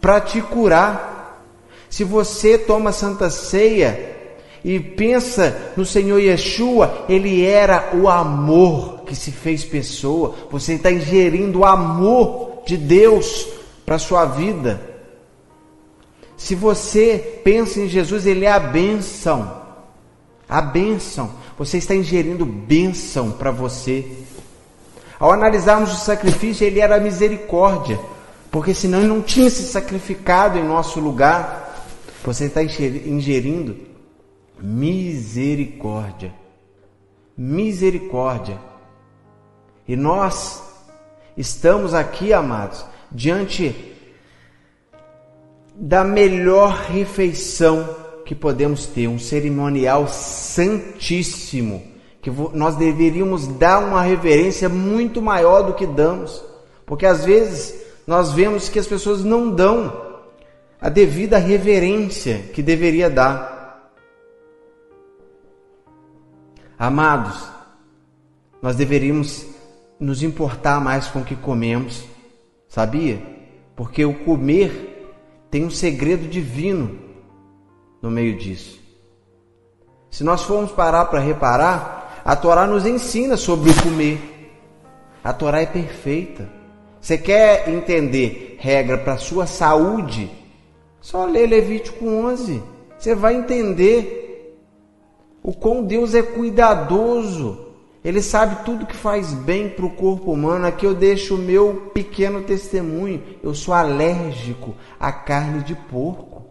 para 0.00 0.20
te 0.20 0.42
curar. 0.42 1.46
Se 1.88 2.02
você 2.02 2.58
toma 2.58 2.90
Santa 2.90 3.30
Ceia 3.30 4.19
e 4.64 4.78
pensa 4.78 5.72
no 5.76 5.84
Senhor 5.86 6.18
Yeshua, 6.18 7.06
ele 7.08 7.44
era 7.44 7.96
o 7.96 8.08
amor 8.08 9.00
que 9.06 9.14
se 9.14 9.30
fez 9.30 9.64
pessoa. 9.64 10.34
Você 10.50 10.74
está 10.74 10.92
ingerindo 10.92 11.60
o 11.60 11.64
amor 11.64 12.62
de 12.66 12.76
Deus 12.76 13.48
para 13.86 13.96
a 13.96 13.98
sua 13.98 14.26
vida. 14.26 14.80
Se 16.36 16.54
você 16.54 17.40
pensa 17.42 17.80
em 17.80 17.88
Jesus, 17.88 18.26
ele 18.26 18.44
é 18.44 18.52
a 18.52 18.58
bênção. 18.58 19.60
A 20.48 20.60
bênção. 20.60 21.30
Você 21.58 21.78
está 21.78 21.94
ingerindo 21.94 22.44
bênção 22.44 23.30
para 23.30 23.50
você. 23.50 24.04
Ao 25.18 25.32
analisarmos 25.32 25.92
o 25.92 26.04
sacrifício, 26.04 26.66
ele 26.66 26.80
era 26.80 26.98
misericórdia, 26.98 28.00
porque 28.50 28.72
senão 28.72 29.00
ele 29.00 29.08
não 29.08 29.20
tinha 29.20 29.50
se 29.50 29.62
sacrificado 29.64 30.58
em 30.58 30.64
nosso 30.66 30.98
lugar. 30.98 31.86
Você 32.24 32.46
está 32.46 32.62
ingerindo 32.62 33.89
misericórdia. 34.62 36.34
Misericórdia. 37.36 38.58
E 39.86 39.96
nós 39.96 40.62
estamos 41.36 41.94
aqui, 41.94 42.32
amados, 42.32 42.84
diante 43.10 43.74
da 45.74 46.04
melhor 46.04 46.74
refeição 46.74 47.96
que 48.24 48.34
podemos 48.34 48.86
ter, 48.86 49.08
um 49.08 49.18
cerimonial 49.18 50.06
santíssimo, 50.06 51.82
que 52.22 52.30
nós 52.52 52.76
deveríamos 52.76 53.46
dar 53.46 53.80
uma 53.80 54.02
reverência 54.02 54.68
muito 54.68 55.22
maior 55.22 55.62
do 55.62 55.74
que 55.74 55.86
damos, 55.86 56.44
porque 56.84 57.06
às 57.06 57.24
vezes 57.24 57.74
nós 58.06 58.32
vemos 58.32 58.68
que 58.68 58.78
as 58.78 58.86
pessoas 58.86 59.24
não 59.24 59.50
dão 59.50 60.10
a 60.80 60.88
devida 60.88 61.38
reverência 61.38 62.38
que 62.54 62.62
deveria 62.62 63.10
dar. 63.10 63.59
Amados, 66.80 67.46
nós 68.62 68.74
deveríamos 68.74 69.44
nos 69.98 70.22
importar 70.22 70.80
mais 70.80 71.08
com 71.08 71.18
o 71.18 71.24
que 71.24 71.36
comemos, 71.36 72.06
sabia? 72.66 73.22
Porque 73.76 74.02
o 74.02 74.14
comer 74.24 75.12
tem 75.50 75.62
um 75.62 75.68
segredo 75.68 76.26
divino 76.26 76.98
no 78.00 78.10
meio 78.10 78.38
disso. 78.38 78.80
Se 80.10 80.24
nós 80.24 80.42
formos 80.44 80.72
parar 80.72 81.04
para 81.04 81.20
reparar, 81.20 82.22
a 82.24 82.34
Torá 82.34 82.66
nos 82.66 82.86
ensina 82.86 83.36
sobre 83.36 83.68
o 83.68 83.82
comer. 83.82 84.50
A 85.22 85.34
Torá 85.34 85.60
é 85.60 85.66
perfeita. 85.66 86.48
Você 86.98 87.18
quer 87.18 87.68
entender 87.68 88.56
regra 88.58 88.96
para 88.96 89.18
sua 89.18 89.46
saúde? 89.46 90.30
Só 90.98 91.26
lê 91.26 91.46
Levítico 91.46 92.06
11. 92.06 92.62
Você 92.98 93.14
vai 93.14 93.34
entender 93.34 94.19
o 95.42 95.52
quão 95.52 95.84
Deus 95.84 96.14
é 96.14 96.22
cuidadoso. 96.22 97.66
Ele 98.02 98.22
sabe 98.22 98.64
tudo 98.64 98.86
que 98.86 98.96
faz 98.96 99.32
bem 99.32 99.68
para 99.68 99.84
o 99.84 99.90
corpo 99.90 100.32
humano. 100.32 100.66
Aqui 100.66 100.86
eu 100.86 100.94
deixo 100.94 101.34
o 101.34 101.38
meu 101.38 101.90
pequeno 101.92 102.42
testemunho. 102.42 103.22
Eu 103.42 103.54
sou 103.54 103.74
alérgico 103.74 104.74
à 104.98 105.12
carne 105.12 105.62
de 105.62 105.74
porco. 105.74 106.46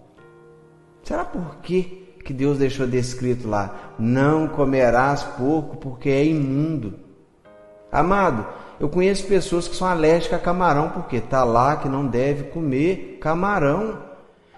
Será 1.04 1.26
por 1.26 1.58
que, 1.58 2.14
que 2.24 2.32
Deus 2.32 2.60
deixou 2.60 2.86
descrito 2.86 3.48
lá? 3.48 3.94
Não 3.98 4.48
comerás 4.48 5.24
porco 5.24 5.78
porque 5.78 6.10
é 6.10 6.24
imundo. 6.24 7.00
Amado, 7.92 8.46
eu 8.80 8.88
conheço 8.88 9.26
pessoas 9.26 9.68
que 9.68 9.76
são 9.76 9.88
alérgicas 9.88 10.40
a 10.40 10.44
camarão 10.44 10.90
porque 10.90 11.16
está 11.16 11.44
lá 11.44 11.78
que 11.78 11.90
não 11.90 12.06
deve 12.06 12.44
comer 12.46 13.18
camarão. 13.20 14.04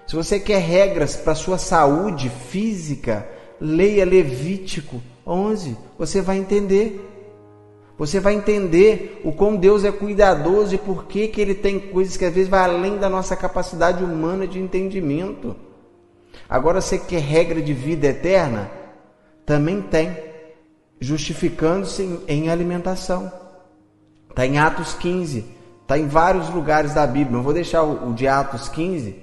Se 0.05 0.15
você 0.15 0.37
quer 0.39 0.59
regras 0.59 1.15
para 1.15 1.33
sua 1.33 1.57
saúde 1.57 2.29
física, 2.29 3.25
leia 3.61 4.03
Levítico 4.03 5.01
11, 5.25 5.77
você 5.97 6.19
vai 6.19 6.37
entender. 6.37 7.07
Você 7.97 8.19
vai 8.19 8.33
entender 8.33 9.21
o 9.23 9.31
quão 9.31 9.55
Deus 9.55 9.85
é 9.85 9.91
cuidadoso 9.91 10.73
e 10.73 10.79
por 10.79 11.05
que, 11.05 11.27
que 11.27 11.39
Ele 11.39 11.53
tem 11.53 11.79
coisas 11.79 12.17
que 12.17 12.25
às 12.25 12.33
vezes 12.33 12.49
vai 12.49 12.61
além 12.61 12.97
da 12.97 13.07
nossa 13.07 13.35
capacidade 13.35 14.03
humana 14.03 14.47
de 14.47 14.59
entendimento. 14.59 15.55
Agora, 16.49 16.81
você 16.81 16.97
quer 16.97 17.21
regra 17.21 17.61
de 17.61 17.73
vida 17.73 18.07
eterna? 18.07 18.71
Também 19.45 19.81
tem, 19.81 20.17
justificando-se 20.99 22.19
em 22.27 22.49
alimentação. 22.49 23.31
Está 24.29 24.47
em 24.47 24.57
Atos 24.57 24.93
15, 24.93 25.45
está 25.81 25.97
em 25.97 26.07
vários 26.07 26.49
lugares 26.49 26.93
da 26.93 27.05
Bíblia. 27.05 27.37
Eu 27.37 27.43
vou 27.43 27.53
deixar 27.53 27.83
o 27.83 28.13
de 28.13 28.27
Atos 28.27 28.67
15, 28.69 29.15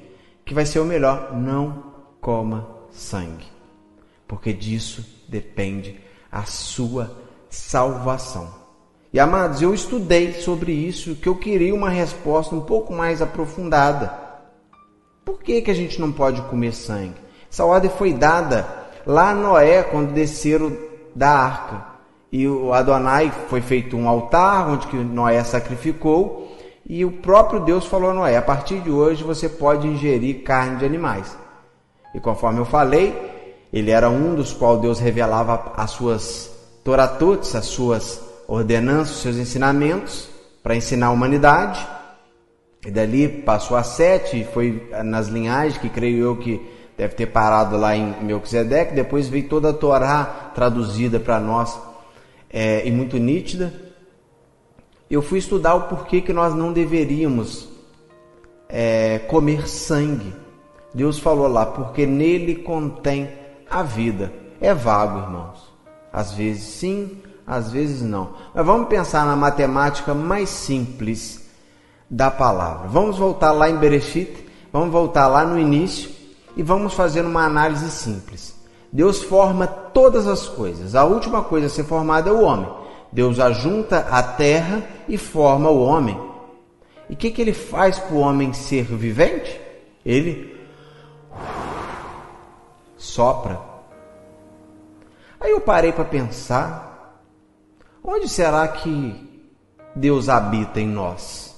que 0.45 0.55
vai 0.55 0.65
ser 0.65 0.79
o 0.79 0.85
melhor. 0.85 1.35
Não 1.37 1.83
coma 2.21 2.69
sangue, 2.91 3.47
porque 4.29 4.53
disso 4.53 5.05
depende 5.27 5.99
a 6.31 6.45
sua 6.45 7.11
salvação. 7.49 8.55
E 9.11 9.19
amados, 9.19 9.63
eu 9.63 9.73
estudei 9.73 10.35
sobre 10.35 10.71
isso, 10.71 11.17
que 11.17 11.29
eu 11.29 11.35
queria 11.35 11.75
uma 11.75 11.89
resposta 11.89 12.55
um 12.55 12.61
pouco 12.61 12.93
mais 12.93 13.23
aprofundada. 13.23 14.13
Por 15.25 15.43
que, 15.43 15.63
que 15.63 15.71
a 15.71 15.75
gente 15.75 15.99
não 15.99 16.13
pode 16.13 16.43
comer 16.43 16.75
sangue? 16.75 17.15
Essa 17.51 17.65
ordem 17.65 17.91
foi 17.91 18.13
dada 18.13 18.69
lá 19.07 19.31
a 19.31 19.35
Noé, 19.35 19.83
quando 19.83 20.13
desceram 20.13 20.77
da 21.15 21.31
arca. 21.31 21.87
E 22.31 22.47
o 22.47 22.75
Adonai 22.75 23.33
foi 23.49 23.63
feito 23.63 23.97
um 23.97 24.07
altar 24.07 24.69
onde 24.69 24.87
que 24.89 24.97
Noé 24.97 25.43
sacrificou. 25.43 26.55
E 26.87 27.03
o 27.05 27.13
próprio 27.13 27.61
Deus 27.61 27.87
falou 27.87 28.11
a 28.11 28.15
Noé: 28.15 28.37
a 28.37 28.43
partir 28.43 28.81
de 28.81 28.91
hoje 28.91 29.25
você 29.25 29.49
pode 29.49 29.87
ingerir 29.87 30.43
carne 30.43 30.77
de 30.77 30.85
animais. 30.85 31.37
E 32.15 32.21
conforme 32.21 32.61
eu 32.61 32.67
falei, 32.67 33.38
ele 33.73 33.91
era 33.91 34.09
um 34.09 34.35
dos 34.35 34.53
quais 34.53 34.81
Deus 34.81 34.99
revelava 34.99 35.73
as 35.77 35.91
suas 35.91 36.57
Toratotes, 36.83 37.55
as 37.55 37.67
suas 37.67 38.23
ordenanças, 38.47 39.17
os 39.17 39.23
seus 39.23 39.37
ensinamentos 39.37 40.29
para 40.63 40.75
ensinar 40.75 41.09
a 41.09 41.11
humanidade. 41.11 41.87
E 42.87 42.91
dali 42.91 43.29
passou 43.29 43.77
a 43.77 43.83
sete, 43.83 44.47
foi 44.55 44.89
nas 45.05 45.29
linhagens 45.29 45.79
que 45.79 45.89
creio 45.89 46.25
eu 46.25 46.37
que 46.37 46.61
deve 46.97 47.15
ter 47.15 47.27
parado 47.27 47.77
lá 47.77 47.95
em 47.95 48.15
Melquisedeque. 48.23 48.95
Depois 48.95 49.29
veio 49.29 49.49
toda 49.49 49.71
a 49.71 49.73
Torá 49.73 50.51
traduzida 50.55 51.21
para 51.21 51.39
nós 51.39 51.79
é, 52.51 52.87
e 52.87 52.91
muito 52.91 53.19
nítida. 53.19 53.73
Eu 55.11 55.21
fui 55.21 55.39
estudar 55.39 55.75
o 55.75 55.83
porquê 55.83 56.21
que 56.21 56.33
nós 56.33 56.55
não 56.55 56.73
deveríamos 56.73 57.69
é, 58.69 59.19
comer 59.29 59.69
sangue. 59.69 60.35
Deus 60.95 61.19
falou 61.19 61.49
lá, 61.49 61.67
porque 61.67 62.07
nele 62.07 62.57
contém 62.57 63.29
a 63.71 63.83
vida. 63.83 64.33
É 64.61 64.75
vago, 64.75 65.19
irmãos. 65.21 65.73
Às 66.13 66.33
vezes 66.33 66.65
sim, 66.65 67.23
às 67.47 67.71
vezes 67.71 68.03
não. 68.03 68.31
Mas 68.55 68.65
vamos 68.65 68.89
pensar 68.89 69.25
na 69.25 69.37
matemática 69.37 70.15
mais 70.15 70.49
simples 70.49 71.49
da 72.11 72.31
palavra. 72.31 72.89
Vamos 72.89 73.19
voltar 73.19 73.53
lá 73.53 73.69
em 73.69 73.77
Bereshit, 73.77 74.47
vamos 74.73 74.91
voltar 74.91 75.29
lá 75.29 75.45
no 75.45 75.59
início 75.59 76.11
e 76.57 76.63
vamos 76.63 76.95
fazer 76.95 77.25
uma 77.25 77.45
análise 77.45 77.91
simples. 77.91 78.55
Deus 78.93 79.23
forma 79.23 79.67
todas 79.67 80.27
as 80.27 80.49
coisas. 80.49 80.95
A 80.95 81.05
última 81.05 81.43
coisa 81.43 81.67
a 81.67 81.71
ser 81.71 81.85
formada 81.85 82.31
é 82.31 82.33
o 82.33 82.43
homem. 82.43 82.69
Deus 83.13 83.39
ajunta 83.39 84.07
a 84.11 84.23
terra 84.23 84.83
e 85.09 85.17
forma 85.17 85.71
o 85.71 85.83
homem. 85.83 86.19
E 87.09 87.15
o 87.15 87.17
que, 87.17 87.31
que 87.31 87.41
ele 87.41 87.55
faz 87.55 87.99
para 87.99 88.15
o 88.15 88.21
homem 88.21 88.53
ser 88.53 88.85
vivente? 88.85 89.59
Ele 90.05 90.57
sopra. 92.99 93.61
Aí 95.41 95.53
eu 95.53 95.61
parei 95.61 95.93
para 95.93 96.05
pensar: 96.05 97.23
onde 98.05 98.29
será 98.29 98.67
que 98.69 99.47
Deus 99.95 100.29
habita 100.29 100.81
em 100.81 100.89
nós? 100.89 101.57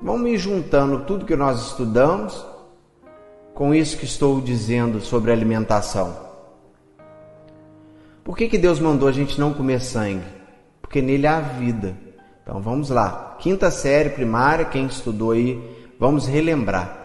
Vamos 0.00 0.30
ir 0.30 0.38
juntando 0.38 1.04
tudo 1.04 1.26
que 1.26 1.36
nós 1.36 1.60
estudamos 1.60 2.46
com 3.52 3.74
isso 3.74 3.98
que 3.98 4.06
estou 4.06 4.40
dizendo 4.40 5.00
sobre 5.00 5.30
alimentação. 5.30 6.16
Por 8.24 8.36
que, 8.36 8.48
que 8.48 8.56
Deus 8.56 8.80
mandou 8.80 9.08
a 9.08 9.12
gente 9.12 9.38
não 9.38 9.52
comer 9.52 9.80
sangue? 9.80 10.24
Porque 10.80 11.02
nele 11.02 11.26
há 11.26 11.40
vida. 11.40 11.94
Então 12.42 12.62
vamos 12.62 12.88
lá. 12.88 13.36
Quinta 13.38 13.70
série 13.70 14.10
primária, 14.10 14.64
quem 14.64 14.86
estudou 14.86 15.32
aí, 15.32 15.60
vamos 15.98 16.26
relembrar. 16.26 16.99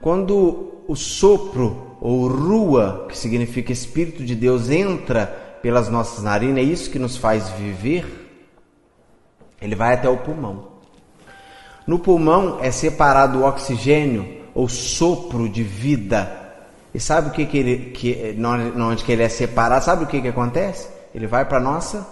Quando 0.00 0.82
o 0.86 0.94
sopro 0.94 1.96
ou 2.00 2.28
rua, 2.28 3.06
que 3.08 3.18
significa 3.18 3.72
Espírito 3.72 4.24
de 4.24 4.34
Deus, 4.34 4.70
entra 4.70 5.26
pelas 5.60 5.88
nossas 5.88 6.22
narinas, 6.22 6.58
é 6.58 6.62
isso 6.62 6.90
que 6.90 6.98
nos 6.98 7.16
faz 7.16 7.48
viver, 7.50 8.06
ele 9.60 9.74
vai 9.74 9.94
até 9.94 10.08
o 10.08 10.18
pulmão. 10.18 10.68
No 11.86 11.98
pulmão 11.98 12.58
é 12.60 12.70
separado 12.70 13.38
o 13.38 13.44
oxigênio 13.44 14.42
ou 14.54 14.68
sopro 14.68 15.48
de 15.48 15.62
vida. 15.62 16.30
E 16.94 17.00
sabe 17.00 17.28
o 17.28 17.32
que, 17.32 17.46
que 17.46 17.58
ele, 17.58 17.76
que, 17.90 18.36
onde 18.78 19.04
que 19.04 19.12
ele 19.12 19.22
é 19.22 19.28
separado? 19.28 19.84
Sabe 19.84 20.04
o 20.04 20.06
que, 20.06 20.20
que 20.20 20.28
acontece? 20.28 20.88
Ele 21.14 21.26
vai 21.26 21.44
para 21.44 21.58
a 21.58 21.62
nossa 21.62 22.06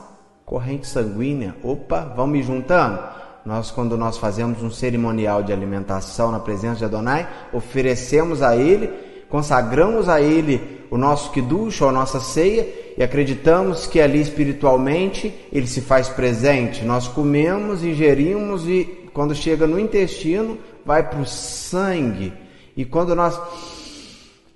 corrente 0.44 0.86
sanguínea. 0.86 1.54
Opa, 1.62 2.12
vamos 2.16 2.32
me 2.32 2.42
juntando? 2.42 3.00
Nós, 3.46 3.70
quando 3.70 3.96
nós 3.96 4.18
fazemos 4.18 4.60
um 4.60 4.72
cerimonial 4.72 5.40
de 5.40 5.52
alimentação 5.52 6.32
na 6.32 6.40
presença 6.40 6.78
de 6.78 6.84
Adonai, 6.84 7.28
oferecemos 7.52 8.42
a 8.42 8.56
Ele, 8.56 8.90
consagramos 9.28 10.08
a 10.08 10.20
Ele 10.20 10.84
o 10.90 10.98
nosso 10.98 11.30
kiddush, 11.30 11.80
a 11.82 11.92
nossa 11.92 12.18
ceia, 12.18 12.66
e 12.98 13.04
acreditamos 13.04 13.86
que 13.86 14.00
ali 14.00 14.20
espiritualmente 14.20 15.32
Ele 15.52 15.68
se 15.68 15.80
faz 15.80 16.08
presente. 16.08 16.84
Nós 16.84 17.06
comemos, 17.06 17.84
ingerimos 17.84 18.66
e 18.66 19.08
quando 19.14 19.32
chega 19.32 19.64
no 19.64 19.78
intestino, 19.78 20.58
vai 20.84 21.08
para 21.08 21.20
o 21.20 21.24
sangue. 21.24 22.32
E 22.76 22.84
quando 22.84 23.14
nós 23.14 23.40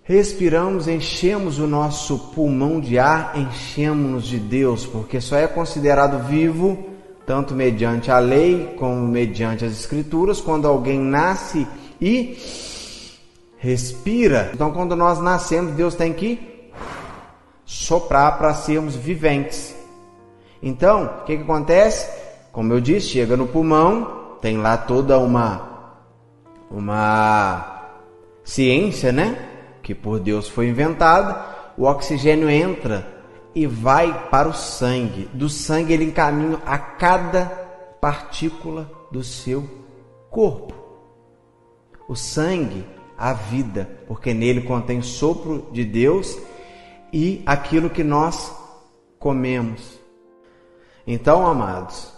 respiramos, 0.02 0.88
enchemos 0.88 1.60
o 1.60 1.68
nosso 1.68 2.18
pulmão 2.34 2.80
de 2.80 2.98
ar, 2.98 3.38
enchemos-nos 3.38 4.26
de 4.26 4.38
Deus, 4.38 4.84
porque 4.84 5.20
só 5.20 5.36
é 5.36 5.46
considerado 5.46 6.26
vivo 6.26 6.89
tanto 7.30 7.54
mediante 7.54 8.10
a 8.10 8.18
lei 8.18 8.74
como 8.76 9.06
mediante 9.06 9.64
as 9.64 9.70
escrituras, 9.70 10.40
quando 10.40 10.66
alguém 10.66 10.98
nasce 10.98 11.64
e 12.00 12.36
respira. 13.56 14.50
Então, 14.52 14.72
quando 14.72 14.96
nós 14.96 15.20
nascemos, 15.20 15.74
Deus 15.74 15.94
tem 15.94 16.12
que 16.12 16.72
soprar 17.64 18.36
para 18.36 18.52
sermos 18.54 18.96
viventes. 18.96 19.72
Então, 20.60 21.04
o 21.04 21.24
que, 21.24 21.36
que 21.36 21.44
acontece? 21.44 22.10
Como 22.50 22.72
eu 22.72 22.80
disse, 22.80 23.10
chega 23.10 23.36
no 23.36 23.46
pulmão, 23.46 24.36
tem 24.40 24.58
lá 24.58 24.76
toda 24.76 25.16
uma 25.16 25.94
uma 26.68 27.92
ciência, 28.42 29.12
né? 29.12 29.38
Que 29.84 29.94
por 29.94 30.18
Deus 30.18 30.48
foi 30.48 30.66
inventada. 30.66 31.40
O 31.78 31.84
oxigênio 31.84 32.50
entra 32.50 33.06
e 33.54 33.66
vai 33.66 34.28
para 34.28 34.48
o 34.48 34.54
sangue. 34.54 35.28
Do 35.32 35.48
sangue 35.48 35.92
ele 35.92 36.04
encaminha 36.04 36.60
a 36.64 36.78
cada 36.78 37.46
partícula 38.00 38.90
do 39.10 39.22
seu 39.22 39.68
corpo. 40.30 40.74
O 42.08 42.14
sangue, 42.14 42.84
a 43.16 43.32
vida, 43.32 43.88
porque 44.06 44.32
nele 44.32 44.62
contém 44.62 45.02
sopro 45.02 45.68
de 45.72 45.84
Deus 45.84 46.38
e 47.12 47.42
aquilo 47.46 47.90
que 47.90 48.02
nós 48.02 48.52
comemos. 49.18 49.98
Então, 51.06 51.46
amados, 51.46 52.12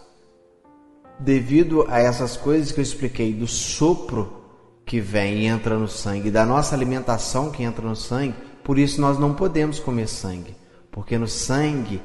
devido 1.19 1.87
a 1.89 1.99
essas 1.99 2.37
coisas 2.37 2.73
que 2.73 2.81
eu 2.81 2.83
expliquei 2.83 3.33
do 3.33 3.47
sopro 3.47 4.41
que 4.85 5.01
vem 5.01 5.41
e 5.41 5.47
entra 5.47 5.79
no 5.79 5.89
sangue, 5.89 6.31
da 6.31 6.45
nossa 6.45 6.75
alimentação 6.75 7.51
que 7.51 7.63
entra 7.63 7.87
no 7.87 7.97
sangue, 7.97 8.35
por 8.65 8.79
isso 8.79 9.01
nós 9.01 9.19
não 9.19 9.35
podemos 9.35 9.79
comer 9.79 10.09
sangue 10.09 10.62
porque 10.93 11.19
no 11.19 11.27
sangue 11.27 12.01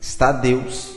está 0.00 0.32
Deus 0.32 0.96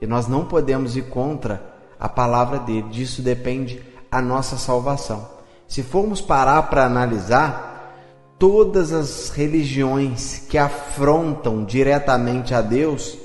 e 0.00 0.06
nós 0.06 0.26
não 0.26 0.46
podemos 0.46 0.96
ir 0.96 1.10
contra 1.10 1.62
a 1.98 2.08
palavra 2.08 2.60
dele. 2.60 2.88
Disso 2.88 3.20
depende 3.20 3.82
a 4.10 4.22
nossa 4.22 4.56
salvação. 4.56 5.28
Se 5.66 5.82
formos 5.82 6.20
parar 6.20 6.62
para 6.62 6.86
analisar, 6.86 7.94
todas 8.38 8.92
as 8.92 9.28
religiões 9.30 10.46
que 10.48 10.56
afrontam 10.56 11.64
diretamente 11.64 12.54
a 12.54 12.62
Deus, 12.62 13.18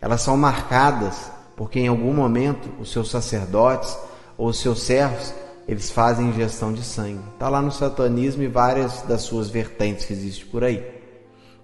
elas 0.00 0.20
são 0.20 0.36
marcadas 0.36 1.30
porque 1.56 1.80
em 1.80 1.88
algum 1.88 2.12
momento 2.12 2.68
os 2.80 2.92
seus 2.92 3.10
sacerdotes 3.10 3.96
ou 4.36 4.48
os 4.48 4.60
seus 4.60 4.82
servos 4.82 5.32
eles 5.66 5.90
fazem 5.90 6.28
ingestão 6.28 6.72
de 6.72 6.82
sangue. 6.82 7.20
Está 7.34 7.48
lá 7.48 7.60
no 7.60 7.70
satanismo 7.70 8.42
e 8.42 8.46
várias 8.46 9.02
das 9.02 9.22
suas 9.22 9.50
vertentes 9.50 10.06
que 10.06 10.14
existem 10.14 10.46
por 10.46 10.64
aí. 10.64 10.97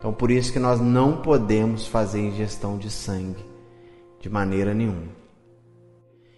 Então, 0.05 0.13
por 0.13 0.31
isso 0.31 0.53
que 0.53 0.59
nós 0.59 0.83
não 0.83 1.23
podemos 1.23 1.87
fazer 1.87 2.21
ingestão 2.21 2.77
de 2.77 2.91
sangue 2.91 3.43
de 4.21 4.29
maneira 4.29 4.75
nenhuma. 4.75 5.09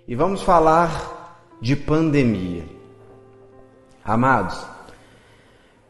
E 0.06 0.14
vamos 0.14 0.40
falar 0.40 1.44
de 1.60 1.74
pandemia. 1.74 2.62
Amados, 4.04 4.64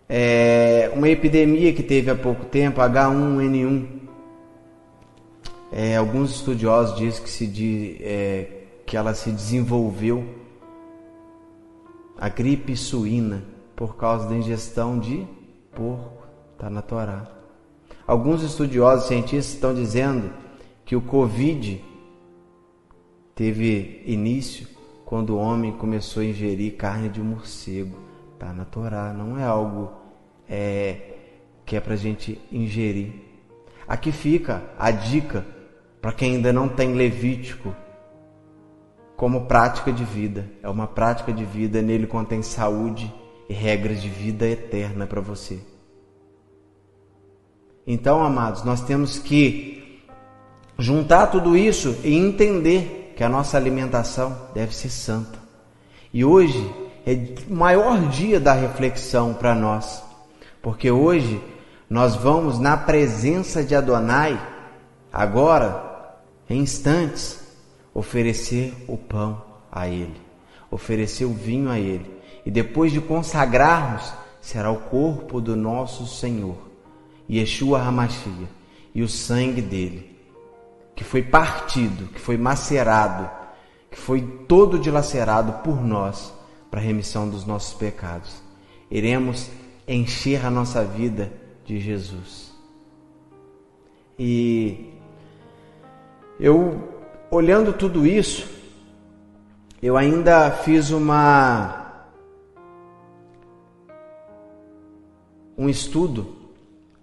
é 0.08 0.90
uma 0.94 1.06
epidemia 1.10 1.70
que 1.74 1.82
teve 1.82 2.10
há 2.10 2.14
pouco 2.14 2.46
tempo, 2.46 2.80
H1N1. 2.80 3.86
é, 5.70 5.98
alguns 5.98 6.30
estudiosos 6.30 6.96
dizem 6.96 7.22
que, 7.22 7.28
se, 7.28 7.98
é, 8.00 8.62
que 8.86 8.96
ela 8.96 9.12
se 9.12 9.30
desenvolveu 9.30 10.24
a 12.16 12.30
gripe 12.30 12.74
suína 12.74 13.44
por 13.76 13.96
causa 13.96 14.26
da 14.26 14.34
ingestão 14.34 14.98
de 14.98 15.26
porco, 15.74 16.26
está 16.54 16.70
na 16.70 16.80
Torá. 16.80 17.35
Alguns 18.06 18.44
estudiosos 18.44 19.08
cientistas 19.08 19.54
estão 19.54 19.74
dizendo 19.74 20.30
que 20.84 20.94
o 20.94 21.00
Covid 21.00 21.84
teve 23.34 24.02
início 24.06 24.68
quando 25.04 25.30
o 25.30 25.38
homem 25.38 25.72
começou 25.72 26.22
a 26.22 26.26
ingerir 26.26 26.76
carne 26.76 27.08
de 27.08 27.20
morcego. 27.20 27.96
Está 28.34 28.52
na 28.52 28.64
Torá, 28.64 29.12
não 29.12 29.36
é 29.36 29.44
algo 29.44 29.90
é, 30.48 31.14
que 31.64 31.74
é 31.74 31.80
para 31.80 31.94
a 31.94 31.96
gente 31.96 32.40
ingerir. 32.52 33.12
Aqui 33.88 34.12
fica 34.12 34.62
a 34.78 34.92
dica 34.92 35.44
para 36.00 36.12
quem 36.12 36.36
ainda 36.36 36.52
não 36.52 36.68
tem 36.68 36.94
Levítico 36.94 37.74
como 39.16 39.46
prática 39.46 39.92
de 39.92 40.04
vida. 40.04 40.48
É 40.62 40.68
uma 40.68 40.86
prática 40.86 41.32
de 41.32 41.44
vida, 41.44 41.82
nele 41.82 42.06
contém 42.06 42.40
saúde 42.40 43.12
e 43.48 43.52
regras 43.52 44.00
de 44.00 44.08
vida 44.08 44.46
eterna 44.46 45.08
para 45.08 45.20
você. 45.20 45.58
Então, 47.86 48.22
amados, 48.24 48.64
nós 48.64 48.80
temos 48.80 49.18
que 49.18 50.02
juntar 50.78 51.28
tudo 51.28 51.56
isso 51.56 51.96
e 52.02 52.14
entender 52.16 53.14
que 53.16 53.22
a 53.22 53.28
nossa 53.28 53.56
alimentação 53.56 54.36
deve 54.52 54.74
ser 54.74 54.90
santa. 54.90 55.38
E 56.12 56.24
hoje 56.24 56.68
é 57.06 57.12
o 57.48 57.54
maior 57.54 58.08
dia 58.08 58.40
da 58.40 58.52
reflexão 58.52 59.32
para 59.32 59.54
nós, 59.54 60.02
porque 60.60 60.90
hoje 60.90 61.40
nós 61.88 62.16
vamos 62.16 62.58
na 62.58 62.76
presença 62.76 63.62
de 63.62 63.74
Adonai, 63.74 64.40
agora, 65.12 66.18
em 66.50 66.60
instantes, 66.60 67.38
oferecer 67.94 68.74
o 68.88 68.96
pão 68.96 69.40
a 69.70 69.86
Ele, 69.86 70.20
oferecer 70.70 71.24
o 71.24 71.32
vinho 71.32 71.70
a 71.70 71.78
Ele, 71.78 72.10
e 72.44 72.50
depois 72.50 72.90
de 72.90 73.00
consagrarmos, 73.00 74.12
será 74.40 74.70
o 74.70 74.80
corpo 74.80 75.40
do 75.40 75.54
nosso 75.54 76.06
Senhor, 76.06 76.65
Yeshua 77.28 77.80
Hamashia, 77.80 78.48
e 78.94 79.02
o 79.02 79.08
sangue 79.08 79.60
dele, 79.60 80.16
que 80.94 81.04
foi 81.04 81.22
partido, 81.22 82.06
que 82.08 82.20
foi 82.20 82.36
macerado, 82.36 83.28
que 83.90 83.98
foi 83.98 84.22
todo 84.48 84.78
dilacerado 84.78 85.52
por 85.64 85.84
nós 85.84 86.32
para 86.70 86.80
a 86.80 86.82
remissão 86.82 87.28
dos 87.28 87.44
nossos 87.44 87.74
pecados. 87.74 88.42
Iremos 88.90 89.50
encher 89.86 90.44
a 90.44 90.50
nossa 90.50 90.84
vida 90.84 91.32
de 91.64 91.78
Jesus. 91.78 92.54
E 94.18 94.92
eu, 96.40 96.88
olhando 97.30 97.72
tudo 97.72 98.06
isso, 98.06 98.48
eu 99.82 99.96
ainda 99.96 100.50
fiz 100.50 100.90
uma 100.90 101.84
um 105.58 105.68
estudo 105.68 106.35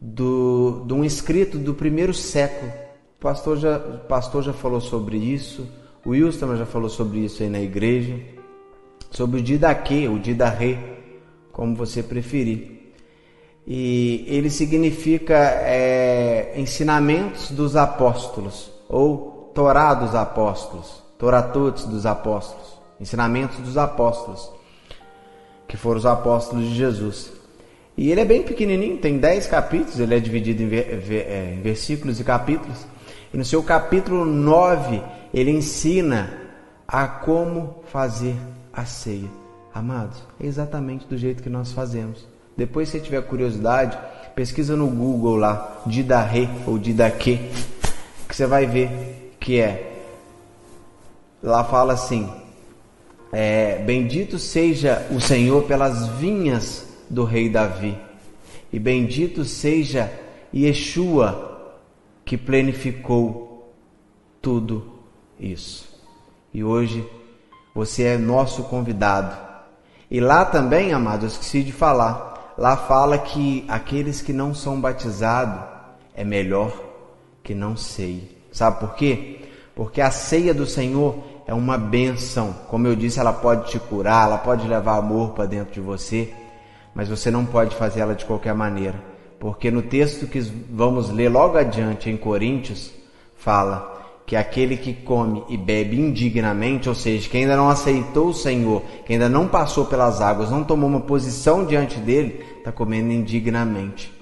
do, 0.05 0.83
de 0.85 0.93
um 0.93 1.05
escrito 1.05 1.57
do 1.57 1.73
primeiro 1.73 2.13
século. 2.13 2.69
O 3.17 3.21
pastor 3.21 3.57
já, 3.57 3.77
o 3.77 3.99
pastor 3.99 4.43
já 4.43 4.51
falou 4.51 4.81
sobre 4.81 5.15
isso, 5.15 5.65
o 6.05 6.09
Wilson 6.09 6.57
já 6.57 6.65
falou 6.65 6.89
sobre 6.89 7.19
isso 7.19 7.41
aí 7.41 7.49
na 7.49 7.61
igreja, 7.61 8.19
sobre 9.09 9.39
o 9.39 9.43
Didaquê, 9.43 10.09
o 10.09 10.19
Didarré, 10.19 10.77
como 11.53 11.73
você 11.73 12.03
preferir. 12.03 12.91
E 13.65 14.25
ele 14.27 14.49
significa 14.49 15.35
é, 15.35 16.53
ensinamentos 16.57 17.49
dos 17.51 17.77
apóstolos, 17.77 18.69
ou 18.89 19.51
Torá 19.55 19.93
dos 19.93 20.13
apóstolos, 20.15 21.01
Toratotes 21.17 21.85
dos 21.85 22.05
apóstolos, 22.05 22.77
ensinamentos 22.99 23.57
dos 23.59 23.77
apóstolos, 23.77 24.51
que 25.65 25.77
foram 25.77 25.99
os 25.99 26.05
apóstolos 26.05 26.65
de 26.65 26.75
Jesus. 26.75 27.42
E 27.95 28.11
ele 28.11 28.21
é 28.21 28.25
bem 28.25 28.41
pequenininho, 28.41 28.97
tem 28.97 29.17
10 29.17 29.47
capítulos, 29.47 29.99
ele 29.99 30.15
é 30.15 30.19
dividido 30.19 30.63
em, 30.63 30.75
é, 30.75 31.55
em 31.57 31.61
versículos 31.61 32.19
e 32.19 32.23
capítulos. 32.23 32.85
E 33.31 33.37
no 33.37 33.45
seu 33.45 33.61
capítulo 33.61 34.25
9, 34.25 35.01
ele 35.33 35.51
ensina 35.51 36.33
a 36.87 37.07
como 37.07 37.83
fazer 37.91 38.35
a 38.71 38.85
ceia. 38.85 39.29
Amados, 39.73 40.21
é 40.39 40.45
exatamente 40.45 41.07
do 41.07 41.17
jeito 41.17 41.41
que 41.41 41.49
nós 41.49 41.71
fazemos. 41.71 42.27
Depois, 42.55 42.89
se 42.89 42.99
tiver 42.99 43.21
curiosidade, 43.23 43.97
pesquisa 44.35 44.75
no 44.75 44.87
Google 44.87 45.35
lá, 45.35 45.81
Didarre 45.85 46.47
ou 46.67 46.77
Didaque, 46.77 47.39
que 48.27 48.35
você 48.35 48.45
vai 48.45 48.65
ver 48.65 49.35
que 49.39 49.59
é. 49.59 50.01
Lá 51.41 51.63
fala 51.63 51.93
assim: 51.93 52.31
é, 53.31 53.79
Bendito 53.79 54.37
seja 54.37 55.05
o 55.11 55.19
Senhor 55.19 55.63
pelas 55.63 56.07
vinhas 56.19 56.92
do 57.13 57.23
rei 57.23 57.47
Davi. 57.47 57.97
E 58.71 58.79
bendito 58.79 59.45
seja 59.45 60.11
Yeshua 60.53 61.51
que 62.25 62.37
planificou 62.37 63.73
tudo 64.41 64.99
isso. 65.39 65.87
E 66.53 66.63
hoje 66.63 67.07
você 67.73 68.03
é 68.03 68.17
nosso 68.17 68.63
convidado. 68.63 69.37
E 70.09 70.19
lá 70.19 70.43
também, 70.43 70.91
amados, 70.91 71.23
eu 71.23 71.29
esqueci 71.29 71.63
de 71.63 71.71
falar. 71.71 72.53
Lá 72.57 72.75
fala 72.77 73.17
que 73.17 73.63
aqueles 73.67 74.21
que 74.21 74.33
não 74.33 74.53
são 74.53 74.79
batizados 74.79 75.63
é 76.15 76.23
melhor 76.23 76.71
que 77.43 77.53
não 77.53 77.75
sei. 77.75 78.37
Sabe 78.51 78.79
por 78.79 78.95
quê? 78.95 79.41
Porque 79.75 80.01
a 80.01 80.11
ceia 80.11 80.53
do 80.53 80.65
Senhor 80.65 81.17
é 81.47 81.53
uma 81.53 81.77
benção. 81.77 82.53
Como 82.69 82.85
eu 82.85 82.95
disse, 82.95 83.19
ela 83.19 83.33
pode 83.33 83.71
te 83.71 83.79
curar, 83.79 84.27
ela 84.27 84.37
pode 84.37 84.67
levar 84.67 84.97
amor 84.97 85.31
para 85.31 85.47
dentro 85.47 85.73
de 85.73 85.81
você 85.81 86.31
mas 86.93 87.09
você 87.09 87.31
não 87.31 87.45
pode 87.45 87.75
fazê-la 87.75 88.13
de 88.13 88.25
qualquer 88.25 88.53
maneira, 88.53 89.01
porque 89.39 89.69
no 89.71 89.81
texto 89.81 90.27
que 90.27 90.39
vamos 90.39 91.09
ler 91.09 91.29
logo 91.29 91.57
adiante 91.57 92.09
em 92.09 92.17
Coríntios, 92.17 92.91
fala 93.35 93.93
que 94.25 94.35
aquele 94.35 94.77
que 94.77 94.93
come 94.93 95.43
e 95.49 95.57
bebe 95.57 95.99
indignamente, 95.99 96.87
ou 96.87 96.95
seja, 96.95 97.27
que 97.27 97.37
ainda 97.37 97.57
não 97.57 97.69
aceitou 97.69 98.27
o 98.27 98.33
Senhor, 98.33 98.81
que 99.05 99.13
ainda 99.13 99.27
não 99.27 99.47
passou 99.47 99.85
pelas 99.85 100.21
águas, 100.21 100.49
não 100.49 100.63
tomou 100.63 100.89
uma 100.89 101.01
posição 101.01 101.65
diante 101.65 101.99
dele, 101.99 102.43
está 102.57 102.71
comendo 102.71 103.11
indignamente. 103.11 104.13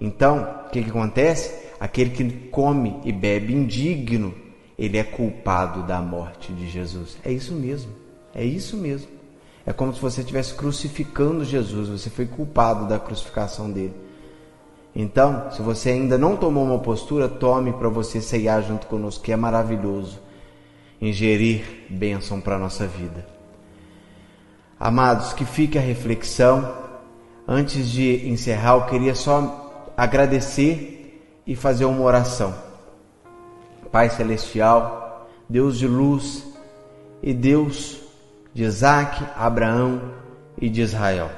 Então, 0.00 0.64
o 0.66 0.70
que, 0.70 0.82
que 0.82 0.90
acontece? 0.90 1.54
Aquele 1.78 2.10
que 2.10 2.24
come 2.48 2.96
e 3.04 3.12
bebe 3.12 3.54
indigno, 3.54 4.34
ele 4.76 4.98
é 4.98 5.04
culpado 5.04 5.82
da 5.84 6.00
morte 6.00 6.52
de 6.52 6.68
Jesus. 6.68 7.16
É 7.24 7.30
isso 7.30 7.54
mesmo, 7.54 7.92
é 8.34 8.44
isso 8.44 8.76
mesmo. 8.76 9.08
É 9.66 9.72
como 9.72 9.94
se 9.94 10.00
você 10.00 10.20
estivesse 10.20 10.54
crucificando 10.54 11.44
Jesus, 11.44 11.88
você 11.88 12.10
foi 12.10 12.26
culpado 12.26 12.86
da 12.86 12.98
crucificação 12.98 13.70
dele. 13.70 13.94
Então, 14.94 15.50
se 15.50 15.62
você 15.62 15.90
ainda 15.90 16.16
não 16.16 16.36
tomou 16.36 16.64
uma 16.64 16.78
postura, 16.78 17.28
tome 17.28 17.72
para 17.72 17.88
você 17.88 18.20
ceiar 18.20 18.62
junto 18.62 18.86
conosco, 18.86 19.24
que 19.24 19.32
é 19.32 19.36
maravilhoso 19.36 20.20
ingerir 21.00 21.64
bênção 21.90 22.40
para 22.40 22.56
a 22.56 22.58
nossa 22.58 22.86
vida. 22.86 23.26
Amados, 24.78 25.32
que 25.32 25.44
fique 25.44 25.78
a 25.78 25.80
reflexão. 25.80 26.84
Antes 27.46 27.88
de 27.90 28.28
encerrar, 28.28 28.74
eu 28.74 28.86
queria 28.86 29.14
só 29.14 29.90
agradecer 29.96 31.40
e 31.46 31.56
fazer 31.56 31.84
uma 31.84 32.02
oração. 32.02 32.54
Pai 33.90 34.10
Celestial, 34.10 35.28
Deus 35.48 35.78
de 35.78 35.86
luz 35.86 36.44
e 37.22 37.32
Deus 37.32 38.03
de 38.54 38.62
Isaac, 38.62 39.24
Abraão 39.36 40.00
e 40.56 40.68
de 40.68 40.80
Israel. 40.80 41.28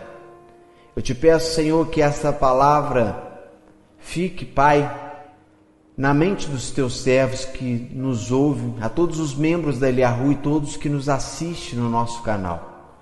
Eu 0.94 1.00
te 1.00 1.14
peço, 1.14 1.54
Senhor, 1.54 1.88
que 1.88 2.02
essa 2.02 2.30
palavra 2.30 3.40
fique, 3.98 4.44
Pai, 4.44 5.04
na 5.96 6.12
mente 6.12 6.46
dos 6.46 6.70
teus 6.70 7.00
servos 7.00 7.46
que 7.46 7.90
nos 7.90 8.30
ouvem, 8.30 8.74
a 8.82 8.88
todos 8.90 9.18
os 9.18 9.34
membros 9.34 9.78
da 9.78 9.88
Eliahu 9.88 10.32
e 10.32 10.36
todos 10.36 10.76
que 10.76 10.90
nos 10.90 11.08
assistem 11.08 11.78
no 11.78 11.88
nosso 11.88 12.22
canal. 12.22 12.94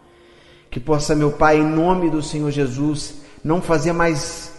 Que 0.70 0.78
possa, 0.78 1.14
meu 1.16 1.32
Pai, 1.32 1.58
em 1.58 1.66
nome 1.66 2.08
do 2.08 2.22
Senhor 2.22 2.52
Jesus, 2.52 3.22
não 3.42 3.60
fazer 3.60 3.92
mais 3.92 4.52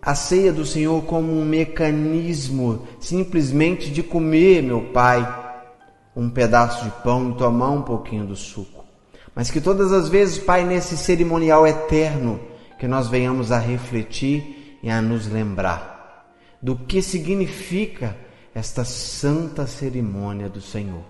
a 0.00 0.14
ceia 0.14 0.52
do 0.52 0.64
Senhor 0.64 1.02
como 1.02 1.32
um 1.32 1.44
mecanismo 1.44 2.86
simplesmente 3.00 3.90
de 3.90 4.04
comer, 4.04 4.62
meu 4.62 4.82
Pai, 4.92 5.28
um 6.14 6.30
pedaço 6.30 6.84
de 6.84 6.90
pão 7.02 7.30
e 7.30 7.34
tomar 7.34 7.70
um 7.70 7.82
pouquinho 7.82 8.24
do 8.24 8.36
suco 8.36 8.79
mas 9.34 9.50
que 9.50 9.60
todas 9.60 9.92
as 9.92 10.08
vezes, 10.08 10.38
Pai, 10.38 10.64
nesse 10.64 10.96
cerimonial 10.96 11.66
eterno, 11.66 12.40
que 12.78 12.88
nós 12.88 13.08
venhamos 13.08 13.52
a 13.52 13.58
refletir 13.58 14.78
e 14.82 14.90
a 14.90 15.00
nos 15.02 15.26
lembrar 15.28 16.00
do 16.62 16.76
que 16.76 17.00
significa 17.00 18.16
esta 18.54 18.84
santa 18.84 19.66
cerimônia 19.66 20.48
do 20.48 20.60
Senhor, 20.60 21.02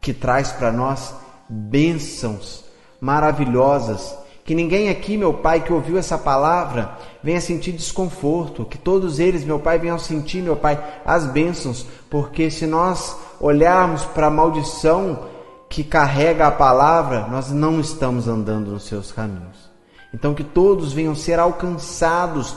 que 0.00 0.12
traz 0.12 0.52
para 0.52 0.72
nós 0.72 1.14
bênçãos 1.48 2.64
maravilhosas, 3.00 4.16
que 4.44 4.54
ninguém 4.54 4.88
aqui, 4.88 5.16
meu 5.16 5.34
Pai, 5.34 5.62
que 5.62 5.72
ouviu 5.72 5.96
essa 5.96 6.18
palavra, 6.18 6.98
venha 7.22 7.40
sentir 7.40 7.72
desconforto, 7.72 8.64
que 8.64 8.76
todos 8.76 9.20
eles, 9.20 9.44
meu 9.44 9.60
Pai, 9.60 9.78
venham 9.78 9.98
sentir, 9.98 10.42
meu 10.42 10.56
Pai, 10.56 10.82
as 11.04 11.26
bênçãos, 11.26 11.86
porque 12.10 12.50
se 12.50 12.66
nós 12.66 13.16
olharmos 13.40 14.04
para 14.04 14.26
a 14.26 14.30
maldição 14.30 15.28
que 15.72 15.82
carrega 15.82 16.46
a 16.46 16.50
palavra, 16.50 17.26
nós 17.28 17.50
não 17.50 17.80
estamos 17.80 18.28
andando 18.28 18.72
nos 18.72 18.82
seus 18.82 19.10
caminhos. 19.10 19.70
Então, 20.12 20.34
que 20.34 20.44
todos 20.44 20.92
venham 20.92 21.14
ser 21.14 21.38
alcançados 21.38 22.54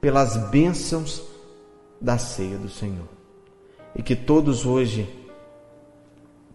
pelas 0.00 0.34
bênçãos 0.48 1.22
da 2.00 2.16
ceia 2.16 2.56
do 2.56 2.70
Senhor. 2.70 3.06
E 3.94 4.02
que 4.02 4.16
todos 4.16 4.64
hoje 4.64 5.06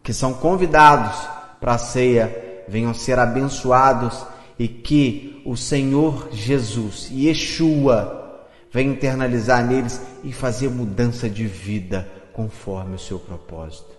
que 0.01 0.11
são 0.11 0.33
convidados 0.33 1.15
para 1.61 1.75
a 1.75 1.77
ceia 1.77 2.63
venham 2.67 2.91
ser 2.91 3.19
abençoados 3.19 4.25
e 4.57 4.67
que 4.67 5.39
o 5.45 5.55
Senhor 5.55 6.29
Jesus, 6.31 7.11
Yeshua, 7.11 8.41
venha 8.71 8.91
internalizar 8.91 9.63
neles 9.63 10.01
e 10.23 10.33
fazer 10.33 10.71
mudança 10.71 11.29
de 11.29 11.45
vida 11.45 12.09
conforme 12.33 12.95
o 12.95 12.99
seu 12.99 13.19
propósito. 13.19 13.92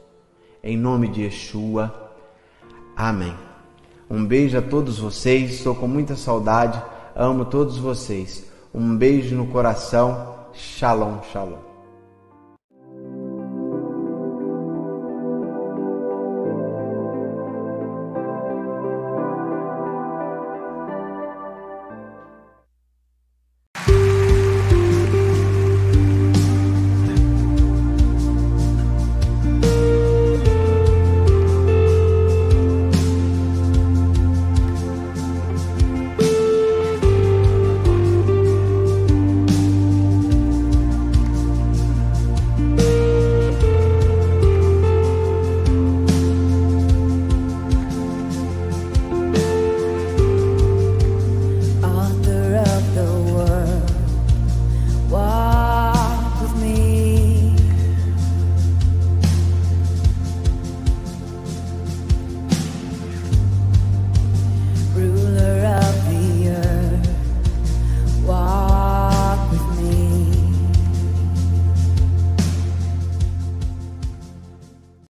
Em 0.66 0.78
nome 0.78 1.08
de 1.08 1.24
Yeshua, 1.24 1.94
amém. 2.96 3.34
Um 4.08 4.24
beijo 4.24 4.56
a 4.56 4.62
todos 4.62 4.98
vocês, 4.98 5.50
estou 5.50 5.74
com 5.74 5.86
muita 5.86 6.16
saudade, 6.16 6.82
amo 7.14 7.44
todos 7.44 7.76
vocês. 7.76 8.46
Um 8.72 8.96
beijo 8.96 9.36
no 9.36 9.48
coração, 9.48 10.34
shalom, 10.54 11.20
shalom. 11.30 11.63